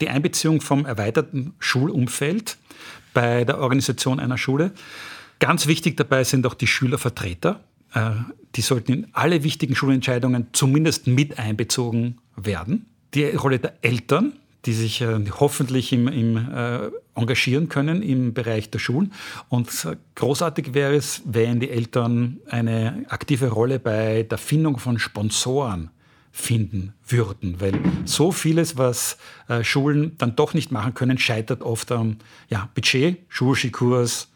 die 0.00 0.08
Einbeziehung 0.08 0.60
vom 0.60 0.84
erweiterten 0.84 1.54
Schulumfeld 1.58 2.58
bei 3.14 3.44
der 3.44 3.58
Organisation 3.58 4.20
einer 4.20 4.38
Schule. 4.38 4.72
Ganz 5.38 5.66
wichtig 5.66 5.96
dabei 5.96 6.24
sind 6.24 6.46
auch 6.46 6.54
die 6.54 6.66
Schülervertreter. 6.66 7.60
Äh, 7.94 8.10
die 8.54 8.62
sollten 8.62 8.92
in 8.92 9.06
alle 9.12 9.42
wichtigen 9.42 9.74
Schulentscheidungen 9.74 10.48
zumindest 10.52 11.06
mit 11.06 11.38
einbezogen 11.38 12.18
werden. 12.36 12.86
Die 13.14 13.24
Rolle 13.24 13.58
der 13.58 13.74
Eltern, 13.82 14.32
die 14.66 14.72
sich 14.72 15.00
äh, 15.00 15.18
hoffentlich 15.40 15.92
im, 15.92 16.08
im, 16.08 16.36
äh, 16.36 16.90
engagieren 17.14 17.68
können 17.68 18.02
im 18.02 18.34
Bereich 18.34 18.70
der 18.70 18.78
Schulen. 18.78 19.12
Und 19.48 19.88
großartig 20.14 20.74
wäre 20.74 20.94
es, 20.94 21.22
wenn 21.24 21.60
die 21.60 21.70
Eltern 21.70 22.38
eine 22.48 23.04
aktive 23.08 23.48
Rolle 23.48 23.78
bei 23.78 24.24
der 24.24 24.38
Findung 24.38 24.78
von 24.78 24.98
Sponsoren 24.98 25.90
finden 26.32 26.92
würden, 27.08 27.60
weil 27.60 27.80
so 28.04 28.30
vieles, 28.30 28.76
was 28.76 29.16
äh, 29.48 29.64
Schulen 29.64 30.16
dann 30.18 30.36
doch 30.36 30.52
nicht 30.52 30.70
machen 30.70 30.92
können, 30.92 31.16
scheitert 31.16 31.62
oft 31.62 31.90
am 31.90 32.18
ja, 32.50 32.68
Budget, 32.74 33.20
Schulskikurs, 33.28 34.24
ähm, 34.24 34.35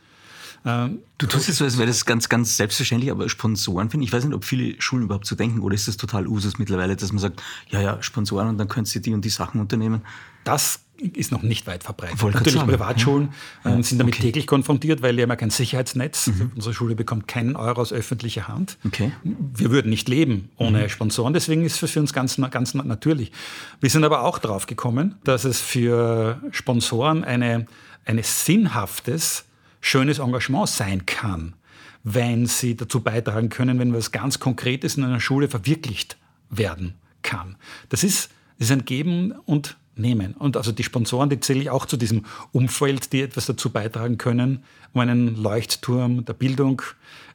du 0.65 1.27
tust 1.27 1.49
es 1.49 1.59
so, 1.59 1.65
als 1.65 1.79
wäre 1.79 1.87
das 1.87 2.05
ganz, 2.05 2.29
ganz 2.29 2.57
selbstverständlich, 2.57 3.11
aber 3.11 3.29
Sponsoren 3.29 3.91
finde 3.91 4.05
ich, 4.05 4.13
weiß 4.13 4.25
nicht, 4.25 4.35
ob 4.35 4.45
viele 4.45 4.81
Schulen 4.81 5.05
überhaupt 5.05 5.27
so 5.27 5.35
denken 5.35 5.61
oder 5.61 5.75
ist 5.75 5.89
das 5.89 5.97
total 5.97 6.27
Usus 6.27 6.59
mittlerweile, 6.59 6.97
dass 6.97 7.13
man 7.13 7.21
sagt, 7.21 7.43
ja, 7.71 7.81
ja, 7.81 8.03
Sponsoren 8.03 8.49
und 8.49 8.59
dann 8.59 8.69
könntest 8.69 8.95
du 8.97 9.01
die 9.01 9.15
und 9.15 9.25
die 9.25 9.31
Sachen 9.31 9.61
unternehmen. 9.61 10.03
Das 10.45 10.81
ist 11.01 11.33
noch 11.33 11.43
nicht 11.43 11.67
weit 11.67 11.83
verbreitet. 11.83 12.21
Wollte 12.21 12.39
Natürlich 12.39 12.63
Privatschulen 12.63 13.31
ja. 13.65 13.79
äh, 13.79 13.83
sind 13.83 13.99
damit 13.99 14.15
okay. 14.15 14.25
täglich 14.25 14.47
konfrontiert, 14.47 15.03
weil 15.03 15.17
die 15.17 15.23
haben 15.23 15.31
ja 15.31 15.37
kein 15.37 15.51
Sicherheitsnetz. 15.51 16.29
Mhm. 16.29 16.53
Unsere 16.55 16.75
Schule 16.75 16.95
bekommt 16.95 17.27
keinen 17.27 17.57
Euro 17.57 17.81
aus 17.81 17.93
öffentlicher 17.93 18.49
Hand. 18.49 18.77
Okay. 18.85 19.13
Wir 19.23 19.71
würden 19.71 19.91
nicht 19.91 20.09
leben 20.09 20.51
ohne 20.57 20.83
mhm. 20.83 20.89
Sponsoren, 20.89 21.33
deswegen 21.33 21.65
ist 21.65 21.83
es 21.83 21.91
für 21.91 22.01
uns 22.01 22.13
ganz, 22.13 22.37
ganz 22.51 22.75
natürlich. 22.75 23.33
Wir 23.81 23.91
sind 23.91 24.05
aber 24.05 24.23
auch 24.23 24.39
drauf 24.39 24.67
gekommen, 24.67 25.17
dass 25.25 25.45
es 25.45 25.61
für 25.61 26.41
Sponsoren 26.51 27.25
eine, 27.25 27.67
eine 28.05 28.23
sinnhaftes 28.23 29.45
schönes 29.81 30.19
Engagement 30.19 30.69
sein 30.69 31.07
kann, 31.07 31.55
wenn 32.03 32.47
sie 32.47 32.77
dazu 32.77 33.01
beitragen 33.01 33.49
können, 33.49 33.79
wenn 33.79 33.95
was 33.95 34.13
ganz 34.13 34.41
Konkretes 34.41 34.97
in 34.97 35.05
einer 35.05 35.21
Schule 35.21 35.49
verwirklicht 35.49 36.17
werden 36.49 36.95
kann. 37.23 37.57
Das 37.89 38.05
ist, 38.05 38.31
das 38.59 38.69
ist 38.69 38.73
ein 38.73 38.85
Geben 38.85 39.33
und 39.45 39.77
Nehmen. 39.97 40.35
Und 40.35 40.57
also 40.57 40.73
die 40.73 40.85
Sponsoren, 40.85 41.29
die 41.29 41.41
zähle 41.41 41.61
ich 41.61 41.71
auch 41.71 41.85
zu 41.85 41.97
diesem 41.97 42.25
Umfeld, 42.53 43.13
die 43.13 43.23
etwas 43.23 43.47
dazu 43.47 43.71
beitragen 43.71 44.19
können, 44.19 44.65
um 44.93 45.01
einen 45.01 45.37
Leuchtturm 45.37 46.25
der 46.25 46.33
Bildung 46.33 46.81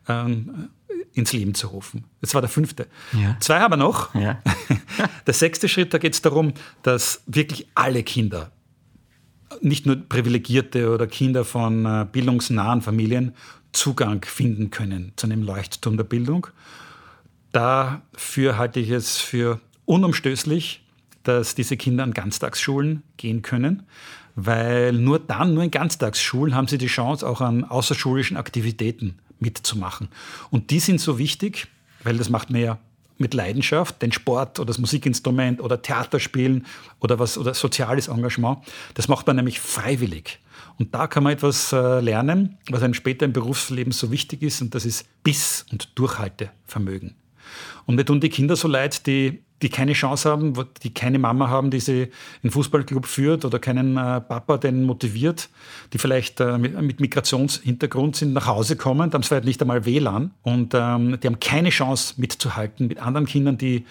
ähm, 0.07 0.69
ins 1.13 1.31
Leben 1.33 1.53
zu 1.53 1.67
rufen. 1.67 2.05
Das 2.21 2.33
war 2.33 2.41
der 2.41 2.49
fünfte. 2.49 2.87
Ja. 3.13 3.37
Zwei 3.39 3.59
haben 3.59 3.73
wir 3.73 3.77
noch. 3.77 4.13
Ja. 4.15 4.41
der 5.27 5.33
sechste 5.33 5.69
Schritt, 5.69 5.93
da 5.93 5.97
geht 5.97 6.13
es 6.13 6.21
darum, 6.21 6.53
dass 6.83 7.21
wirklich 7.27 7.67
alle 7.75 8.03
Kinder 8.03 8.51
nicht 9.61 9.85
nur 9.85 9.95
Privilegierte 9.95 10.93
oder 10.93 11.07
Kinder 11.07 11.45
von 11.45 11.85
äh, 11.85 12.05
bildungsnahen 12.11 12.81
Familien 12.81 13.33
Zugang 13.71 14.23
finden 14.25 14.71
können 14.71 15.11
zu 15.15 15.27
einem 15.27 15.43
Leuchtturm 15.43 15.97
der 15.97 16.05
Bildung. 16.05 16.47
Dafür 17.51 18.57
halte 18.57 18.79
ich 18.79 18.89
es 18.89 19.17
für 19.17 19.59
unumstößlich, 19.85 20.81
dass 21.23 21.55
diese 21.55 21.77
Kinder 21.77 22.03
an 22.03 22.13
Ganztagsschulen 22.13 23.03
gehen 23.17 23.41
können, 23.41 23.83
weil 24.35 24.93
nur 24.93 25.19
dann, 25.19 25.53
nur 25.53 25.63
in 25.63 25.71
Ganztagsschulen 25.71 26.55
haben 26.55 26.67
sie 26.67 26.77
die 26.77 26.87
Chance, 26.87 27.27
auch 27.27 27.41
an 27.41 27.63
außerschulischen 27.63 28.37
Aktivitäten 28.37 29.19
mitzumachen. 29.39 30.09
Und 30.51 30.71
die 30.71 30.79
sind 30.79 30.99
so 31.01 31.17
wichtig, 31.17 31.67
weil 32.03 32.17
das 32.17 32.29
macht 32.29 32.49
man 32.49 32.61
ja 32.61 32.77
mit 33.17 33.33
Leidenschaft, 33.33 34.01
den 34.01 34.11
Sport 34.11 34.59
oder 34.59 34.67
das 34.67 34.77
Musikinstrument 34.77 35.61
oder 35.61 35.81
Theaterspielen 35.81 36.65
oder 36.99 37.19
was 37.19 37.37
oder 37.37 37.53
soziales 37.53 38.07
Engagement, 38.07 38.59
das 38.93 39.07
macht 39.07 39.27
man 39.27 39.35
nämlich 39.37 39.59
freiwillig. 39.59 40.39
Und 40.77 40.93
da 40.93 41.07
kann 41.07 41.23
man 41.23 41.33
etwas 41.33 41.71
äh, 41.71 41.99
lernen, 42.01 42.57
was 42.69 42.83
einem 42.83 42.93
später 42.93 43.25
im 43.25 43.33
Berufsleben 43.33 43.93
so 43.93 44.11
wichtig 44.11 44.41
ist, 44.41 44.61
und 44.61 44.75
das 44.75 44.85
ist 44.85 45.07
Biss 45.23 45.65
und 45.71 45.97
Durchhaltevermögen. 45.97 47.15
Und 47.85 47.95
mir 47.95 48.05
tun 48.05 48.19
die 48.19 48.29
Kinder 48.29 48.55
so 48.55 48.67
leid, 48.67 49.05
die, 49.07 49.43
die 49.61 49.69
keine 49.69 49.93
Chance 49.93 50.29
haben, 50.29 50.53
die 50.83 50.93
keine 50.93 51.17
Mama 51.17 51.47
haben, 51.47 51.71
die 51.71 51.79
sie 51.79 52.09
in 52.43 52.51
Fußballclub 52.51 53.05
führt 53.05 53.45
oder 53.45 53.59
keinen 53.59 53.97
äh, 53.97 54.21
Papa, 54.21 54.57
den 54.57 54.83
motiviert, 54.83 55.49
die 55.93 55.97
vielleicht 55.97 56.41
äh, 56.41 56.57
mit, 56.57 56.99
Migrationshintergrund 56.99 58.17
sind, 58.17 58.33
nach 58.33 58.47
Hause 58.47 58.75
kommen, 58.75 59.09
da 59.09 59.15
haben 59.15 59.23
vielleicht 59.23 59.45
nicht 59.45 59.61
einmal 59.61 59.85
WLAN 59.85 60.31
und 60.43 60.73
ähm, 60.73 61.17
die 61.21 61.27
haben 61.27 61.39
keine 61.39 61.69
Chance 61.69 62.15
mitzuhalten 62.17 62.87
mit 62.87 62.99
anderen 62.99 63.25
Kindern, 63.25 63.57
die 63.57 63.85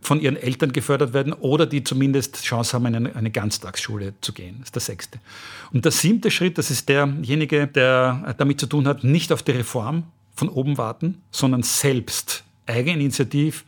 von 0.00 0.20
ihren 0.20 0.36
Eltern 0.36 0.72
gefördert 0.72 1.14
werden 1.14 1.32
oder 1.32 1.66
die 1.66 1.82
zumindest 1.82 2.42
Chance 2.42 2.74
haben, 2.74 2.86
in 2.86 2.94
eine, 2.94 3.16
eine 3.16 3.30
Ganztagsschule 3.30 4.14
zu 4.20 4.32
gehen. 4.32 4.56
Das 4.58 4.68
ist 4.68 4.74
der 4.74 4.82
sechste. 4.82 5.18
Und 5.72 5.84
der 5.84 5.92
siebte 5.92 6.30
Schritt, 6.30 6.58
das 6.58 6.70
ist 6.70 6.88
derjenige, 6.88 7.66
der 7.66 8.34
damit 8.38 8.60
zu 8.60 8.66
tun 8.66 8.86
hat, 8.86 9.02
nicht 9.02 9.32
auf 9.32 9.42
die 9.42 9.52
Reform 9.52 10.04
von 10.34 10.48
oben 10.48 10.76
warten, 10.76 11.22
sondern 11.30 11.62
selbst 11.62 12.44
eigeninitiativ 12.66 13.64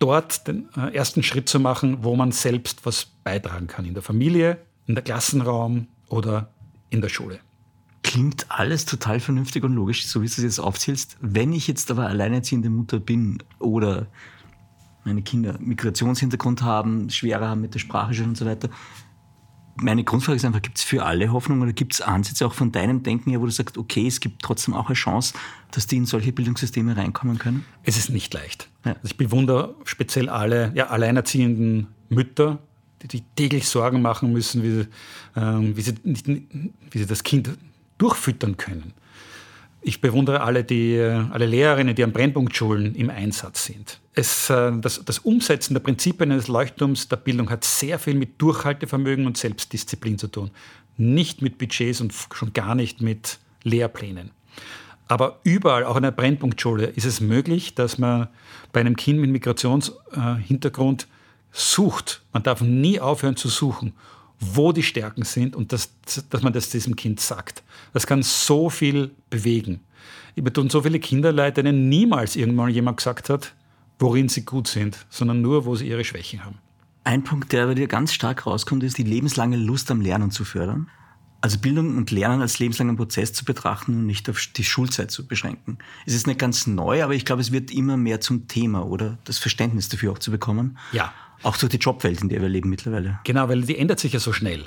dort 0.00 0.48
den 0.48 0.68
äh, 0.76 0.92
ersten 0.94 1.22
Schritt 1.22 1.48
zu 1.48 1.60
machen, 1.60 2.02
wo 2.02 2.16
man 2.16 2.32
selbst 2.32 2.84
was 2.84 3.06
beitragen 3.22 3.68
kann. 3.68 3.84
In 3.84 3.94
der 3.94 4.02
Familie, 4.02 4.58
in 4.86 4.96
der 4.96 5.04
Klassenraum 5.04 5.86
oder 6.08 6.50
in 6.88 7.00
der 7.00 7.08
Schule. 7.08 7.38
Klingt 8.02 8.46
alles 8.50 8.86
total 8.86 9.20
vernünftig 9.20 9.62
und 9.62 9.74
logisch, 9.74 10.06
so 10.06 10.22
wie 10.22 10.26
du 10.26 10.32
es 10.32 10.38
jetzt 10.38 10.58
aufzählst. 10.58 11.16
Wenn 11.20 11.52
ich 11.52 11.68
jetzt 11.68 11.90
aber 11.90 12.06
alleinerziehende 12.06 12.70
Mutter 12.70 12.98
bin 12.98 13.42
oder 13.58 14.06
meine 15.04 15.22
Kinder 15.22 15.56
Migrationshintergrund 15.60 16.62
haben, 16.62 17.08
schwerer 17.10 17.48
haben 17.48 17.60
mit 17.60 17.74
der 17.74 17.78
Sprache 17.78 18.14
schon 18.14 18.30
und 18.30 18.36
so 18.36 18.46
weiter. 18.46 18.68
Meine 19.80 20.04
Grundfrage 20.04 20.36
ist 20.36 20.44
einfach, 20.44 20.60
gibt 20.60 20.78
es 20.78 20.84
für 20.84 21.04
alle 21.04 21.32
Hoffnung 21.32 21.62
oder 21.62 21.72
gibt 21.72 21.94
es 21.94 22.00
Ansätze 22.00 22.46
auch 22.46 22.52
von 22.52 22.70
deinem 22.70 23.02
Denken 23.02 23.30
her, 23.30 23.40
wo 23.40 23.46
du 23.46 23.50
sagst, 23.50 23.78
okay, 23.78 24.06
es 24.06 24.20
gibt 24.20 24.42
trotzdem 24.42 24.74
auch 24.74 24.86
eine 24.86 24.94
Chance, 24.94 25.34
dass 25.70 25.86
die 25.86 25.96
in 25.96 26.06
solche 26.06 26.32
Bildungssysteme 26.32 26.96
reinkommen 26.96 27.38
können? 27.38 27.64
Es 27.82 27.96
ist 27.96 28.10
nicht 28.10 28.32
leicht. 28.34 28.68
Ja. 28.84 28.92
Also 28.92 29.06
ich 29.06 29.16
bewundere 29.16 29.74
speziell 29.84 30.28
alle 30.28 30.72
ja, 30.74 30.88
alleinerziehenden 30.88 31.86
Mütter, 32.10 32.58
die, 33.02 33.08
die 33.08 33.24
täglich 33.36 33.68
Sorgen 33.68 34.02
machen 34.02 34.32
müssen, 34.32 34.62
wie, 34.62 34.86
ähm, 35.34 35.76
wie, 35.76 35.82
sie, 35.82 35.94
nicht, 36.02 36.26
wie 36.26 36.98
sie 36.98 37.06
das 37.06 37.22
Kind 37.22 37.50
durchfüttern 37.96 38.56
können. 38.56 38.92
Ich 39.82 40.02
bewundere 40.02 40.42
alle, 40.42 40.62
die, 40.62 41.00
alle 41.00 41.46
Lehrerinnen, 41.46 41.94
die 41.94 42.04
an 42.04 42.12
Brennpunktschulen 42.12 42.94
im 42.94 43.08
Einsatz 43.08 43.64
sind. 43.64 44.00
Es, 44.20 44.50
äh, 44.50 44.72
das, 44.80 45.02
das, 45.04 45.18
Umsetzen 45.20 45.74
der 45.74 45.80
Prinzipien 45.80 46.30
eines 46.30 46.48
Leuchtturms 46.48 47.08
der 47.08 47.16
Bildung 47.16 47.48
hat 47.50 47.64
sehr 47.64 47.98
viel 47.98 48.14
mit 48.14 48.40
Durchhaltevermögen 48.40 49.26
und 49.26 49.36
Selbstdisziplin 49.36 50.18
zu 50.18 50.28
tun. 50.28 50.50
Nicht 50.96 51.42
mit 51.42 51.58
Budgets 51.58 52.00
und 52.00 52.12
schon 52.34 52.52
gar 52.52 52.74
nicht 52.74 53.00
mit 53.00 53.38
Lehrplänen. 53.62 54.30
Aber 55.08 55.40
überall, 55.42 55.84
auch 55.84 55.96
in 55.96 56.02
der 56.02 56.10
Brennpunktschule, 56.10 56.86
ist 56.86 57.04
es 57.06 57.20
möglich, 57.20 57.74
dass 57.74 57.98
man 57.98 58.28
bei 58.72 58.80
einem 58.80 58.94
Kind 58.94 59.18
mit 59.18 59.30
Migrationshintergrund 59.30 61.08
sucht. 61.50 62.22
Man 62.32 62.42
darf 62.42 62.60
nie 62.60 63.00
aufhören 63.00 63.36
zu 63.36 63.48
suchen 63.48 63.94
wo 64.40 64.72
die 64.72 64.82
Stärken 64.82 65.24
sind 65.24 65.54
und 65.54 65.72
das, 65.72 65.90
dass 66.30 66.42
man 66.42 66.52
das 66.52 66.70
diesem 66.70 66.96
Kind 66.96 67.20
sagt. 67.20 67.62
Das 67.92 68.06
kann 68.06 68.22
so 68.22 68.70
viel 68.70 69.10
bewegen. 69.28 69.80
Ich 70.34 70.42
betone 70.42 70.70
so 70.70 70.80
viele 70.82 70.98
Kinder 70.98 71.50
denen 71.50 71.88
niemals 71.88 72.36
irgendwann 72.36 72.70
jemand 72.70 72.96
gesagt 72.96 73.28
hat, 73.28 73.52
worin 74.00 74.28
sie 74.28 74.44
gut 74.44 74.66
sind, 74.66 75.06
sondern 75.10 75.40
nur, 75.40 75.66
wo 75.66 75.76
sie 75.76 75.86
ihre 75.86 76.04
Schwächen 76.04 76.44
haben. 76.44 76.58
Ein 77.04 77.22
Punkt, 77.22 77.52
der 77.52 77.66
bei 77.66 77.74
dir 77.74 77.86
ganz 77.86 78.12
stark 78.12 78.46
rauskommt, 78.46 78.82
ist 78.82 78.98
die 78.98 79.04
lebenslange 79.04 79.56
Lust 79.56 79.90
am 79.90 80.00
Lernen 80.00 80.30
zu 80.30 80.44
fördern. 80.44 80.88
Also 81.42 81.58
Bildung 81.58 81.96
und 81.96 82.10
Lernen 82.10 82.42
als 82.42 82.58
lebenslangen 82.58 82.96
Prozess 82.96 83.32
zu 83.32 83.46
betrachten 83.46 83.94
und 83.94 84.06
nicht 84.06 84.28
auf 84.28 84.38
die 84.54 84.64
Schulzeit 84.64 85.10
zu 85.10 85.26
beschränken. 85.26 85.78
Es 86.04 86.14
ist 86.14 86.26
nicht 86.26 86.38
ganz 86.38 86.66
neu, 86.66 87.02
aber 87.02 87.14
ich 87.14 87.24
glaube, 87.24 87.40
es 87.40 87.52
wird 87.52 87.70
immer 87.70 87.96
mehr 87.96 88.20
zum 88.20 88.46
Thema 88.48 88.86
oder 88.86 89.18
das 89.24 89.38
Verständnis 89.38 89.88
dafür 89.88 90.12
auch 90.12 90.18
zu 90.18 90.30
bekommen. 90.30 90.76
Ja. 90.92 91.14
Auch 91.42 91.56
durch 91.56 91.70
die 91.70 91.78
Jobwelt, 91.78 92.20
in 92.20 92.28
der 92.28 92.42
wir 92.42 92.50
leben 92.50 92.68
mittlerweile. 92.68 93.18
Genau, 93.24 93.48
weil 93.48 93.62
die 93.62 93.78
ändert 93.78 93.98
sich 93.98 94.12
ja 94.12 94.20
so 94.20 94.34
schnell. 94.34 94.60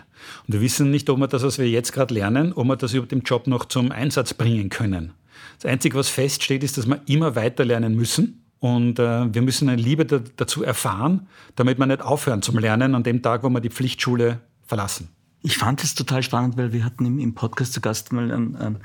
Und 0.48 0.54
wir 0.54 0.62
wissen 0.62 0.90
nicht, 0.90 1.08
ob 1.12 1.20
wir 1.20 1.28
das, 1.28 1.44
was 1.44 1.60
wir 1.60 1.70
jetzt 1.70 1.94
gerade 1.94 2.12
lernen, 2.12 2.54
ob 2.54 2.66
wir 2.66 2.76
das 2.76 2.94
über 2.94 3.06
den 3.06 3.22
Job 3.22 3.46
noch 3.46 3.66
zum 3.66 3.92
Einsatz 3.92 4.34
bringen 4.34 4.70
können. 4.70 5.14
Das 5.60 5.72
Einzige, 5.72 5.96
was 5.96 6.10
feststeht, 6.10 6.64
ist, 6.64 6.80
dass 6.80 6.88
wir 6.88 7.02
immer 7.06 7.36
weiter 7.36 7.64
lernen 7.64 7.96
müssen. 7.96 8.43
Und 8.64 8.98
äh, 8.98 9.34
wir 9.34 9.42
müssen 9.42 9.68
eine 9.68 9.82
Liebe 9.82 10.06
da, 10.06 10.22
dazu 10.38 10.64
erfahren, 10.64 11.28
damit 11.58 11.80
wir 11.80 11.86
nicht 11.86 12.02
aufhören 12.02 12.42
zum 12.42 12.58
Lernen 12.58 12.96
an 12.96 13.04
dem 13.04 13.22
Tag, 13.22 13.44
wo 13.44 13.50
wir 13.50 13.60
die 13.60 13.70
Pflichtschule 13.70 14.40
verlassen. 14.66 15.10
Ich 15.42 15.58
fand 15.58 15.84
es 15.84 15.96
total 15.96 16.24
spannend, 16.24 16.56
weil 16.56 16.72
wir 16.72 16.86
hatten 16.86 17.06
im, 17.06 17.20
im 17.20 17.36
Podcast 17.36 17.74
zu 17.74 17.82
Gast 17.82 18.14
mal 18.14 18.32
einen, 18.32 18.56
einen 18.56 18.78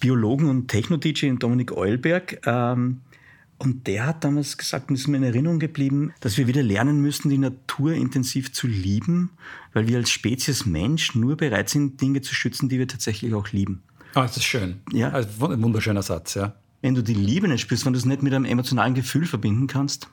Biologen 0.00 0.50
und 0.50 0.66
Techno-DJ, 0.66 1.34
Dominik 1.38 1.70
Eulberg. 1.76 2.44
Ähm, 2.44 3.02
und 3.58 3.86
der 3.86 4.04
hat 4.08 4.24
damals 4.24 4.58
gesagt, 4.58 4.90
und 4.90 4.96
ist 4.96 5.06
mir 5.06 5.18
in 5.18 5.22
Erinnerung 5.22 5.60
geblieben, 5.60 6.12
dass 6.18 6.36
wir 6.36 6.48
wieder 6.48 6.64
lernen 6.64 7.00
müssen, 7.00 7.28
die 7.28 7.38
Natur 7.38 7.92
intensiv 7.92 8.52
zu 8.52 8.66
lieben, 8.66 9.30
weil 9.74 9.86
wir 9.86 9.98
als 9.98 10.10
Spezies 10.10 10.66
Mensch 10.66 11.14
nur 11.14 11.36
bereit 11.36 11.68
sind, 11.68 12.00
Dinge 12.00 12.20
zu 12.20 12.34
schützen, 12.34 12.68
die 12.68 12.80
wir 12.80 12.88
tatsächlich 12.88 13.32
auch 13.32 13.52
lieben. 13.52 13.84
Ah, 14.14 14.22
das 14.22 14.38
ist 14.38 14.44
schön. 14.44 14.80
Ja. 14.92 15.10
Also 15.10 15.46
ein 15.46 15.62
wunderschöner 15.62 16.02
Satz, 16.02 16.34
ja. 16.34 16.56
Wenn 16.84 16.94
du 16.94 17.02
die 17.02 17.14
Liebe 17.14 17.48
nicht 17.48 17.62
spürst, 17.62 17.86
wenn 17.86 17.94
du 17.94 17.98
es 17.98 18.04
nicht 18.04 18.22
mit 18.22 18.34
einem 18.34 18.44
emotionalen 18.44 18.92
Gefühl 18.92 19.24
verbinden 19.24 19.68
kannst, 19.68 20.10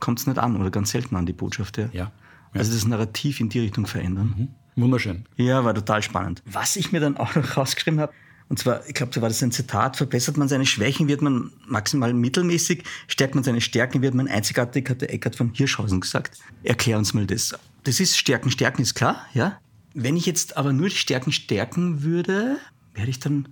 kommt 0.00 0.18
es 0.18 0.26
nicht 0.26 0.38
an 0.38 0.56
oder 0.56 0.70
ganz 0.70 0.92
selten 0.92 1.16
an 1.16 1.26
die 1.26 1.34
Botschaft. 1.34 1.76
Ja. 1.76 1.90
ja. 1.92 2.10
Also 2.54 2.72
das 2.72 2.86
Narrativ 2.86 3.40
in 3.40 3.50
die 3.50 3.60
Richtung 3.60 3.84
verändern. 3.84 4.34
Mhm. 4.74 4.82
Wunderschön. 4.82 5.26
Ja, 5.36 5.66
war 5.66 5.74
total 5.74 6.02
spannend. 6.02 6.42
Was 6.46 6.76
ich 6.76 6.92
mir 6.92 7.00
dann 7.00 7.18
auch 7.18 7.34
noch 7.34 7.58
rausgeschrieben 7.58 8.00
habe, 8.00 8.14
und 8.48 8.58
zwar, 8.58 8.88
ich 8.88 8.94
glaube, 8.94 9.12
da 9.12 9.20
war 9.20 9.28
das 9.28 9.42
ein 9.42 9.52
Zitat, 9.52 9.98
verbessert 9.98 10.38
man 10.38 10.48
seine 10.48 10.64
Schwächen, 10.64 11.08
wird 11.08 11.20
man 11.20 11.52
maximal 11.66 12.14
mittelmäßig, 12.14 12.84
stärkt 13.06 13.34
man 13.34 13.44
seine 13.44 13.60
Stärken, 13.60 14.00
wird 14.00 14.14
man 14.14 14.28
einzigartig, 14.28 14.88
hat 14.88 15.02
der 15.02 15.12
Eckhard 15.12 15.36
von 15.36 15.52
Hirschhausen 15.52 16.00
gesagt. 16.00 16.38
Erklär 16.62 16.96
uns 16.96 17.12
mal 17.12 17.26
das. 17.26 17.54
Das 17.84 18.00
ist 18.00 18.16
Stärken, 18.16 18.50
Stärken 18.50 18.80
ist 18.80 18.94
klar, 18.94 19.26
ja. 19.34 19.58
Wenn 19.92 20.16
ich 20.16 20.24
jetzt 20.24 20.56
aber 20.56 20.72
nur 20.72 20.88
die 20.88 20.96
Stärken 20.96 21.32
stärken 21.32 22.02
würde, 22.02 22.56
werde 22.94 23.10
ich 23.10 23.20
dann 23.20 23.48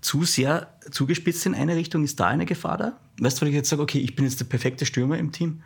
zu 0.00 0.24
sehr 0.24 0.74
zugespitzt 0.90 1.46
in 1.46 1.54
eine 1.54 1.76
Richtung. 1.76 2.04
Ist 2.04 2.20
da 2.20 2.26
eine 2.26 2.46
Gefahr 2.46 2.76
da? 2.76 2.98
Weißt 3.20 3.38
du, 3.38 3.42
wenn 3.42 3.48
ich 3.48 3.54
jetzt 3.54 3.68
sage, 3.68 3.82
okay, 3.82 3.98
ich 3.98 4.14
bin 4.14 4.24
jetzt 4.24 4.40
der 4.40 4.44
perfekte 4.44 4.86
Stürmer 4.86 5.18
im 5.18 5.32
Team, 5.32 5.62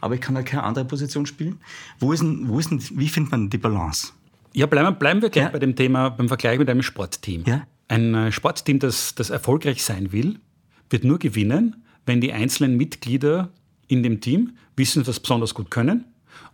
aber 0.00 0.14
ich 0.14 0.20
kann 0.20 0.34
halt 0.36 0.46
keine 0.46 0.64
andere 0.64 0.84
Position 0.84 1.26
spielen. 1.26 1.60
Wo 1.98 2.12
ist 2.12 2.20
denn, 2.20 2.48
wo 2.48 2.58
ist 2.58 2.70
denn, 2.70 2.82
wie 2.94 3.08
findet 3.08 3.30
man 3.30 3.50
die 3.50 3.58
Balance? 3.58 4.08
Ja, 4.52 4.66
bleiben, 4.66 4.98
bleiben 4.98 5.22
wir 5.22 5.30
gleich 5.30 5.44
ja. 5.44 5.50
bei 5.50 5.58
dem 5.58 5.76
Thema, 5.76 6.08
beim 6.08 6.28
Vergleich 6.28 6.58
mit 6.58 6.68
einem 6.68 6.82
Sportteam. 6.82 7.44
Ja. 7.46 7.66
Ein 7.88 8.14
äh, 8.14 8.32
Sportteam, 8.32 8.78
das, 8.78 9.14
das 9.14 9.30
erfolgreich 9.30 9.84
sein 9.84 10.12
will, 10.12 10.38
wird 10.90 11.04
nur 11.04 11.18
gewinnen, 11.18 11.84
wenn 12.06 12.20
die 12.20 12.32
einzelnen 12.32 12.76
Mitglieder 12.76 13.50
in 13.88 14.02
dem 14.02 14.20
Team 14.20 14.56
wissen, 14.76 15.06
was 15.06 15.20
besonders 15.20 15.54
gut 15.54 15.70
können 15.70 16.04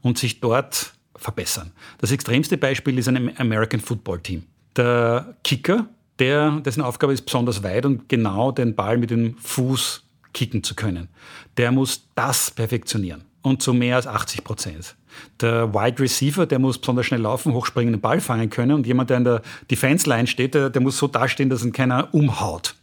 und 0.00 0.18
sich 0.18 0.40
dort 0.40 0.94
verbessern. 1.16 1.72
Das 1.98 2.10
extremste 2.10 2.58
Beispiel 2.58 2.98
ist 2.98 3.08
ein 3.08 3.38
American 3.38 3.80
Football 3.80 4.20
Team. 4.20 4.44
Der 4.76 5.36
Kicker, 5.44 5.88
der, 6.22 6.52
dessen 6.64 6.82
Aufgabe 6.82 7.12
ist 7.12 7.22
besonders 7.22 7.64
weit 7.64 7.84
und 7.84 8.08
genau 8.08 8.52
den 8.52 8.76
Ball 8.76 8.96
mit 8.96 9.10
dem 9.10 9.36
Fuß 9.38 10.04
kicken 10.32 10.62
zu 10.62 10.76
können, 10.76 11.08
der 11.56 11.72
muss 11.72 12.04
das 12.14 12.52
perfektionieren 12.52 13.24
und 13.42 13.60
zu 13.60 13.74
mehr 13.74 13.96
als 13.96 14.06
80 14.06 14.44
Prozent. 14.44 14.94
Der 15.40 15.74
Wide 15.74 16.00
Receiver, 16.00 16.46
der 16.46 16.60
muss 16.60 16.78
besonders 16.78 17.06
schnell 17.06 17.22
laufen, 17.22 17.52
hochspringen, 17.52 17.92
den 17.92 18.00
Ball 18.00 18.20
fangen 18.20 18.48
können. 18.50 18.72
Und 18.72 18.86
jemand, 18.86 19.10
der 19.10 19.18
in 19.18 19.24
der 19.24 19.42
Defense 19.68 20.08
Line 20.08 20.28
steht, 20.28 20.54
der, 20.54 20.70
der 20.70 20.80
muss 20.80 20.96
so 20.96 21.08
dastehen, 21.08 21.50
dass 21.50 21.64
ihn 21.64 21.72
keiner 21.72 22.14
umhaut. 22.14 22.76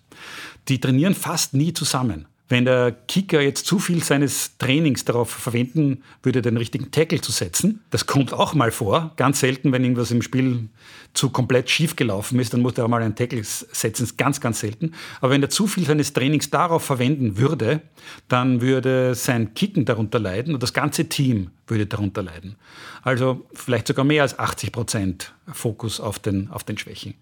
Die 0.68 0.80
trainieren 0.80 1.16
fast 1.16 1.54
nie 1.54 1.74
zusammen, 1.74 2.28
Wenn 2.50 2.66
der 2.66 2.91
Kicker 3.08 3.41
jetzt 3.41 3.68
zu 3.68 3.78
viel 3.78 4.04
seines 4.04 4.58
Trainings 4.58 5.06
darauf 5.06 5.30
verwenden 5.30 6.04
würde, 6.24 6.41
den 6.41 6.58
richtigen 6.58 6.89
Tackle 6.89 7.22
zu 7.22 7.32
setzen, 7.32 7.82
das 7.91 8.08
kommt 8.08 8.34
auch 8.34 8.56
mal 8.56 8.72
vor, 8.72 9.14
ganz 9.18 9.39
selten, 9.39 9.72
wenn 9.72 9.84
irgendwas 9.84 10.10
im 10.10 10.24
Spiel 10.24 10.68
zu 11.14 11.30
komplett 11.30 11.70
schief 11.70 11.95
gelaufen 11.95 12.39
ist, 12.39 12.54
dann 12.54 12.62
muss 12.62 12.78
er 12.78 12.86
auch 12.86 12.89
mal 12.89 13.04
einen 13.04 13.16
Tackle 13.16 13.43
setzen, 13.43 14.10
ganz, 14.18 14.41
ganz 14.41 14.62
selten. 14.62 14.93
Aber 15.22 15.32
wenn 15.32 15.43
er 15.43 15.50
zu 15.50 15.68
viel 15.68 15.86
seines 15.86 16.14
Trainings 16.14 16.50
darauf 16.50 16.84
verwenden 16.84 17.38
würde, 17.38 17.82
dann 18.28 18.62
würde 18.62 19.14
sein 19.14 19.54
Kicken 19.54 19.86
darunter 19.86 20.20
leiden 20.20 20.54
und 20.56 20.64
das 20.64 20.74
ganze 20.74 21.08
Team 21.08 21.52
würde 21.68 21.86
darunter 21.86 22.24
leiden. 22.24 22.56
Also 23.04 23.45
vielleicht 23.54 23.88
sogar 23.88 24.06
mehr 24.06 24.24
als 24.24 24.38
80 24.38 24.72
Prozent 24.72 25.34
Fokus 25.52 26.00
auf 26.00 26.20
den, 26.20 26.50
auf 26.50 26.64
den 26.64 26.78
Schwächen. 26.78 27.14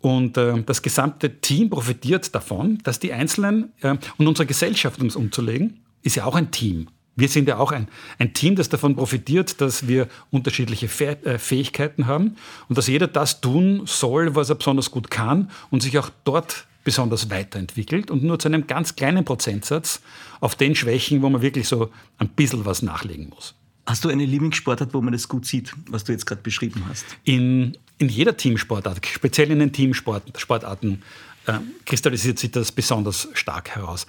Und 0.00 0.36
äh, 0.36 0.62
das 0.62 0.82
gesamte 0.82 1.40
Team 1.40 1.70
profitiert 1.70 2.34
davon, 2.34 2.78
dass 2.84 3.00
die 3.00 3.12
Einzelnen 3.12 3.72
äh, 3.80 3.96
und 4.18 4.26
unsere 4.26 4.46
Gesellschaft, 4.46 5.00
um 5.00 5.08
es 5.08 5.16
umzulegen, 5.16 5.80
ist 6.02 6.16
ja 6.16 6.24
auch 6.24 6.34
ein 6.34 6.50
Team. 6.50 6.88
Wir 7.18 7.28
sind 7.28 7.48
ja 7.48 7.56
auch 7.56 7.72
ein, 7.72 7.88
ein 8.18 8.34
Team, 8.34 8.56
das 8.56 8.68
davon 8.68 8.94
profitiert, 8.94 9.60
dass 9.62 9.88
wir 9.88 10.06
unterschiedliche 10.30 10.86
äh, 10.86 11.38
Fähigkeiten 11.38 12.06
haben 12.06 12.36
und 12.68 12.76
dass 12.76 12.88
jeder 12.88 13.08
das 13.08 13.40
tun 13.40 13.82
soll, 13.86 14.34
was 14.34 14.50
er 14.50 14.56
besonders 14.56 14.90
gut 14.90 15.10
kann 15.10 15.50
und 15.70 15.82
sich 15.82 15.98
auch 15.98 16.10
dort 16.24 16.66
besonders 16.84 17.30
weiterentwickelt 17.30 18.10
und 18.10 18.22
nur 18.22 18.38
zu 18.38 18.48
einem 18.48 18.66
ganz 18.66 18.94
kleinen 18.94 19.24
Prozentsatz 19.24 20.02
auf 20.40 20.54
den 20.54 20.74
Schwächen, 20.74 21.22
wo 21.22 21.28
man 21.28 21.42
wirklich 21.42 21.66
so 21.66 21.90
ein 22.18 22.28
bisschen 22.28 22.64
was 22.64 22.82
nachlegen 22.82 23.30
muss. 23.30 23.54
Hast 23.86 24.04
du 24.04 24.08
eine 24.08 24.24
Lieblingssportart, 24.24 24.94
wo 24.94 25.00
man 25.00 25.12
das 25.12 25.28
gut 25.28 25.46
sieht, 25.46 25.72
was 25.88 26.04
du 26.04 26.12
jetzt 26.12 26.26
gerade 26.26 26.42
beschrieben 26.42 26.84
hast? 26.88 27.04
In, 27.24 27.76
in 27.98 28.08
jeder 28.08 28.36
Teamsportart, 28.36 29.04
speziell 29.06 29.50
in 29.50 29.58
den 29.58 29.72
Teamsportarten, 29.72 31.02
äh, 31.46 31.52
kristallisiert 31.84 32.38
sich 32.38 32.50
das 32.50 32.72
besonders 32.72 33.28
stark 33.34 33.70
heraus. 33.70 34.06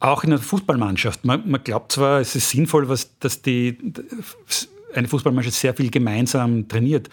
Auch 0.00 0.24
in 0.24 0.30
der 0.30 0.38
Fußballmannschaft. 0.40 1.24
Man, 1.24 1.48
man 1.48 1.62
glaubt 1.62 1.92
zwar, 1.92 2.20
es 2.20 2.34
ist 2.34 2.50
sinnvoll, 2.50 2.88
was, 2.88 3.18
dass 3.20 3.40
die, 3.40 3.78
eine 4.94 5.08
Fußballmannschaft 5.08 5.56
sehr 5.56 5.74
viel 5.74 5.90
gemeinsam 5.90 6.68
trainiert. 6.68 7.08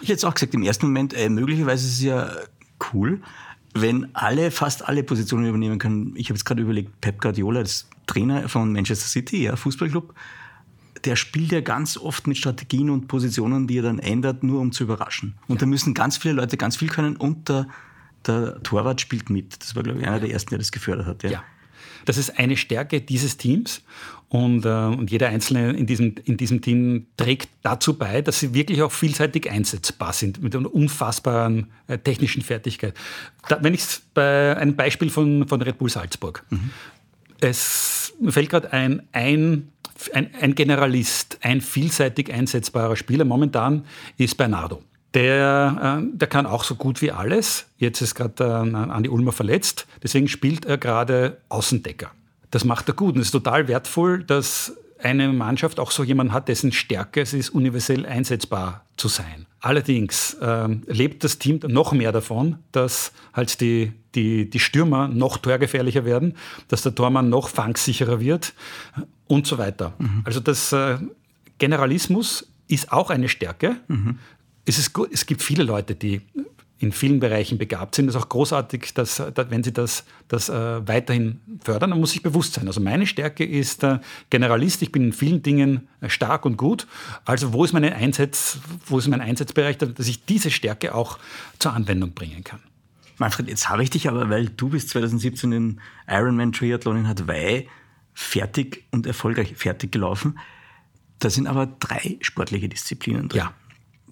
Ich 0.00 0.08
hätte 0.08 0.18
es 0.18 0.24
auch 0.24 0.34
gesagt, 0.34 0.54
im 0.54 0.62
ersten 0.62 0.86
Moment, 0.86 1.14
äh, 1.14 1.28
möglicherweise 1.28 1.86
ist 1.86 1.94
es 1.94 2.02
ja 2.02 2.30
cool, 2.92 3.20
wenn 3.74 4.14
alle, 4.14 4.50
fast 4.50 4.86
alle 4.86 5.02
Positionen 5.02 5.46
übernehmen 5.46 5.78
können. 5.78 6.14
Ich 6.16 6.26
habe 6.28 6.36
jetzt 6.36 6.44
gerade 6.44 6.62
überlegt, 6.62 7.00
Pep 7.00 7.20
Guardiola 7.20 7.60
als 7.60 7.88
Trainer 8.06 8.48
von 8.48 8.72
Manchester 8.72 9.06
City, 9.06 9.44
ja, 9.44 9.56
Fußballclub, 9.56 10.12
der 11.04 11.16
spielt 11.16 11.52
ja 11.52 11.60
ganz 11.60 11.96
oft 11.96 12.26
mit 12.26 12.38
Strategien 12.38 12.90
und 12.90 13.08
Positionen, 13.08 13.66
die 13.66 13.78
er 13.78 13.82
dann 13.82 13.98
ändert, 13.98 14.42
nur 14.42 14.60
um 14.60 14.72
zu 14.72 14.84
überraschen. 14.84 15.34
Und 15.48 15.56
ja. 15.56 15.60
da 15.60 15.66
müssen 15.66 15.94
ganz 15.94 16.16
viele 16.16 16.34
Leute 16.34 16.56
ganz 16.56 16.76
viel 16.76 16.88
können 16.88 17.16
und 17.16 17.48
der, 17.48 17.66
der 18.26 18.62
Torwart 18.62 19.00
spielt 19.00 19.30
mit. 19.30 19.60
Das 19.62 19.74
war, 19.74 19.82
glaube 19.82 20.00
ich, 20.00 20.06
einer 20.06 20.20
der 20.20 20.30
ersten, 20.30 20.50
der 20.50 20.58
das 20.58 20.72
gefördert 20.72 21.06
hat. 21.06 21.22
Ja. 21.22 21.30
ja. 21.30 21.44
Das 22.04 22.16
ist 22.18 22.38
eine 22.38 22.56
Stärke 22.56 23.00
dieses 23.00 23.36
Teams. 23.36 23.82
Und, 24.28 24.64
äh, 24.64 24.68
und 24.68 25.10
jeder 25.10 25.28
Einzelne 25.28 25.72
in 25.72 25.86
diesem, 25.86 26.14
in 26.24 26.38
diesem 26.38 26.62
Team 26.62 27.06
trägt 27.18 27.50
dazu 27.62 27.98
bei, 27.98 28.22
dass 28.22 28.40
sie 28.40 28.54
wirklich 28.54 28.80
auch 28.80 28.90
vielseitig 28.90 29.50
einsetzbar 29.50 30.14
sind, 30.14 30.42
mit 30.42 30.56
einer 30.56 30.74
unfassbaren 30.74 31.66
äh, 31.86 31.98
technischen 31.98 32.42
Fertigkeit. 32.42 32.94
Da, 33.48 33.62
wenn 33.62 33.74
ich 33.74 33.80
es 33.80 34.02
bei 34.14 34.56
einem 34.56 34.74
Beispiel 34.74 35.10
von, 35.10 35.46
von 35.46 35.60
Red 35.60 35.76
Bull 35.76 35.90
Salzburg. 35.90 36.46
Mhm. 36.48 36.70
Es 37.40 38.02
mir 38.22 38.32
fällt 38.32 38.50
gerade 38.50 38.72
ein, 38.72 39.02
ein 39.12 39.71
ein, 40.10 40.30
ein 40.40 40.54
Generalist, 40.54 41.38
ein 41.42 41.60
vielseitig 41.60 42.32
einsetzbarer 42.32 42.96
Spieler 42.96 43.24
momentan 43.24 43.84
ist 44.16 44.36
Bernardo. 44.36 44.82
Der, 45.14 46.00
äh, 46.00 46.16
der 46.16 46.28
kann 46.28 46.46
auch 46.46 46.64
so 46.64 46.74
gut 46.74 47.02
wie 47.02 47.12
alles. 47.12 47.66
Jetzt 47.76 48.00
ist 48.00 48.14
gerade 48.14 48.42
äh, 48.44 48.76
Andi 48.76 49.08
Ulmer 49.08 49.32
verletzt, 49.32 49.86
deswegen 50.02 50.28
spielt 50.28 50.64
er 50.64 50.78
gerade 50.78 51.38
Außendecker. 51.48 52.10
Das 52.50 52.64
macht 52.64 52.88
er 52.88 52.94
gut 52.94 53.14
und 53.14 53.20
es 53.20 53.28
ist 53.28 53.32
total 53.32 53.68
wertvoll, 53.68 54.24
dass 54.24 54.76
eine 55.02 55.32
Mannschaft 55.32 55.78
auch 55.80 55.90
so 55.90 56.04
jemanden 56.04 56.32
hat, 56.32 56.48
dessen 56.48 56.72
Stärke 56.72 57.20
es 57.20 57.32
ist, 57.32 57.50
universell 57.50 58.06
einsetzbar 58.06 58.84
zu 58.96 59.08
sein. 59.08 59.46
Allerdings 59.60 60.34
äh, 60.34 60.68
lebt 60.86 61.24
das 61.24 61.38
Team 61.38 61.60
noch 61.66 61.92
mehr 61.92 62.12
davon, 62.12 62.58
dass 62.72 63.12
halt 63.32 63.60
die, 63.60 63.92
die, 64.14 64.48
die 64.50 64.58
Stürmer 64.58 65.08
noch 65.08 65.38
torgefährlicher 65.38 66.04
werden, 66.04 66.36
dass 66.68 66.82
der 66.82 66.94
Tormann 66.94 67.28
noch 67.28 67.48
fangsicherer 67.48 68.20
wird 68.20 68.54
und 69.26 69.46
so 69.46 69.58
weiter. 69.58 69.94
Mhm. 69.98 70.22
Also 70.24 70.40
das 70.40 70.72
äh, 70.72 70.98
Generalismus 71.58 72.48
ist 72.68 72.92
auch 72.92 73.10
eine 73.10 73.28
Stärke. 73.28 73.76
Mhm. 73.88 74.18
Es, 74.64 74.78
ist, 74.78 74.92
es 75.10 75.26
gibt 75.26 75.42
viele 75.42 75.62
Leute, 75.62 75.94
die 75.94 76.22
in 76.82 76.90
vielen 76.90 77.20
Bereichen 77.20 77.58
begabt 77.58 77.94
sind. 77.94 78.08
Es 78.08 78.16
ist 78.16 78.22
auch 78.22 78.28
großartig, 78.28 78.92
dass, 78.94 79.22
dass 79.34 79.50
wenn 79.50 79.62
sie 79.62 79.72
das, 79.72 80.04
das 80.26 80.48
äh, 80.48 80.86
weiterhin 80.86 81.40
fördern, 81.62 81.90
dann 81.90 82.00
muss 82.00 82.14
ich 82.14 82.22
bewusst 82.22 82.54
sein. 82.54 82.66
Also 82.66 82.80
meine 82.80 83.06
Stärke 83.06 83.44
ist 83.44 83.84
äh, 83.84 84.00
Generalist. 84.30 84.82
Ich 84.82 84.90
bin 84.90 85.04
in 85.04 85.12
vielen 85.12 85.42
Dingen 85.42 85.88
äh, 86.00 86.08
stark 86.08 86.44
und 86.44 86.56
gut. 86.56 86.88
Also 87.24 87.52
wo 87.52 87.64
ist, 87.64 87.72
meine 87.72 87.94
Einsatz, 87.94 88.58
wo 88.86 88.98
ist 88.98 89.06
mein 89.06 89.20
Einsatzbereich, 89.20 89.78
dass 89.78 90.08
ich 90.08 90.24
diese 90.24 90.50
Stärke 90.50 90.94
auch 90.94 91.18
zur 91.60 91.72
Anwendung 91.72 92.12
bringen 92.14 92.42
kann? 92.42 92.58
Manfred, 93.18 93.48
jetzt 93.48 93.68
habe 93.68 93.84
ich 93.84 93.90
dich 93.90 94.08
aber, 94.08 94.28
weil 94.28 94.48
du 94.48 94.70
bist 94.70 94.88
2017 94.88 95.52
den 95.52 95.80
Ironman 96.08 96.52
Triathlon 96.52 96.96
in 96.96 97.08
Hawaii 97.08 97.68
fertig 98.12 98.84
und 98.90 99.06
erfolgreich 99.06 99.54
fertig 99.56 99.92
gelaufen. 99.92 100.38
Da 101.20 101.30
sind 101.30 101.46
aber 101.46 101.66
drei 101.66 102.18
sportliche 102.20 102.68
Disziplinen 102.68 103.28
drin. 103.28 103.38
Ja. 103.38 103.54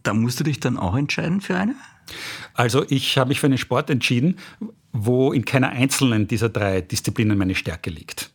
Da 0.04 0.14
musst 0.14 0.38
du 0.38 0.44
dich 0.44 0.60
dann 0.60 0.78
auch 0.78 0.96
entscheiden 0.96 1.40
für 1.40 1.56
eine? 1.56 1.74
Also 2.54 2.84
ich 2.88 3.18
habe 3.18 3.28
mich 3.28 3.40
für 3.40 3.46
einen 3.46 3.58
Sport 3.58 3.90
entschieden, 3.90 4.36
wo 4.92 5.32
in 5.32 5.44
keiner 5.44 5.70
einzelnen 5.70 6.26
dieser 6.26 6.48
drei 6.48 6.80
Disziplinen 6.80 7.38
meine 7.38 7.54
Stärke 7.54 7.90
liegt. 7.90 8.30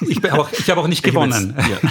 Ich, 0.00 0.16
habe 0.18 0.40
auch, 0.40 0.52
ich 0.52 0.70
habe 0.70 0.80
auch 0.80 0.88
nicht 0.88 1.02
gewonnen. 1.02 1.54
Ja. 1.56 1.90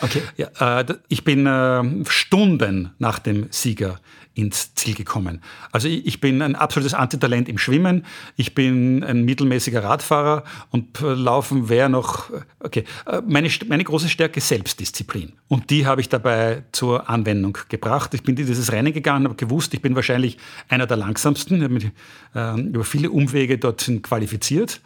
okay. 0.00 0.22
Ja, 0.36 0.80
äh, 0.80 0.94
ich 1.08 1.24
bin 1.24 1.46
äh, 1.46 1.82
Stunden 2.06 2.90
nach 2.98 3.18
dem 3.18 3.46
Sieger 3.50 4.00
ins 4.34 4.74
Ziel 4.74 4.94
gekommen. 4.94 5.42
Also 5.72 5.88
ich 5.88 6.20
bin 6.20 6.40
ein 6.40 6.54
absolutes 6.54 6.94
Antitalent 6.94 7.48
im 7.48 7.58
Schwimmen, 7.58 8.06
ich 8.36 8.54
bin 8.54 9.02
ein 9.02 9.24
mittelmäßiger 9.24 9.82
Radfahrer 9.82 10.44
und 10.70 11.00
äh, 11.00 11.14
Laufen 11.14 11.68
wäre 11.68 11.90
noch, 11.90 12.30
äh, 12.30 12.40
okay, 12.60 12.84
äh, 13.06 13.20
meine, 13.26 13.50
meine 13.68 13.84
große 13.84 14.08
Stärke 14.08 14.38
ist 14.38 14.48
Selbstdisziplin. 14.48 15.32
Und 15.48 15.70
die 15.70 15.86
habe 15.86 16.00
ich 16.00 16.08
dabei 16.08 16.62
zur 16.72 17.10
Anwendung 17.10 17.58
gebracht. 17.68 18.14
Ich 18.14 18.22
bin 18.22 18.36
dieses 18.36 18.70
Rennen 18.70 18.92
gegangen, 18.92 19.24
habe 19.24 19.34
gewusst, 19.34 19.74
ich 19.74 19.82
bin 19.82 19.96
wahrscheinlich 19.96 20.38
einer 20.68 20.86
der 20.86 20.96
langsamsten, 20.96 21.56
ich 21.56 21.62
habe 21.64 21.74
mich 21.74 21.90
äh, 22.34 22.60
über 22.60 22.84
viele 22.84 23.10
Umwege 23.10 23.58
dorthin 23.58 24.00
qualifiziert. 24.00 24.80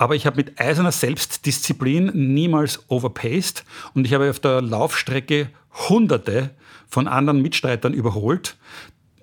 Aber 0.00 0.16
ich 0.16 0.24
habe 0.24 0.38
mit 0.38 0.58
eiserner 0.58 0.92
Selbstdisziplin 0.92 2.10
niemals 2.14 2.88
overpaced 2.88 3.66
und 3.92 4.06
ich 4.06 4.14
habe 4.14 4.30
auf 4.30 4.40
der 4.40 4.62
Laufstrecke 4.62 5.50
Hunderte 5.90 6.54
von 6.88 7.06
anderen 7.06 7.42
Mitstreitern 7.42 7.92
überholt, 7.92 8.56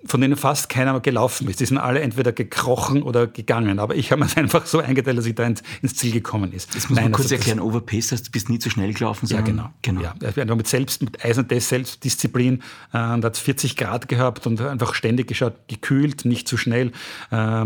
von 0.08 0.22
denen 0.22 0.36
fast 0.36 0.70
keiner 0.70 1.00
gelaufen 1.00 1.48
ist. 1.50 1.60
Die 1.60 1.66
sind 1.66 1.78
alle 1.78 2.00
entweder 2.02 2.32
gekrochen 2.32 3.04
oder 3.04 3.28
gegangen. 3.28 3.80
Aber 3.80 3.96
ich 3.96 4.12
habe 4.12 4.24
mir 4.24 4.38
einfach 4.38 4.66
so 4.66 4.80
eingeteilt, 4.80 5.18
dass 5.18 5.26
ich 5.26 5.36
da 5.36 5.46
ins, 5.46 5.62
ins 5.82 5.96
Ziel 5.96 6.12
gekommen 6.12 6.54
ist. 6.54 6.76
Das 6.76 6.90
muss 6.90 6.96
Nein, 6.96 7.06
man 7.06 7.12
kurz 7.14 7.26
also 7.26 7.36
erklären. 7.36 7.60
Overpace 7.60 8.12
heißt, 8.12 8.28
du 8.28 8.32
bist 8.32 8.50
nie 8.50 8.60
zu 8.60 8.70
schnell 8.70 8.94
gelaufen. 8.94 9.28
Ja, 9.28 9.42
genau. 9.42 9.70
genau. 9.82 10.02
Ja, 10.02 10.14
einfach 10.22 10.56
mit 10.56 10.68
selbst, 10.68 11.02
mit 11.02 11.24
Eisern 11.24 11.48
Selbstdisziplin. 11.50 12.56
Äh, 12.56 12.62
da 12.92 13.22
hat 13.22 13.36
es 13.36 13.40
40 13.40 13.76
Grad 13.76 14.08
gehabt 14.08 14.48
und 14.48 14.62
einfach 14.62 14.94
ständig 14.94 15.28
geschaut, 15.28 15.54
gekühlt, 15.68 16.26
nicht 16.26 16.48
zu 16.48 16.58
schnell. 16.58 16.88
Äh, 17.32 17.66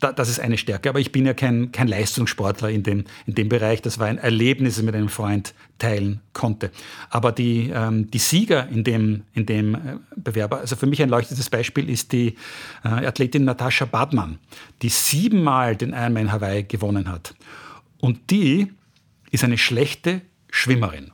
das, 0.00 0.14
das 0.16 0.28
ist 0.28 0.40
eine 0.40 0.58
Stärke. 0.58 0.88
Aber 0.88 1.00
ich 1.00 1.12
bin 1.12 1.26
ja 1.26 1.34
kein, 1.34 1.72
kein 1.72 1.88
Leistungssportler 1.88 2.70
in 2.70 2.82
dem, 2.82 3.04
in 3.26 3.34
dem 3.34 3.48
Bereich. 3.48 3.82
Das 3.82 3.98
war 3.98 4.06
ein 4.06 4.18
Erlebnis, 4.18 4.80
mit 4.82 4.94
einem 4.94 5.08
Freund 5.08 5.54
teilen 5.82 6.20
konnte. 6.32 6.70
Aber 7.10 7.32
die, 7.32 7.70
ähm, 7.74 8.08
die 8.08 8.18
Sieger 8.18 8.68
in 8.68 8.84
dem, 8.84 9.24
in 9.34 9.46
dem 9.46 9.74
äh, 9.74 9.78
Bewerber, 10.14 10.58
also 10.58 10.76
für 10.76 10.86
mich 10.86 11.02
ein 11.02 11.08
leuchtendes 11.08 11.50
Beispiel 11.50 11.90
ist 11.90 12.12
die 12.12 12.36
äh, 12.84 12.88
Athletin 12.88 13.44
Natascha 13.44 13.84
Badmann, 13.84 14.38
die 14.80 14.88
siebenmal 14.88 15.74
den 15.74 15.92
Ironman 15.92 16.30
Hawaii 16.30 16.62
gewonnen 16.62 17.08
hat. 17.08 17.34
Und 17.98 18.30
die 18.30 18.72
ist 19.32 19.42
eine 19.42 19.58
schlechte 19.58 20.22
Schwimmerin. 20.50 21.10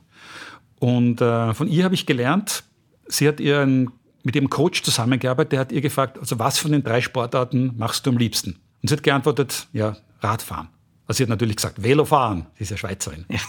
Und 0.79 1.19
äh, 1.19 1.53
von 1.55 1.67
ihr 1.67 1.83
habe 1.83 1.95
ich 1.95 2.05
gelernt, 2.05 2.63
sie 3.07 3.27
hat 3.27 3.39
ihren, 3.39 3.89
mit 4.21 4.35
ihrem 4.35 4.51
Coach 4.51 4.83
zusammengearbeitet, 4.83 5.53
der 5.53 5.59
hat 5.61 5.71
ihr 5.71 5.81
gefragt, 5.81 6.19
also 6.19 6.37
was 6.37 6.59
von 6.59 6.71
den 6.71 6.83
drei 6.83 7.01
Sportarten 7.01 7.73
machst 7.75 8.05
du 8.05 8.11
am 8.11 8.17
liebsten? 8.17 8.57
Und 8.83 8.89
sie 8.89 8.95
hat 8.95 9.01
geantwortet, 9.01 9.67
ja, 9.73 9.97
Radfahren. 10.21 10.67
Also 11.07 11.17
sie 11.17 11.23
hat 11.23 11.29
natürlich 11.29 11.55
gesagt, 11.55 11.81
Velofahren, 11.81 12.45
sie 12.55 12.63
ist 12.65 12.69
ja 12.69 12.77
Schweizerin. 12.77 13.25
Ja. 13.29 13.39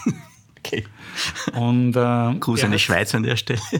Okay. 0.63 0.85
Und, 1.53 1.95
äh, 1.95 2.39
Gruß 2.39 2.63
an 2.63 2.71
die 2.71 2.79
Schweiz 2.79 3.13
an 3.15 3.23
der 3.23 3.35
Stelle. 3.35 3.59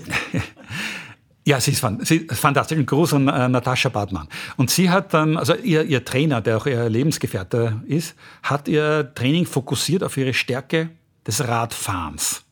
Ja, 1.43 1.59
sie 1.59 1.71
ist, 1.71 1.83
sie 2.01 2.17
ist 2.17 2.39
fantastisch. 2.39 2.77
Ein 2.77 2.85
Gruß 2.85 3.15
an 3.15 3.27
äh, 3.27 3.49
Natascha 3.49 3.89
Badmann. 3.89 4.27
Und 4.57 4.69
sie 4.69 4.91
hat 4.91 5.11
dann, 5.13 5.37
also 5.37 5.55
ihr, 5.55 5.83
ihr 5.83 6.05
Trainer, 6.05 6.39
der 6.39 6.57
auch 6.57 6.67
ihr 6.67 6.87
Lebensgefährte 6.87 7.81
ist, 7.87 8.15
hat 8.43 8.67
ihr 8.67 9.11
Training 9.15 9.47
fokussiert 9.47 10.03
auf 10.03 10.17
ihre 10.17 10.35
Stärke 10.35 10.89
des 11.25 11.47
Radfahrens. 11.47 12.43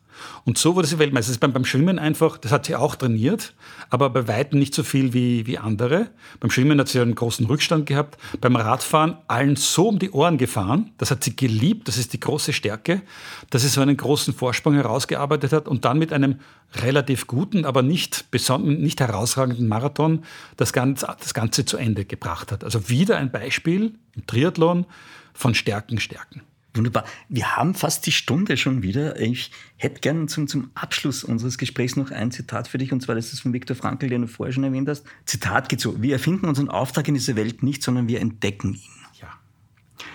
Und 0.50 0.58
so 0.58 0.76
wurde 0.76 0.88
sie 0.88 0.98
Weltmeister. 0.98 1.28
Das 1.28 1.36
ist 1.36 1.42
beim, 1.42 1.54
beim 1.54 1.64
Schwimmen 1.64 2.00
einfach, 2.00 2.40
das 2.40 2.52
hat 2.52 2.66
sie 2.66 2.76
auch 2.76 2.96
trainiert, 2.96 3.54
aber 3.92 4.10
bei 4.10 4.28
weitem 4.28 4.58
nicht 4.58 4.74
so 4.74 4.82
viel 4.82 5.14
wie, 5.14 5.46
wie 5.46 5.60
andere. 5.60 6.10
Beim 6.40 6.50
Schwimmen 6.50 6.80
hat 6.80 6.90
sie 6.90 7.00
einen 7.00 7.14
großen 7.14 7.46
Rückstand 7.46 7.86
gehabt. 7.86 8.18
Beim 8.42 8.56
Radfahren 8.56 9.18
allen 9.28 9.58
so 9.58 9.90
um 9.90 10.00
die 10.00 10.10
Ohren 10.10 10.40
gefahren. 10.40 10.90
Das 10.98 11.12
hat 11.12 11.24
sie 11.24 11.36
geliebt. 11.36 11.88
Das 11.88 12.00
ist 12.00 12.14
die 12.14 12.20
große 12.20 12.52
Stärke, 12.52 13.04
dass 13.52 13.62
sie 13.62 13.68
so 13.68 13.80
einen 13.80 13.96
großen 13.96 14.34
Vorsprung 14.34 14.74
herausgearbeitet 14.74 15.54
hat 15.54 15.68
und 15.68 15.86
dann 15.86 16.00
mit 16.00 16.12
einem 16.12 16.40
relativ 16.78 17.28
guten, 17.28 17.64
aber 17.64 17.84
nicht, 17.84 18.26
nicht 18.64 19.02
herausragenden 19.02 19.68
Marathon 19.68 20.24
das 20.58 20.74
Ganze, 20.74 21.16
das 21.20 21.36
Ganze 21.36 21.66
zu 21.66 21.78
Ende 21.78 22.06
gebracht 22.06 22.52
hat. 22.52 22.64
Also 22.64 22.90
wieder 22.90 23.18
ein 23.18 23.32
Beispiel 23.32 23.94
im 24.16 24.26
Triathlon 24.26 24.88
von 25.32 25.54
Stärken, 25.54 26.00
Stärken. 26.00 26.42
Wunderbar. 26.76 27.04
Wir 27.30 27.58
haben 27.58 27.74
fast 27.74 28.06
die 28.06 28.12
Stunde 28.12 28.56
schon 28.56 28.84
wieder. 28.84 29.20
Ich 29.20 29.52
hätte 29.78 30.02
gerne 30.02 30.28
zum, 30.28 30.48
zum 30.48 30.70
Abschluss 30.76 31.24
unseres 31.24 31.58
Gesprächs 31.58 31.96
noch 31.96 32.12
ein 32.12 32.32
Zitat 32.32 32.68
für 32.68 32.78
dich, 32.78 32.92
und 32.92 33.02
zwar 33.02 33.16
das 33.16 33.34
ist 33.34 33.40
von 33.40 33.54
Viktor 33.54 33.76
Frankl, 33.76 34.08
den 34.08 34.22
du 34.22 34.28
vorher 34.28 34.54
schon 34.54 34.64
erwähnt 34.64 34.88
hast. 34.88 35.04
Zitat 35.26 35.68
geht 35.68 35.82
so: 35.82 36.02
Wir 36.02 36.14
erfinden 36.14 36.48
unseren 36.48 36.70
Auftrag 36.70 37.08
in 37.08 37.16
dieser 37.16 37.36
Welt 37.36 37.64
nicht, 37.64 37.82
sondern 37.82 38.08
wir 38.08 38.22
entdecken 38.22 38.76
ihn. 38.76 38.82
Ja. 39.20 39.30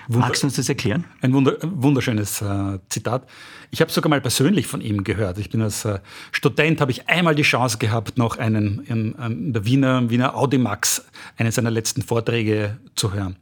Wunder 0.07 0.29
Magst 0.29 0.45
du 0.45 0.47
uns 0.47 0.55
das 0.55 0.69
erklären? 0.69 1.05
Ein 1.23 1.33
wunder 1.33 1.57
wunderschönes 1.61 2.41
äh, 2.41 2.79
Zitat. 2.89 3.29
Ich 3.73 3.81
habe 3.81 3.91
sogar 3.91 4.09
mal 4.09 4.21
persönlich 4.21 4.69
von 4.69 4.81
ihm 4.81 5.03
gehört. 5.03 5.39
Ich 5.39 5.51
bin 5.51 5.61
als 5.61 5.85
äh, 5.85 5.99
Student, 6.31 6.81
habe 6.81 6.93
ich 6.93 7.09
einmal 7.09 7.35
die 7.35 7.43
Chance 7.43 7.79
gehabt, 7.79 8.17
noch 8.17 8.39
einen 8.39 8.85
in, 8.85 9.15
in 9.15 9.53
der 9.53 9.65
Wiener, 9.65 10.09
Wiener 10.09 10.37
Audimax, 10.37 11.05
einen 11.37 11.51
seiner 11.51 11.73
letzten 11.73 12.03
Vorträge 12.03 12.79
zu 12.95 13.13
hören. 13.13 13.37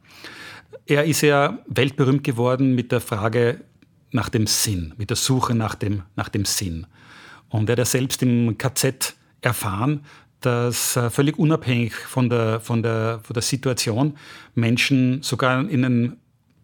Er 0.85 1.05
ist 1.05 1.21
ja 1.21 1.59
weltberühmt 1.67 2.23
geworden 2.23 2.75
mit 2.75 2.91
der 2.91 2.99
Frage 2.99 3.61
nach 4.11 4.29
dem 4.29 4.47
Sinn, 4.47 4.93
mit 4.97 5.09
der 5.09 5.17
Suche 5.17 5.55
nach 5.55 5.75
dem, 5.75 6.03
nach 6.15 6.27
dem 6.27 6.43
Sinn. 6.43 6.87
Und 7.49 7.69
er 7.69 7.73
hat 7.73 7.79
ja 7.79 7.85
selbst 7.85 8.21
im 8.21 8.57
KZ 8.57 9.15
erfahren, 9.41 10.01
dass 10.41 10.97
äh, 10.97 11.09
völlig 11.09 11.39
unabhängig 11.39 11.93
von 11.93 12.29
der, 12.29 12.59
von, 12.59 12.83
der, 12.83 13.21
von 13.23 13.33
der 13.33 13.43
Situation 13.43 14.17
Menschen 14.55 15.23
sogar 15.23 15.69
in 15.69 15.85
einer 15.85 16.13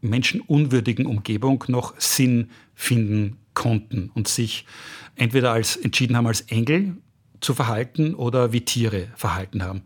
menschenunwürdigen 0.01 1.05
Umgebung 1.05 1.63
noch 1.67 1.93
Sinn 1.97 2.49
finden 2.75 3.37
konnten 3.53 4.11
und 4.13 4.27
sich 4.27 4.65
entweder 5.15 5.53
als 5.53 5.77
entschieden 5.77 6.17
haben, 6.17 6.27
als 6.27 6.41
Engel 6.41 6.97
zu 7.39 7.53
verhalten 7.53 8.15
oder 8.15 8.51
wie 8.51 8.61
Tiere 8.61 9.07
verhalten 9.15 9.63
haben. 9.63 9.83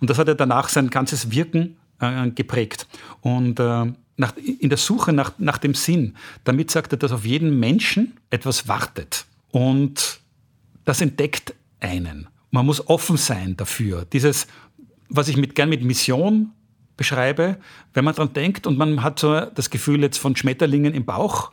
Und 0.00 0.08
das 0.08 0.18
hat 0.18 0.28
er 0.28 0.36
danach 0.36 0.68
sein 0.68 0.88
ganzes 0.88 1.32
Wirken 1.32 1.76
äh, 2.02 2.30
geprägt. 2.30 2.86
Und 3.20 3.58
äh, 3.60 3.92
nach, 4.16 4.36
in 4.36 4.68
der 4.68 4.78
Suche 4.78 5.12
nach, 5.12 5.32
nach 5.38 5.58
dem 5.58 5.74
Sinn, 5.74 6.14
damit 6.44 6.70
sagt 6.70 6.92
er, 6.92 6.98
dass 6.98 7.12
auf 7.12 7.24
jeden 7.24 7.58
Menschen 7.58 8.18
etwas 8.30 8.68
wartet. 8.68 9.24
Und 9.50 10.20
das 10.84 11.00
entdeckt 11.00 11.54
einen. 11.80 12.28
Man 12.50 12.66
muss 12.66 12.86
offen 12.86 13.16
sein 13.16 13.56
dafür. 13.56 14.04
Dieses, 14.12 14.46
was 15.08 15.28
ich 15.28 15.36
mit, 15.36 15.54
gern 15.54 15.68
mit 15.68 15.82
Mission 15.82 16.50
beschreibe, 16.96 17.58
wenn 17.94 18.04
man 18.04 18.14
daran 18.14 18.32
denkt 18.32 18.66
und 18.66 18.76
man 18.76 19.02
hat 19.02 19.18
so 19.18 19.40
das 19.40 19.70
Gefühl 19.70 20.02
jetzt 20.02 20.18
von 20.18 20.36
Schmetterlingen 20.36 20.94
im 20.94 21.04
Bauch, 21.04 21.52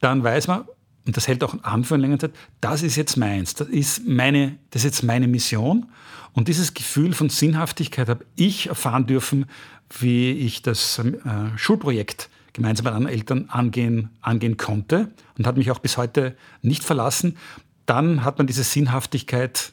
dann 0.00 0.22
weiß 0.22 0.46
man, 0.46 0.64
und 1.06 1.16
das 1.16 1.28
hält 1.28 1.42
auch 1.44 1.62
an 1.62 1.84
für 1.84 1.94
eine 1.94 2.02
längere 2.02 2.18
Zeit, 2.18 2.32
das 2.60 2.82
ist 2.82 2.96
jetzt 2.96 3.16
meins, 3.16 3.54
das 3.54 3.68
ist, 3.68 4.06
meine, 4.06 4.58
das 4.70 4.82
ist 4.82 4.86
jetzt 4.86 5.02
meine 5.02 5.28
Mission. 5.28 5.86
Und 6.32 6.48
dieses 6.48 6.74
Gefühl 6.74 7.14
von 7.14 7.30
Sinnhaftigkeit 7.30 8.08
habe 8.08 8.26
ich 8.34 8.66
erfahren 8.66 9.06
dürfen, 9.06 9.46
wie 9.90 10.32
ich 10.32 10.62
das 10.62 10.98
äh, 10.98 11.12
Schulprojekt 11.56 12.28
gemeinsam 12.52 12.84
mit 12.84 12.94
anderen 12.94 13.14
Eltern 13.14 13.50
angehen, 13.50 14.10
angehen 14.20 14.56
konnte 14.56 15.12
und 15.36 15.46
hat 15.46 15.56
mich 15.56 15.70
auch 15.70 15.78
bis 15.78 15.96
heute 15.96 16.36
nicht 16.62 16.82
verlassen. 16.82 17.36
Dann 17.84 18.24
hat 18.24 18.38
man 18.38 18.46
diese 18.46 18.64
Sinnhaftigkeit 18.64 19.72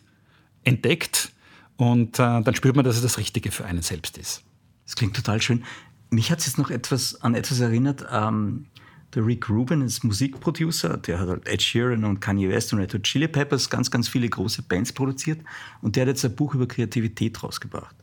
entdeckt 0.63 1.31
und 1.77 2.19
äh, 2.19 2.41
dann 2.41 2.55
spürt 2.55 2.75
man, 2.75 2.85
dass 2.85 2.97
es 2.97 3.01
das 3.01 3.17
Richtige 3.17 3.51
für 3.51 3.65
einen 3.65 3.81
selbst 3.81 4.17
ist. 4.17 4.43
Das 4.85 4.95
klingt 4.95 5.15
total 5.15 5.41
schön. 5.41 5.63
Mich 6.09 6.31
hat 6.31 6.39
es 6.39 6.45
jetzt 6.45 6.57
noch 6.57 6.69
etwas 6.69 7.21
an 7.21 7.33
etwas 7.33 7.59
erinnert. 7.59 8.05
Ähm, 8.11 8.67
der 9.15 9.25
Rick 9.25 9.49
Rubin 9.49 9.81
ist 9.81 10.03
Musikproducer, 10.03 10.97
der 10.97 11.19
hat 11.19 11.29
halt 11.29 11.47
Ed 11.47 11.61
Sheeran 11.61 12.03
und 12.03 12.19
Kanye 12.19 12.49
West 12.49 12.73
und 12.73 12.79
Red 12.79 12.93
Hot 12.93 13.03
Chili 13.03 13.27
Peppers 13.27 13.69
ganz, 13.69 13.91
ganz 13.91 14.07
viele 14.07 14.27
große 14.27 14.63
Bands 14.63 14.91
produziert 14.91 15.39
und 15.81 15.95
der 15.95 16.01
hat 16.01 16.07
jetzt 16.09 16.25
ein 16.25 16.35
Buch 16.35 16.55
über 16.55 16.67
Kreativität 16.67 17.41
rausgebracht 17.43 17.95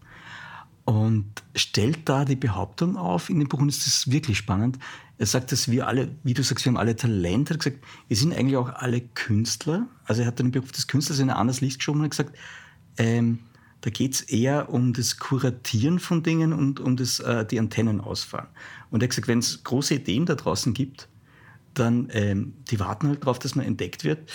und 0.90 1.30
stellt 1.54 2.08
da 2.08 2.24
die 2.24 2.34
Behauptung 2.34 2.96
auf 2.96 3.30
in 3.30 3.38
dem 3.38 3.46
Buch, 3.46 3.60
und 3.60 3.68
das 3.68 3.86
ist 3.86 4.10
wirklich 4.10 4.38
spannend. 4.38 4.76
Er 5.18 5.26
sagt, 5.26 5.52
dass 5.52 5.70
wir 5.70 5.86
alle, 5.86 6.16
wie 6.24 6.34
du 6.34 6.42
sagst, 6.42 6.64
wir 6.64 6.70
haben 6.70 6.78
alle 6.78 6.96
Talente. 6.96 7.52
Er 7.52 7.54
hat 7.54 7.62
gesagt, 7.62 7.84
wir 8.08 8.16
sind 8.16 8.34
eigentlich 8.34 8.56
auch 8.56 8.70
alle 8.70 9.00
Künstler. 9.00 9.86
Also 10.04 10.22
er 10.22 10.26
hat 10.26 10.40
den 10.40 10.50
Beruf 10.50 10.72
des 10.72 10.88
Künstlers 10.88 11.20
in 11.20 11.30
ein 11.30 11.36
anderes 11.36 11.60
Licht 11.60 11.78
geschoben 11.78 12.00
und 12.00 12.06
hat 12.06 12.10
gesagt, 12.10 12.36
ähm, 12.96 13.38
da 13.82 13.90
geht 13.90 14.14
es 14.14 14.22
eher 14.22 14.68
um 14.70 14.92
das 14.92 15.18
Kuratieren 15.18 16.00
von 16.00 16.24
Dingen 16.24 16.52
und 16.52 16.80
um 16.80 16.96
das, 16.96 17.20
äh, 17.20 17.46
die 17.46 17.60
Antennen 17.60 18.00
ausfahren. 18.00 18.48
Und 18.90 19.00
er 19.00 19.04
hat 19.04 19.10
gesagt, 19.10 19.28
wenn 19.28 19.38
es 19.38 19.62
große 19.62 19.94
Ideen 19.94 20.26
da 20.26 20.34
draußen 20.34 20.74
gibt, 20.74 21.08
dann 21.72 22.08
ähm, 22.10 22.54
die 22.68 22.80
warten 22.80 23.06
halt 23.06 23.22
darauf, 23.22 23.38
dass 23.38 23.54
man 23.54 23.64
entdeckt 23.64 24.02
wird, 24.02 24.28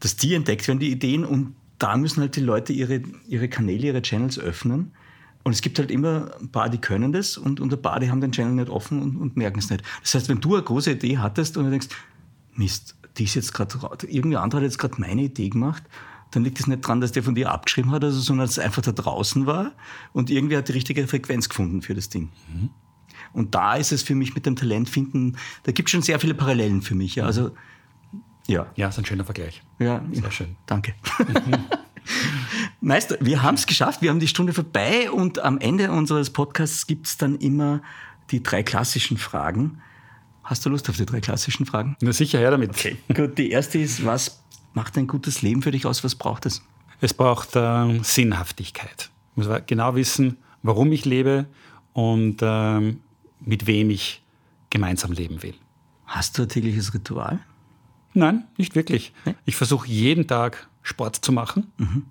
dass 0.00 0.16
die 0.16 0.32
entdeckt 0.32 0.68
werden, 0.68 0.78
die 0.78 0.90
Ideen, 0.90 1.26
und 1.26 1.54
da 1.78 1.98
müssen 1.98 2.22
halt 2.22 2.34
die 2.34 2.40
Leute 2.40 2.72
ihre, 2.72 3.02
ihre 3.28 3.50
Kanäle, 3.50 3.88
ihre 3.88 4.00
Channels 4.00 4.38
öffnen 4.38 4.92
und 5.48 5.54
es 5.54 5.62
gibt 5.62 5.78
halt 5.78 5.90
immer 5.90 6.30
ein 6.42 6.50
paar, 6.50 6.68
die 6.68 6.76
können 6.76 7.10
das 7.10 7.38
und, 7.38 7.58
und 7.58 7.72
ein 7.72 7.80
paar, 7.80 8.00
die 8.00 8.10
haben 8.10 8.20
den 8.20 8.32
Channel 8.32 8.52
nicht 8.52 8.68
offen 8.68 9.00
und, 9.00 9.16
und 9.16 9.34
merken 9.38 9.60
es 9.60 9.70
nicht. 9.70 9.82
Das 10.02 10.14
heißt, 10.14 10.28
wenn 10.28 10.42
du 10.42 10.56
eine 10.56 10.62
große 10.62 10.90
Idee 10.92 11.16
hattest 11.16 11.56
und 11.56 11.64
du 11.64 11.70
denkst, 11.70 11.88
Mist, 12.54 12.96
die 13.16 13.24
ist 13.24 13.34
jetzt 13.34 13.54
gerade, 13.54 13.78
irgendwie 14.06 14.36
andere 14.36 14.60
hat 14.60 14.66
jetzt 14.66 14.76
gerade 14.76 15.00
meine 15.00 15.22
Idee 15.22 15.48
gemacht, 15.48 15.82
dann 16.32 16.44
liegt 16.44 16.60
es 16.60 16.66
nicht 16.66 16.84
daran, 16.84 17.00
dass 17.00 17.12
der 17.12 17.22
von 17.22 17.34
dir 17.34 17.50
abgeschrieben 17.50 17.92
hat, 17.92 18.04
also, 18.04 18.20
sondern 18.20 18.44
dass 18.46 18.58
es 18.58 18.62
einfach 18.62 18.82
da 18.82 18.92
draußen 18.92 19.46
war 19.46 19.72
und 20.12 20.28
irgendwie 20.28 20.58
hat 20.58 20.68
die 20.68 20.72
richtige 20.72 21.08
Frequenz 21.08 21.48
gefunden 21.48 21.80
für 21.80 21.94
das 21.94 22.10
Ding. 22.10 22.28
Mhm. 22.52 22.68
Und 23.32 23.54
da 23.54 23.76
ist 23.76 23.90
es 23.90 24.02
für 24.02 24.14
mich 24.14 24.34
mit 24.34 24.44
dem 24.44 24.54
Talent 24.54 24.90
finden, 24.90 25.38
da 25.62 25.72
gibt 25.72 25.88
es 25.88 25.92
schon 25.92 26.02
sehr 26.02 26.20
viele 26.20 26.34
Parallelen 26.34 26.82
für 26.82 26.94
mich. 26.94 27.14
Ja. 27.14 27.24
Also, 27.24 27.52
ja. 28.48 28.66
Ja, 28.76 28.88
ist 28.88 28.98
ein 28.98 29.06
schöner 29.06 29.24
Vergleich. 29.24 29.62
Ja, 29.78 30.04
sehr 30.12 30.30
schön. 30.30 30.56
Danke. 30.66 30.94
Meister, 32.80 33.16
wir 33.20 33.42
haben 33.42 33.56
es 33.56 33.66
geschafft, 33.66 34.02
wir 34.02 34.10
haben 34.10 34.20
die 34.20 34.28
Stunde 34.28 34.52
vorbei 34.52 35.10
und 35.10 35.40
am 35.40 35.58
Ende 35.58 35.90
unseres 35.90 36.30
Podcasts 36.30 36.86
gibt 36.86 37.08
es 37.08 37.16
dann 37.16 37.36
immer 37.36 37.82
die 38.30 38.40
drei 38.42 38.62
klassischen 38.62 39.16
Fragen. 39.16 39.80
Hast 40.44 40.64
du 40.64 40.70
Lust 40.70 40.88
auf 40.88 40.96
die 40.96 41.04
drei 41.04 41.20
klassischen 41.20 41.66
Fragen? 41.66 41.96
Na 42.00 42.12
sicher, 42.12 42.38
her 42.38 42.52
damit. 42.52 42.70
Okay. 42.70 42.96
Gut, 43.12 43.36
die 43.36 43.50
erste 43.50 43.78
ist, 43.78 44.04
was 44.04 44.44
macht 44.74 44.96
ein 44.96 45.08
gutes 45.08 45.42
Leben 45.42 45.60
für 45.62 45.72
dich 45.72 45.86
aus? 45.86 46.04
Was 46.04 46.14
braucht 46.14 46.46
es? 46.46 46.62
Es 47.00 47.12
braucht 47.14 47.56
äh, 47.56 48.00
Sinnhaftigkeit. 48.02 49.10
Ich 49.32 49.44
muss 49.44 49.48
genau 49.66 49.96
wissen, 49.96 50.36
warum 50.62 50.92
ich 50.92 51.04
lebe 51.04 51.46
und 51.94 52.42
äh, 52.42 52.94
mit 53.40 53.66
wem 53.66 53.90
ich 53.90 54.22
gemeinsam 54.70 55.12
leben 55.12 55.42
will. 55.42 55.54
Hast 56.06 56.38
du 56.38 56.42
ein 56.42 56.48
tägliches 56.48 56.94
Ritual? 56.94 57.40
Nein, 58.14 58.46
nicht 58.56 58.76
wirklich. 58.76 59.12
Ich 59.44 59.56
versuche 59.56 59.88
jeden 59.88 60.28
Tag 60.28 60.68
Sport 60.82 61.16
zu 61.16 61.32
machen. 61.32 61.72
Mhm 61.76 62.04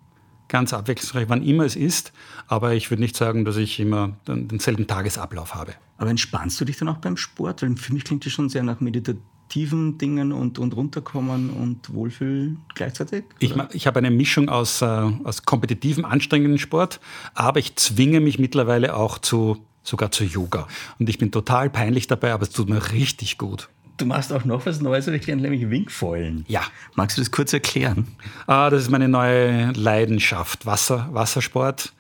ganz 0.48 0.74
abwechslungsreich, 0.74 1.30
wann 1.30 1.44
immer 1.44 1.66
es 1.66 1.76
ist. 1.76 2.14
Aber 2.48 2.74
ich 2.74 2.90
würde 2.90 3.02
nicht 3.02 3.16
sagen, 3.16 3.46
dass 3.46 3.58
ich 3.58 3.80
immer 3.80 4.18
denselben 4.28 4.88
Tagesablauf 4.88 5.56
habe. 5.56 5.74
Aber 5.98 6.10
entspannst 6.10 6.60
du 6.62 6.66
dich 6.66 6.78
dann 6.78 6.88
auch 6.90 6.98
beim 6.98 7.18
Sport? 7.18 7.62
Weil 7.62 7.76
für 7.76 7.94
mich 7.94 8.04
klingt 8.04 8.26
das 8.26 8.34
schon 8.34 8.50
sehr 8.50 8.64
nach 8.64 8.80
meditativen 8.80 9.98
Dingen 9.98 10.32
und, 10.32 10.60
und 10.60 10.76
runterkommen 10.76 11.50
und 11.50 11.94
Wohlfühlen 11.94 12.60
gleichzeitig? 12.76 13.26
Ich, 13.40 13.56
ich 13.74 13.88
habe 13.88 14.00
eine 14.00 14.12
Mischung 14.12 14.50
aus, 14.50 14.82
äh, 14.82 14.86
aus 14.86 15.44
kompetitivem, 15.44 16.06
anstrengenden 16.06 16.60
Sport, 16.60 17.00
aber 17.34 17.60
ich 17.60 17.76
zwinge 17.76 18.20
mich 18.20 18.40
mittlerweile 18.40 18.96
auch 18.96 19.18
zu 19.18 19.58
sogar 19.88 20.12
zu 20.12 20.26
Yoga. 20.26 20.68
Und 21.00 21.10
ich 21.10 21.18
bin 21.18 21.32
total 21.32 21.70
peinlich 21.70 22.08
dabei, 22.08 22.34
aber 22.34 22.44
es 22.44 22.50
tut 22.50 22.70
mir 22.70 22.92
richtig 22.92 23.38
gut. 23.38 23.70
Du 23.98 24.06
machst 24.06 24.32
auch 24.32 24.46
noch 24.46 24.66
was 24.68 24.80
Neues, 24.80 25.08
ich 25.08 25.26
lerne 25.26 25.42
nämlich 25.42 25.70
Wingfoilen. 25.70 26.46
Ja. 26.48 26.62
Magst 26.94 27.18
du 27.18 27.22
das 27.22 27.32
kurz 27.32 27.52
erklären? 27.52 28.08
Ah, 28.46 28.70
das 28.70 28.84
ist 28.84 28.92
meine 28.92 29.10
neue 29.10 29.72
Leidenschaft, 29.72 30.68
Wasser, 30.68 31.10
Wassersport. 31.12 31.94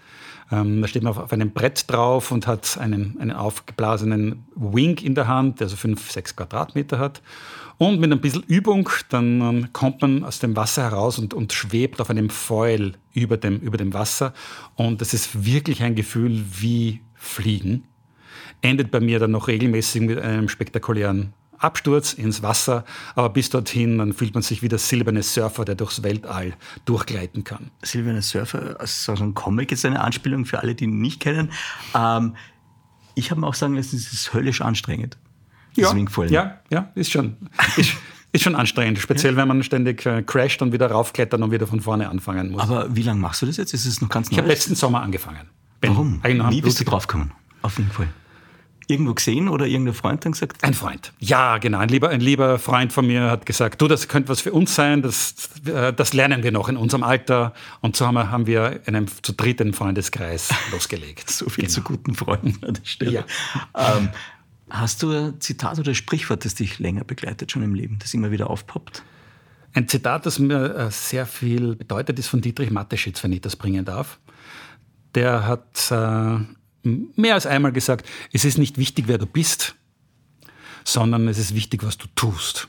Ähm, 0.52 0.82
da 0.82 0.88
steht 0.88 1.02
man 1.02 1.12
auf, 1.12 1.18
auf, 1.18 1.34
einem 1.34 1.52
Brett 1.52 1.92
drauf 1.92 2.32
und 2.32 2.46
hat 2.46 2.78
einen, 2.78 3.18
einen 3.20 3.32
aufgeblasenen 3.32 4.46
Wing 4.56 4.98
in 5.00 5.16
der 5.16 5.28
Hand, 5.28 5.60
der 5.60 5.70
so 5.70 5.76
fünf, 5.76 6.12
sechs 6.12 6.36
Quadratmeter 6.36 7.00
hat. 7.00 7.22
Und 7.80 8.00
mit 8.00 8.12
ein 8.12 8.22
bisschen 8.22 8.44
Übung, 8.44 8.90
dann 9.10 9.42
ähm, 9.42 9.68
kommt 9.74 10.02
man 10.02 10.24
aus 10.24 10.40
dem 10.40 10.56
Wasser 10.56 10.84
heraus 10.84 11.20
und, 11.20 11.34
und 11.34 11.52
schwebt 11.52 12.00
auf 12.00 12.10
einem 12.10 12.30
Foil 12.30 12.94
über 13.14 13.38
dem, 13.38 13.60
über 13.60 13.78
dem 13.78 13.94
Wasser. 13.94 14.34
Und 14.76 15.02
das 15.02 15.14
ist 15.14 15.46
wirklich 15.46 15.84
ein 15.84 15.96
Gefühl 15.96 16.44
wie 16.60 17.02
Fliegen. 17.16 17.84
Endet 18.62 18.90
bei 18.90 19.00
mir 19.00 19.20
dann 19.20 19.32
noch 19.32 19.48
regelmäßig 19.48 20.02
mit 20.02 20.20
einem 20.20 20.50
spektakulären 20.50 21.34
Absturz 21.60 22.14
ins 22.14 22.44
Wasser, 22.44 22.86
aber 23.16 23.30
bis 23.30 23.50
dorthin, 23.50 23.98
dann 23.98 24.14
fühlt 24.14 24.34
man 24.34 24.44
sich 24.44 24.62
wie 24.62 24.68
der 24.68 24.80
silberne 24.80 25.24
Surfer, 25.24 25.66
der 25.66 25.76
durchs 25.76 26.04
Weltall 26.04 26.54
durchgleiten 26.86 27.44
kann. 27.44 27.72
Silberne 27.82 28.22
Surfer, 28.22 28.80
also 28.80 29.16
so 29.16 29.24
ein 29.24 29.34
Comic 29.34 29.72
ist 29.72 29.86
eine 29.86 30.02
Anspielung 30.02 30.46
für 30.46 30.60
alle, 30.60 30.76
die 30.76 30.86
ihn 30.86 31.00
nicht 31.00 31.20
kennen. 31.20 31.52
Ähm, 31.96 32.36
ich 33.16 33.32
habe 33.32 33.42
mir 33.42 33.48
auch 33.48 33.56
sagen 33.56 33.76
lassen, 33.76 33.96
es 33.96 34.14
ist 34.14 34.34
höllisch 34.34 34.62
anstrengend. 34.62 35.18
Ja, 36.32 36.44
ja, 36.44 36.60
ja, 36.70 36.92
ist 36.96 37.12
schon. 37.12 37.38
Ist, 37.76 37.94
Ist 38.34 38.44
schon 38.44 38.56
anstrengend, 38.56 39.00
speziell 39.00 39.34
ja. 39.34 39.38
wenn 39.38 39.48
man 39.48 39.64
ständig 39.64 40.06
äh, 40.06 40.22
crasht 40.22 40.62
und 40.62 40.74
wieder 40.74 40.92
raufklettern 40.92 41.42
und 41.44 41.52
wieder 41.52 41.66
von 41.66 41.80
vorne 41.80 42.10
anfangen 42.10 42.52
muss. 42.52 42.62
Aber 42.62 42.94
wie 42.94 43.02
lange 43.02 43.22
machst 43.22 43.42
du 43.42 43.46
das 43.46 43.56
jetzt? 43.56 43.74
Ist 43.74 43.86
es 43.86 44.02
noch 44.02 44.10
ganz 44.10 44.30
neu? 44.30 44.34
Ich 44.34 44.38
habe 44.40 44.50
letzten 44.50 44.76
Sommer 44.76 45.02
angefangen. 45.02 45.50
Bin 45.80 45.92
Warum? 45.92 46.22
Wie 46.52 46.62
bist 46.62 46.80
du 46.80 46.84
draufgekommen? 46.84 47.32
Auf 47.62 47.78
jeden 47.78 47.90
Fall 47.90 48.10
irgendwo 48.88 49.14
gesehen 49.14 49.50
oder 49.50 49.68
irgendein 49.68 49.94
Freund 49.94 50.24
dann 50.26 50.32
gesagt? 50.32 50.64
Ein 50.64 50.74
Freund. 50.74 51.14
Ja, 51.20 51.58
genau. 51.58 51.80
Ein 51.80 51.90
lieber, 51.90 52.10
ein 52.10 52.22
lieber 52.22 52.58
Freund 52.58 52.94
von 52.94 53.06
mir 53.06 53.30
hat 53.30 53.46
gesagt, 53.46 53.82
du, 53.82 53.88
das 53.88 54.08
könnte 54.08 54.30
was 54.30 54.42
für 54.42 54.54
uns 54.54 54.74
sein, 54.74 55.02
das, 55.02 55.36
äh, 55.66 55.94
das 55.94 56.14
lernen 56.14 56.44
wir 56.44 56.52
noch 56.52 56.70
in 56.70 56.78
unserem 56.78 57.04
Alter. 57.04 57.54
Und 57.82 57.96
so 57.96 58.08
haben 58.08 58.16
wir, 58.16 58.32
haben 58.32 58.48
wir 58.48 58.82
einen 58.86 59.08
zu 59.22 59.34
dritt 59.34 59.62
einen 59.62 59.74
Freundeskreis 59.74 60.50
losgelegt. 60.72 61.30
so 61.30 61.50
viel 61.50 61.66
genau. 61.66 61.74
zu 61.74 61.82
guten 61.82 62.16
Freunden 62.16 62.66
an 62.66 62.74
der 62.76 62.86
Stelle. 62.86 63.12
Ja. 63.12 63.98
Ähm, 63.98 64.10
hast 64.70 65.04
du 65.04 65.12
ein 65.12 65.42
Zitat 65.42 65.80
oder 65.80 65.92
ein 65.92 65.96
Sprichwort, 65.96 66.46
das 66.46 66.56
dich 66.56 66.80
länger 66.80 67.04
begleitet 67.04 67.52
schon 67.52 67.64
im 67.64 67.76
Leben, 67.76 68.00
das 68.00 68.14
immer 68.14 68.32
wieder 68.32 68.50
aufpoppt? 68.50 69.04
Ein 69.74 69.88
Zitat, 69.88 70.26
das 70.26 70.40
mir 70.40 70.76
äh, 70.76 70.92
sehr 70.92 71.26
viel 71.26 71.76
bedeutet, 71.76 72.18
ist 72.18 72.28
von 72.28 72.42
Dietrich 72.42 72.72
Mateschitz, 72.72 73.24
wenn 73.24 73.34
ich 73.34 73.42
das 73.42 73.56
bringen 73.56 73.86
darf. 73.86 74.18
Der 75.14 75.46
hat 75.46 75.92
äh, 75.92 76.40
mehr 77.16 77.34
als 77.34 77.46
einmal 77.46 77.72
gesagt, 77.72 78.08
es 78.34 78.46
ist 78.46 78.58
nicht 78.58 78.78
wichtig, 78.78 79.08
wer 79.08 79.18
du 79.18 79.26
bist, 79.26 79.76
sondern 80.84 81.28
es 81.28 81.38
ist 81.38 81.54
wichtig, 81.54 81.84
was 81.84 81.98
du 81.98 82.08
tust. 82.16 82.68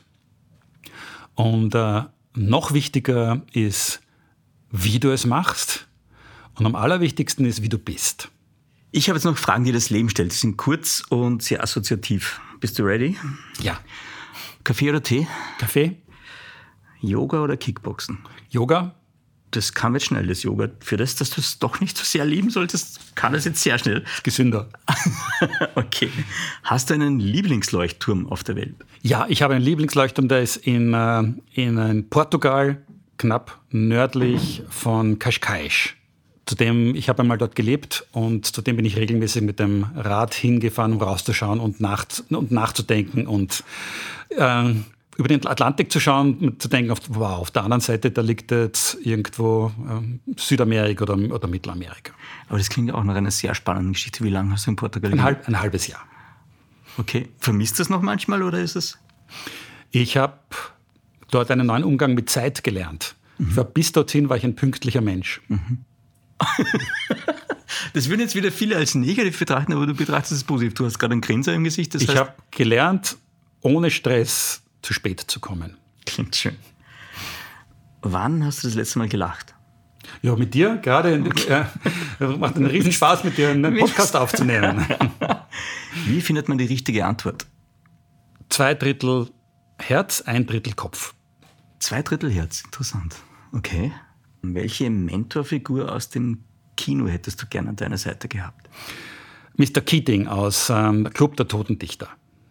Und 1.34 1.74
äh, 1.74 2.02
noch 2.34 2.72
wichtiger 2.72 3.42
ist, 3.52 4.00
wie 4.70 4.98
du 4.98 5.10
es 5.10 5.24
machst. 5.24 5.86
Und 6.54 6.66
am 6.66 6.74
allerwichtigsten 6.74 7.44
ist, 7.44 7.62
wie 7.62 7.68
du 7.68 7.78
bist. 7.78 8.30
Ich 8.90 9.08
habe 9.08 9.16
jetzt 9.16 9.24
noch 9.24 9.36
Fragen, 9.36 9.64
die 9.64 9.72
das 9.72 9.90
Leben 9.90 10.08
stellt. 10.08 10.32
Die 10.32 10.36
sind 10.36 10.56
kurz 10.56 11.04
und 11.08 11.42
sehr 11.42 11.62
assoziativ. 11.62 12.40
Bist 12.58 12.78
du 12.78 12.82
ready? 12.82 13.16
Ja. 13.60 13.78
Kaffee 14.64 14.90
oder 14.90 15.02
Tee? 15.02 15.28
Kaffee. 15.58 15.96
Yoga 17.00 17.42
oder 17.42 17.56
Kickboxen? 17.56 18.18
Yoga 18.50 18.97
das 19.50 19.74
kam 19.74 19.94
jetzt 19.94 20.06
schnell, 20.06 20.26
das 20.26 20.42
Yoga. 20.42 20.68
Für 20.80 20.96
das, 20.96 21.16
dass 21.16 21.30
du 21.30 21.40
es 21.40 21.58
doch 21.58 21.80
nicht 21.80 21.96
so 21.96 22.04
sehr 22.04 22.24
lieben 22.24 22.50
solltest, 22.50 23.16
kann 23.16 23.34
es 23.34 23.44
jetzt 23.44 23.62
sehr 23.62 23.78
schnell. 23.78 24.04
Gesünder. 24.22 24.68
okay. 25.74 26.10
Hast 26.62 26.90
du 26.90 26.94
einen 26.94 27.18
Lieblingsleuchtturm 27.18 28.26
auf 28.26 28.44
der 28.44 28.56
Welt? 28.56 28.74
Ja, 29.02 29.26
ich 29.28 29.42
habe 29.42 29.54
einen 29.54 29.64
Lieblingsleuchtturm, 29.64 30.28
der 30.28 30.42
ist 30.42 30.56
in, 30.56 30.92
äh, 30.92 31.22
in 31.54 31.78
äh, 31.78 32.02
Portugal, 32.02 32.82
knapp 33.16 33.58
nördlich 33.70 34.62
von 34.68 35.18
Cascais. 35.18 35.90
Zudem, 36.46 36.94
ich 36.94 37.08
habe 37.08 37.22
einmal 37.22 37.36
dort 37.36 37.54
gelebt 37.54 38.06
und 38.12 38.46
zudem 38.46 38.76
bin 38.76 38.84
ich 38.84 38.96
regelmäßig 38.96 39.42
mit 39.42 39.58
dem 39.58 39.84
Rad 39.94 40.32
hingefahren, 40.32 40.94
um 40.94 41.02
rauszuschauen 41.02 41.60
und, 41.60 41.80
nach, 41.80 42.06
und 42.30 42.50
nachzudenken 42.50 43.26
und 43.26 43.62
äh, 44.30 44.72
über 45.18 45.26
den 45.26 45.44
Atlantik 45.46 45.90
zu 45.90 45.98
schauen, 45.98 46.58
zu 46.60 46.68
denken, 46.68 46.92
auf, 46.92 47.00
wow, 47.08 47.40
auf 47.40 47.50
der 47.50 47.64
anderen 47.64 47.80
Seite, 47.80 48.12
da 48.12 48.22
liegt 48.22 48.52
jetzt 48.52 48.96
irgendwo 49.02 49.72
ähm, 49.90 50.20
Südamerika 50.36 51.02
oder, 51.02 51.16
oder 51.34 51.48
Mittelamerika. 51.48 52.12
Aber 52.48 52.58
das 52.58 52.68
klingt 52.70 52.92
auch 52.94 53.02
nach 53.02 53.16
einer 53.16 53.32
sehr 53.32 53.54
spannenden 53.56 53.94
Geschichte. 53.94 54.22
Wie 54.22 54.30
lange 54.30 54.52
hast 54.52 54.66
du 54.66 54.70
in 54.70 54.76
Portugal 54.76 55.12
ein, 55.12 55.22
halb, 55.24 55.48
ein 55.48 55.60
halbes 55.60 55.88
Jahr. 55.88 56.04
Okay. 56.98 57.28
Vermisst 57.40 57.78
du 57.78 57.80
das 57.82 57.90
noch 57.90 58.00
manchmal 58.00 58.44
oder 58.44 58.60
ist 58.60 58.76
es? 58.76 58.96
Ich 59.90 60.16
habe 60.16 60.38
dort 61.32 61.50
einen 61.50 61.66
neuen 61.66 61.82
Umgang 61.82 62.14
mit 62.14 62.30
Zeit 62.30 62.62
gelernt. 62.62 63.16
Mhm. 63.38 63.48
Ich 63.50 63.56
war, 63.56 63.64
bis 63.64 63.90
dorthin 63.90 64.28
war 64.28 64.36
ich 64.36 64.44
ein 64.44 64.54
pünktlicher 64.54 65.00
Mensch. 65.00 65.40
Mhm. 65.48 65.78
das 67.92 68.08
würden 68.08 68.20
jetzt 68.20 68.36
wieder 68.36 68.52
viele 68.52 68.76
als 68.76 68.94
negativ 68.94 69.36
betrachten, 69.36 69.72
aber 69.72 69.84
du 69.84 69.94
betrachtest 69.94 70.30
es 70.32 70.44
positiv. 70.44 70.74
Du 70.74 70.84
hast 70.84 71.00
gerade 71.00 71.12
einen 71.12 71.22
Grinser 71.22 71.54
im 71.54 71.64
Gesicht. 71.64 71.96
ich 71.96 72.16
habe 72.16 72.34
gelernt, 72.52 73.16
ohne 73.62 73.90
Stress 73.90 74.62
zu 74.82 74.92
spät 74.92 75.20
zu 75.20 75.40
kommen. 75.40 75.76
Klingt 76.06 76.36
schön. 76.36 76.56
Wann 78.02 78.44
hast 78.44 78.62
du 78.62 78.68
das 78.68 78.76
letzte 78.76 78.98
Mal 78.98 79.08
gelacht? 79.08 79.54
Ja, 80.22 80.36
mit 80.36 80.54
dir 80.54 80.76
gerade. 80.76 81.22
Okay. 81.28 81.64
Äh, 82.20 82.26
macht 82.36 82.56
einen 82.56 82.66
riesen 82.66 82.92
Spaß, 82.92 83.24
mit 83.24 83.38
dir 83.38 83.50
einen 83.50 83.78
Podcast 83.78 84.16
aufzunehmen. 84.16 84.86
Wie 86.06 86.20
findet 86.20 86.48
man 86.48 86.58
die 86.58 86.64
richtige 86.64 87.04
Antwort? 87.06 87.46
Zwei 88.48 88.74
Drittel 88.74 89.28
Herz, 89.78 90.22
ein 90.22 90.46
Drittel 90.46 90.72
Kopf. 90.72 91.14
Zwei 91.78 92.02
Drittel 92.02 92.32
Herz, 92.32 92.62
interessant. 92.64 93.16
Okay. 93.52 93.92
Welche 94.42 94.90
Mentorfigur 94.90 95.92
aus 95.92 96.08
dem 96.08 96.44
Kino 96.76 97.06
hättest 97.06 97.42
du 97.42 97.46
gerne 97.46 97.70
an 97.70 97.76
deiner 97.76 97.98
Seite 97.98 98.28
gehabt? 98.28 98.68
Mr. 99.56 99.80
Keating 99.80 100.28
aus 100.28 100.70
ähm, 100.70 101.08
Club 101.12 101.36
der 101.36 101.48
Toten 101.48 101.78
Dichter. 101.78 102.08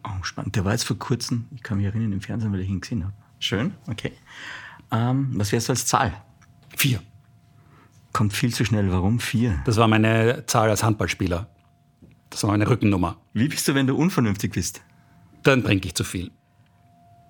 Oh, 0.07 0.23
spannend. 0.23 0.55
Der 0.55 0.65
war 0.65 0.71
jetzt 0.71 0.85
vor 0.85 0.97
kurzem, 0.97 1.47
ich 1.55 1.63
kann 1.63 1.77
mich 1.77 1.85
erinnern, 1.85 2.13
im 2.13 2.21
Fernsehen, 2.21 2.51
weil 2.53 2.61
ich 2.61 2.69
ihn 2.69 2.81
gesehen 2.81 3.03
habe. 3.03 3.13
Schön, 3.39 3.73
okay. 3.87 4.13
Ähm, 4.91 5.31
was 5.33 5.51
wärst 5.51 5.67
du 5.67 5.73
als 5.73 5.85
Zahl? 5.85 6.13
Vier. 6.75 7.01
Kommt 8.13 8.33
viel 8.33 8.53
zu 8.53 8.65
schnell. 8.65 8.91
Warum 8.91 9.19
vier? 9.19 9.61
Das 9.65 9.77
war 9.77 9.87
meine 9.87 10.45
Zahl 10.47 10.69
als 10.69 10.83
Handballspieler. 10.83 11.47
Das 12.29 12.43
war 12.43 12.51
meine 12.51 12.67
Rückennummer. 12.69 13.17
Wie 13.33 13.47
bist 13.47 13.67
du, 13.67 13.75
wenn 13.75 13.87
du 13.87 13.95
unvernünftig 13.95 14.53
bist? 14.53 14.81
Dann 15.43 15.63
trinke 15.63 15.87
ich 15.87 15.95
zu 15.95 16.03
viel. 16.03 16.31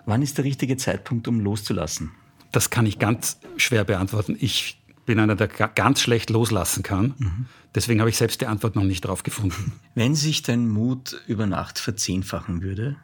Wann 0.06 0.22
ist 0.22 0.38
der 0.38 0.46
richtige 0.46 0.78
Zeitpunkt, 0.78 1.28
um 1.28 1.40
loszulassen? 1.40 2.12
Das 2.52 2.70
kann 2.70 2.86
ich 2.86 3.00
ganz 3.00 3.40
schwer 3.58 3.84
beantworten. 3.84 4.38
Ich 4.40 4.82
bin 5.08 5.20
einer, 5.20 5.36
der 5.36 5.48
ganz 5.48 6.02
schlecht 6.02 6.30
loslassen 6.30 6.84
kann. 6.84 7.16
Mhm. 7.18 7.46
Deswegen 7.74 8.00
habe 8.02 8.10
ich 8.12 8.18
selbst 8.18 8.42
die 8.42 8.46
Antwort 8.46 8.76
noch 8.76 8.84
nicht 8.84 9.02
drauf 9.02 9.24
gefunden. 9.24 9.74
Wenn 9.96 10.14
sich 10.14 10.44
dein 10.44 10.68
Mut 10.68 11.20
über 11.26 11.48
Nacht 11.48 11.80
verzehnfachen 11.80 12.62
würde, 12.62 12.98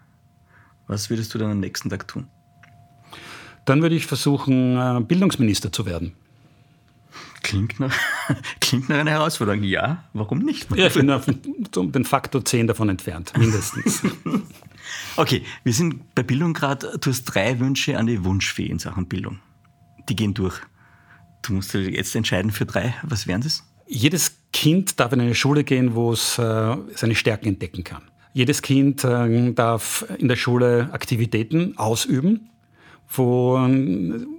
was 0.85 1.09
würdest 1.09 1.33
du 1.33 1.39
dann 1.39 1.49
am 1.51 1.59
nächsten 1.59 1.89
Tag 1.89 2.07
tun? 2.07 2.27
Dann 3.65 3.81
würde 3.81 3.95
ich 3.95 4.05
versuchen, 4.05 4.77
äh, 4.77 4.99
Bildungsminister 5.01 5.71
zu 5.71 5.85
werden. 5.85 6.13
Klingt 7.41 7.79
nach, 7.79 7.95
klingt 8.59 8.89
nach 8.89 8.97
einer 8.97 9.11
Herausforderung. 9.11 9.63
Ja, 9.63 10.03
warum 10.13 10.39
nicht? 10.39 10.69
Ja, 10.75 10.87
ich 10.87 10.93
bin 10.93 11.07
den 11.07 12.05
Faktor 12.05 12.43
10 12.43 12.67
davon 12.67 12.89
entfernt, 12.89 13.31
mindestens. 13.37 14.01
okay, 15.15 15.43
wir 15.63 15.73
sind 15.73 16.13
bei 16.15 16.23
Bildung 16.23 16.53
gerade. 16.53 16.97
Du 16.99 17.09
hast 17.09 17.23
drei 17.25 17.59
Wünsche 17.59 17.97
an 17.97 18.07
die 18.07 18.25
Wunschfee 18.25 18.65
in 18.65 18.79
Sachen 18.79 19.07
Bildung. 19.07 19.39
Die 20.09 20.15
gehen 20.17 20.33
durch. 20.33 20.59
Du 21.43 21.53
musst 21.53 21.73
jetzt 21.73 22.15
entscheiden 22.15 22.51
für 22.51 22.65
drei. 22.65 22.95
Was 23.03 23.27
wären 23.27 23.41
das? 23.41 23.63
Jedes 23.85 24.37
Kind 24.53 24.99
darf 24.99 25.11
in 25.11 25.21
eine 25.21 25.35
Schule 25.35 25.63
gehen, 25.63 25.93
wo 25.93 26.13
es 26.13 26.39
äh, 26.39 26.77
seine 26.95 27.15
Stärken 27.15 27.49
entdecken 27.49 27.83
kann. 27.83 28.03
Jedes 28.33 28.61
Kind 28.61 29.03
äh, 29.03 29.51
darf 29.51 30.05
in 30.17 30.27
der 30.27 30.37
Schule 30.37 30.89
Aktivitäten 30.91 31.77
ausüben, 31.77 32.49
wo, 33.09 33.57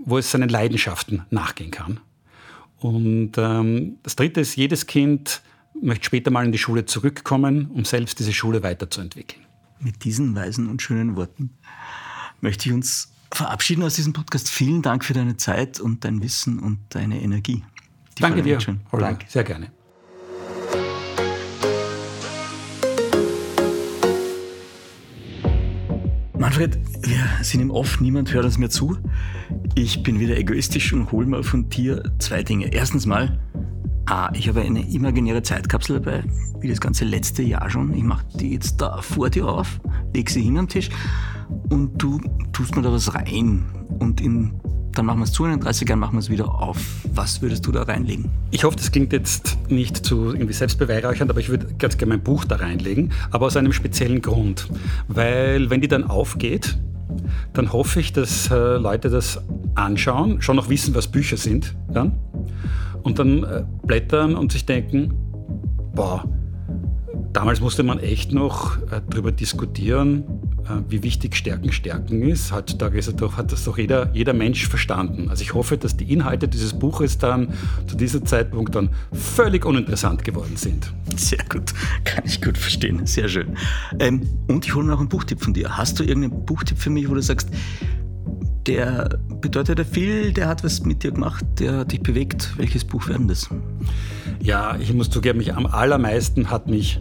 wo 0.05 0.19
es 0.19 0.31
seinen 0.31 0.49
Leidenschaften 0.49 1.23
nachgehen 1.31 1.71
kann. 1.71 2.01
Und 2.79 3.33
ähm, 3.39 3.99
das 4.03 4.17
Dritte 4.17 4.41
ist, 4.41 4.57
jedes 4.57 4.87
Kind 4.87 5.43
möchte 5.81 6.07
später 6.07 6.31
mal 6.31 6.45
in 6.45 6.53
die 6.53 6.59
Schule 6.59 6.87
zurückkommen, 6.87 7.71
um 7.73 7.85
selbst 7.85 8.19
diese 8.19 8.33
Schule 8.33 8.63
weiterzuentwickeln. 8.63 9.45
Mit 9.81 10.05
diesen 10.05 10.35
weisen 10.35 10.69
und 10.69 10.83
schönen 10.83 11.17
Worten 11.17 11.51
möchte 12.41 12.69
ich 12.69 12.75
uns 12.75 13.14
verabschieden 13.35 13.83
aus 13.83 13.95
diesem 13.95 14.13
Podcast. 14.13 14.49
Vielen 14.49 14.83
Dank 14.83 15.05
für 15.05 15.13
deine 15.13 15.37
Zeit 15.37 15.81
und 15.81 16.05
dein 16.05 16.23
Wissen 16.23 16.59
und 16.59 16.79
deine 16.91 17.21
Energie. 17.21 17.65
Die 18.17 18.23
Danke 18.23 18.43
dir, 18.43 18.61
schön. 18.61 18.81
Danke. 18.93 19.27
Sehr 19.29 19.45
gerne. 19.45 19.71
Manfred, 26.39 26.79
wir 27.03 27.29
sind 27.43 27.61
im 27.61 27.71
Off, 27.71 28.01
niemand 28.01 28.33
hört 28.33 28.45
uns 28.45 28.59
mehr 28.59 28.71
zu. 28.71 28.99
Ich 29.75 30.03
bin 30.03 30.21
wieder 30.21 30.37
egoistisch 30.37 30.93
und 30.93 31.11
hole 31.11 31.27
mal 31.27 31.43
von 31.43 31.69
dir 31.69 32.03
zwei 32.19 32.43
Dinge. 32.43 32.73
Erstens 32.73 33.07
mal, 33.07 33.41
ah, 34.07 34.31
ich 34.35 34.49
habe 34.49 34.61
eine 34.61 34.89
imaginäre 34.89 35.43
Zeitkapsel 35.43 36.01
dabei, 36.01 36.23
wie 36.61 36.69
das 36.69 36.81
ganze 36.81 37.05
letzte 37.05 37.43
Jahr 37.43 37.71
schon. 37.71 37.95
Ich 37.95 38.03
mache 38.03 38.27
die 38.35 38.53
jetzt 38.53 38.77
da 38.77 39.01
vor 39.01 39.31
dir 39.31 39.49
auf, 39.49 39.81
lege 40.13 40.31
sie 40.31 40.43
hin 40.43 40.59
am 40.59 40.69
Tisch 40.69 40.91
und 41.71 42.01
du 42.01 42.21
tust 42.53 42.77
mir 42.77 42.83
da 42.83 42.93
was 42.93 43.15
rein. 43.15 43.65
Und 43.99 44.21
in, 44.21 44.55
dann 44.93 45.07
machen 45.07 45.21
wir 45.21 45.25
es 45.25 45.33
zu 45.33 45.45
und 45.45 45.53
in 45.53 45.61
30 45.61 45.89
Jahren 45.89 45.99
machen 46.01 46.15
wir 46.15 46.21
es 46.21 46.31
wieder 46.31 46.49
auf. 46.49 46.79
Was 47.15 47.43
würdest 47.43 47.67
du 47.67 47.73
da 47.73 47.83
reinlegen? 47.83 48.31
Ich 48.51 48.65
hoffe, 48.65 48.77
das 48.77 48.91
klingt 48.91 49.13
jetzt 49.13 49.59
nicht 49.69 50.05
zu 50.05 50.33
irgendwie 50.33 50.53
selbstbeweihräuchernd, 50.53 51.31
aber 51.31 51.41
ich 51.41 51.49
würde 51.49 51.67
ganz 51.79 51.97
gerne 51.97 52.15
mein 52.15 52.23
Buch 52.23 52.45
da 52.45 52.57
reinlegen, 52.57 53.13
aber 53.31 53.47
aus 53.47 53.57
einem 53.57 53.73
speziellen 53.73 54.23
Grund. 54.23 54.69
Weil 55.09 55.71
wenn 55.71 55.81
die 55.81 55.89
dann 55.89 56.05
aufgeht, 56.05 56.79
dann 57.53 57.73
hoffe 57.73 58.01
ich, 58.01 58.13
dass 58.13 58.51
äh, 58.51 58.77
Leute 58.77 59.11
das 59.11 59.41
anschauen, 59.75 60.43
schon 60.43 60.57
noch 60.57 60.69
wissen, 60.69 60.95
was 60.95 61.09
Bücher 61.09 61.37
sind 61.37 61.75
dann 61.93 62.13
und 63.03 63.19
dann 63.19 63.45
äh, 63.45 63.65
blättern 63.83 64.35
und 64.35 64.53
sich 64.53 64.67
denken, 64.67 65.15
boah, 65.95 66.25
damals 67.33 67.61
musste 67.61 67.83
man 67.83 67.99
echt 67.99 68.33
noch 68.33 68.79
äh, 68.91 69.01
darüber 69.09 69.31
diskutieren, 69.31 70.25
wie 70.89 71.03
wichtig 71.03 71.37
Stärken 71.37 71.73
Stärken 71.73 72.23
ist. 72.23 72.53
Heutzutage 72.53 72.99
ist 72.99 73.13
doch, 73.21 73.37
hat 73.37 73.53
das 73.53 73.65
doch 73.65 73.79
jeder, 73.79 74.11
jeder 74.15 74.33
Mensch 74.33 74.69
verstanden. 74.69 75.29
Also 75.29 75.43
ich 75.43 75.55
hoffe, 75.55 75.77
dass 75.77 75.97
die 75.97 76.13
Inhalte 76.13 76.49
dieses 76.49 76.73
Buches 76.73 77.19
dann 77.19 77.53
zu 77.87 77.97
diesem 77.97 78.25
Zeitpunkt 78.27 78.75
dann 78.75 78.91
völlig 79.13 79.65
uninteressant 79.65 80.25
geworden 80.25 80.57
sind. 80.57 80.93
Sehr 81.17 81.45
gut, 81.49 81.73
kann 82.05 82.25
ich 82.27 82.41
gut 82.41 82.59
verstehen, 82.59 83.07
sehr 83.07 83.29
schön. 83.29 83.57
Ähm, 83.99 84.23
und 84.49 84.67
ich 84.67 84.75
hole 84.75 84.87
noch 84.87 85.01
einen 85.01 85.09
Buchtipp 85.09 85.43
von 85.43 85.55
dir. 85.55 85.77
Hast 85.77 85.99
du 85.99 86.05
irgendeinen 86.05 86.45
Buchtipp 86.45 86.79
für 86.79 86.91
mich, 86.91 87.09
wo 87.09 87.15
du 87.15 87.23
sagst, 87.23 87.49
der 88.67 89.19
bedeutet 89.41 89.79
ja 89.79 89.85
viel, 89.85 90.33
der 90.33 90.49
hat 90.49 90.65
was 90.65 90.83
mit 90.85 91.03
dir 91.03 91.13
gemacht, 91.13 91.45
der 91.59 91.79
hat 91.79 91.93
dich 91.93 92.01
bewegt. 92.01 92.55
Welches 92.57 92.85
Buch 92.85 93.09
werden 93.09 93.29
das? 93.29 93.49
Ja, 94.41 94.77
ich 94.79 94.93
muss 94.95 95.11
zugeben, 95.11 95.39
mich 95.39 95.55
am 95.55 95.67
allermeisten 95.67 96.51
hat 96.51 96.69
mich 96.69 97.01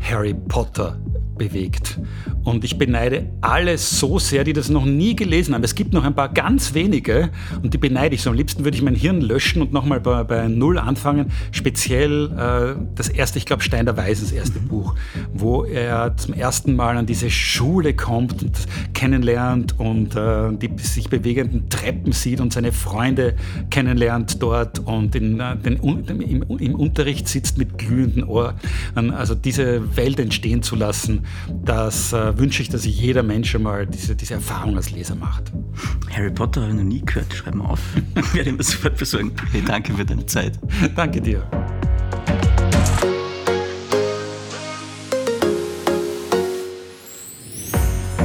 Harry 0.00 0.34
Potter 0.34 1.00
bewegt. 1.40 1.98
Und 2.44 2.64
ich 2.64 2.76
beneide 2.76 3.30
alle 3.40 3.78
so 3.78 4.18
sehr, 4.18 4.44
die 4.44 4.52
das 4.52 4.68
noch 4.68 4.84
nie 4.84 5.16
gelesen 5.16 5.54
haben. 5.54 5.64
Es 5.64 5.74
gibt 5.74 5.94
noch 5.94 6.04
ein 6.04 6.14
paar 6.14 6.28
ganz 6.28 6.74
wenige 6.74 7.30
und 7.62 7.72
die 7.72 7.78
beneide 7.78 8.14
ich 8.14 8.22
so. 8.22 8.28
Am 8.28 8.36
liebsten 8.36 8.64
würde 8.64 8.76
ich 8.76 8.82
mein 8.82 8.94
Hirn 8.94 9.22
löschen 9.22 9.62
und 9.62 9.72
nochmal 9.72 10.00
bei, 10.00 10.22
bei 10.24 10.48
Null 10.48 10.78
anfangen. 10.78 11.32
Speziell 11.50 12.30
äh, 12.32 12.80
das 12.94 13.08
erste, 13.08 13.38
ich 13.38 13.46
glaube, 13.46 13.62
Stein 13.62 13.86
der 13.86 13.96
Weisen, 13.96 14.26
das 14.26 14.32
erste 14.32 14.60
mhm. 14.60 14.68
Buch, 14.68 14.94
wo 15.32 15.64
er 15.64 16.14
zum 16.18 16.34
ersten 16.34 16.76
Mal 16.76 16.98
an 16.98 17.06
diese 17.06 17.30
Schule 17.30 17.94
kommt 17.94 18.42
und 18.42 18.58
kennenlernt 18.92 19.78
und 19.78 20.14
äh, 20.16 20.52
die 20.52 20.70
sich 20.82 21.08
bewegenden 21.08 21.70
Treppen 21.70 22.12
sieht 22.12 22.42
und 22.42 22.52
seine 22.52 22.72
Freunde 22.72 23.34
kennenlernt 23.70 24.42
dort 24.42 24.80
und 24.80 25.14
in, 25.14 25.40
äh, 25.40 25.56
den, 25.56 25.78
im, 25.78 26.58
im, 26.58 26.74
Unterricht 26.74 27.28
sitzt 27.28 27.56
mit 27.56 27.78
glühenden 27.78 28.24
Ohren. 28.24 28.56
Also 28.94 29.34
diese 29.34 29.96
Welt 29.96 30.20
entstehen 30.20 30.62
zu 30.62 30.76
lassen, 30.76 31.24
das 31.64 32.12
äh, 32.12 32.38
wünsche 32.38 32.62
ich, 32.62 32.68
dass 32.68 32.84
jeder 32.84 33.22
Mensch 33.22 33.54
einmal 33.54 33.86
diese, 33.86 34.16
diese 34.16 34.34
Erfahrung 34.34 34.76
als 34.76 34.90
Leser 34.90 35.14
macht. 35.14 35.52
Harry 36.12 36.30
Potter 36.30 36.62
habe 36.62 36.72
ich 36.72 36.78
noch 36.78 36.84
nie 36.84 37.02
gehört. 37.04 37.32
Schreib 37.32 37.54
mal 37.54 37.66
auf. 37.66 37.80
Werde 38.32 38.50
ich 38.50 38.56
mir 38.56 38.62
sofort 38.62 38.96
besorgen. 38.96 39.32
Hey, 39.52 39.62
danke 39.66 39.92
für 39.92 40.04
deine 40.04 40.26
Zeit. 40.26 40.58
danke 40.96 41.20
dir. 41.20 41.48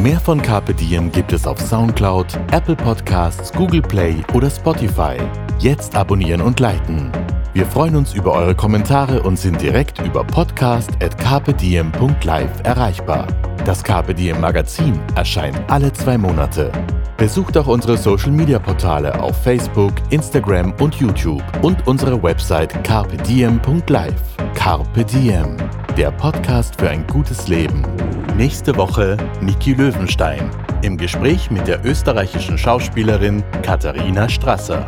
Mehr 0.02 0.20
von 0.20 0.40
Carpe 0.40 0.76
Diem 0.76 1.12
gibt 1.12 1.34
es 1.34 1.48
auf 1.48 1.60
Soundcloud, 1.60 2.40
Apple 2.52 2.76
Podcasts, 2.76 3.52
Google 3.52 3.82
Play 3.82 4.16
oder 4.34 4.52
Spotify. 4.52 5.18
Jetzt 5.58 5.96
abonnieren 5.96 6.42
und 6.42 6.60
liken. 6.60 7.12
Wir 7.56 7.66
freuen 7.66 7.96
uns 7.96 8.14
über 8.14 8.34
eure 8.34 8.54
Kommentare 8.54 9.24
und 9.24 9.40
sind 9.40 9.60
direkt 9.62 10.06
über 10.06 10.26
podcast.carpediem.live 10.26 12.52
erreichbar. 12.64 13.28
Das 13.64 13.82
Carpe 13.82 14.14
Diem 14.14 14.42
Magazin 14.42 15.00
erscheint 15.16 15.58
alle 15.70 15.94
zwei 15.94 16.18
Monate. 16.18 16.70
Besucht 17.16 17.58
auch 17.58 17.68
unsere 17.68 17.96
Social 17.96 18.32
Media 18.32 18.60
Portale 18.60 19.18
auf 19.22 19.42
Facebook, 19.42 19.94
Instagram 20.10 20.74
und 20.82 20.96
YouTube 20.96 21.42
und 21.62 21.88
unsere 21.88 22.22
Website 22.22 22.84
carpediem.live. 22.84 24.22
Carpe 24.54 25.06
Diem, 25.06 25.56
der 25.96 26.12
Podcast 26.12 26.76
für 26.78 26.90
ein 26.90 27.08
gutes 27.08 27.48
Leben. 27.48 27.84
Nächste 28.36 28.76
Woche 28.76 29.16
Niki 29.40 29.76
Löwenstein 29.76 30.50
im 30.82 30.98
Gespräch 30.98 31.50
mit 31.50 31.70
der 31.70 31.86
österreichischen 31.86 32.58
Schauspielerin 32.58 33.46
Katharina 33.62 34.28
Strasser. 34.28 34.86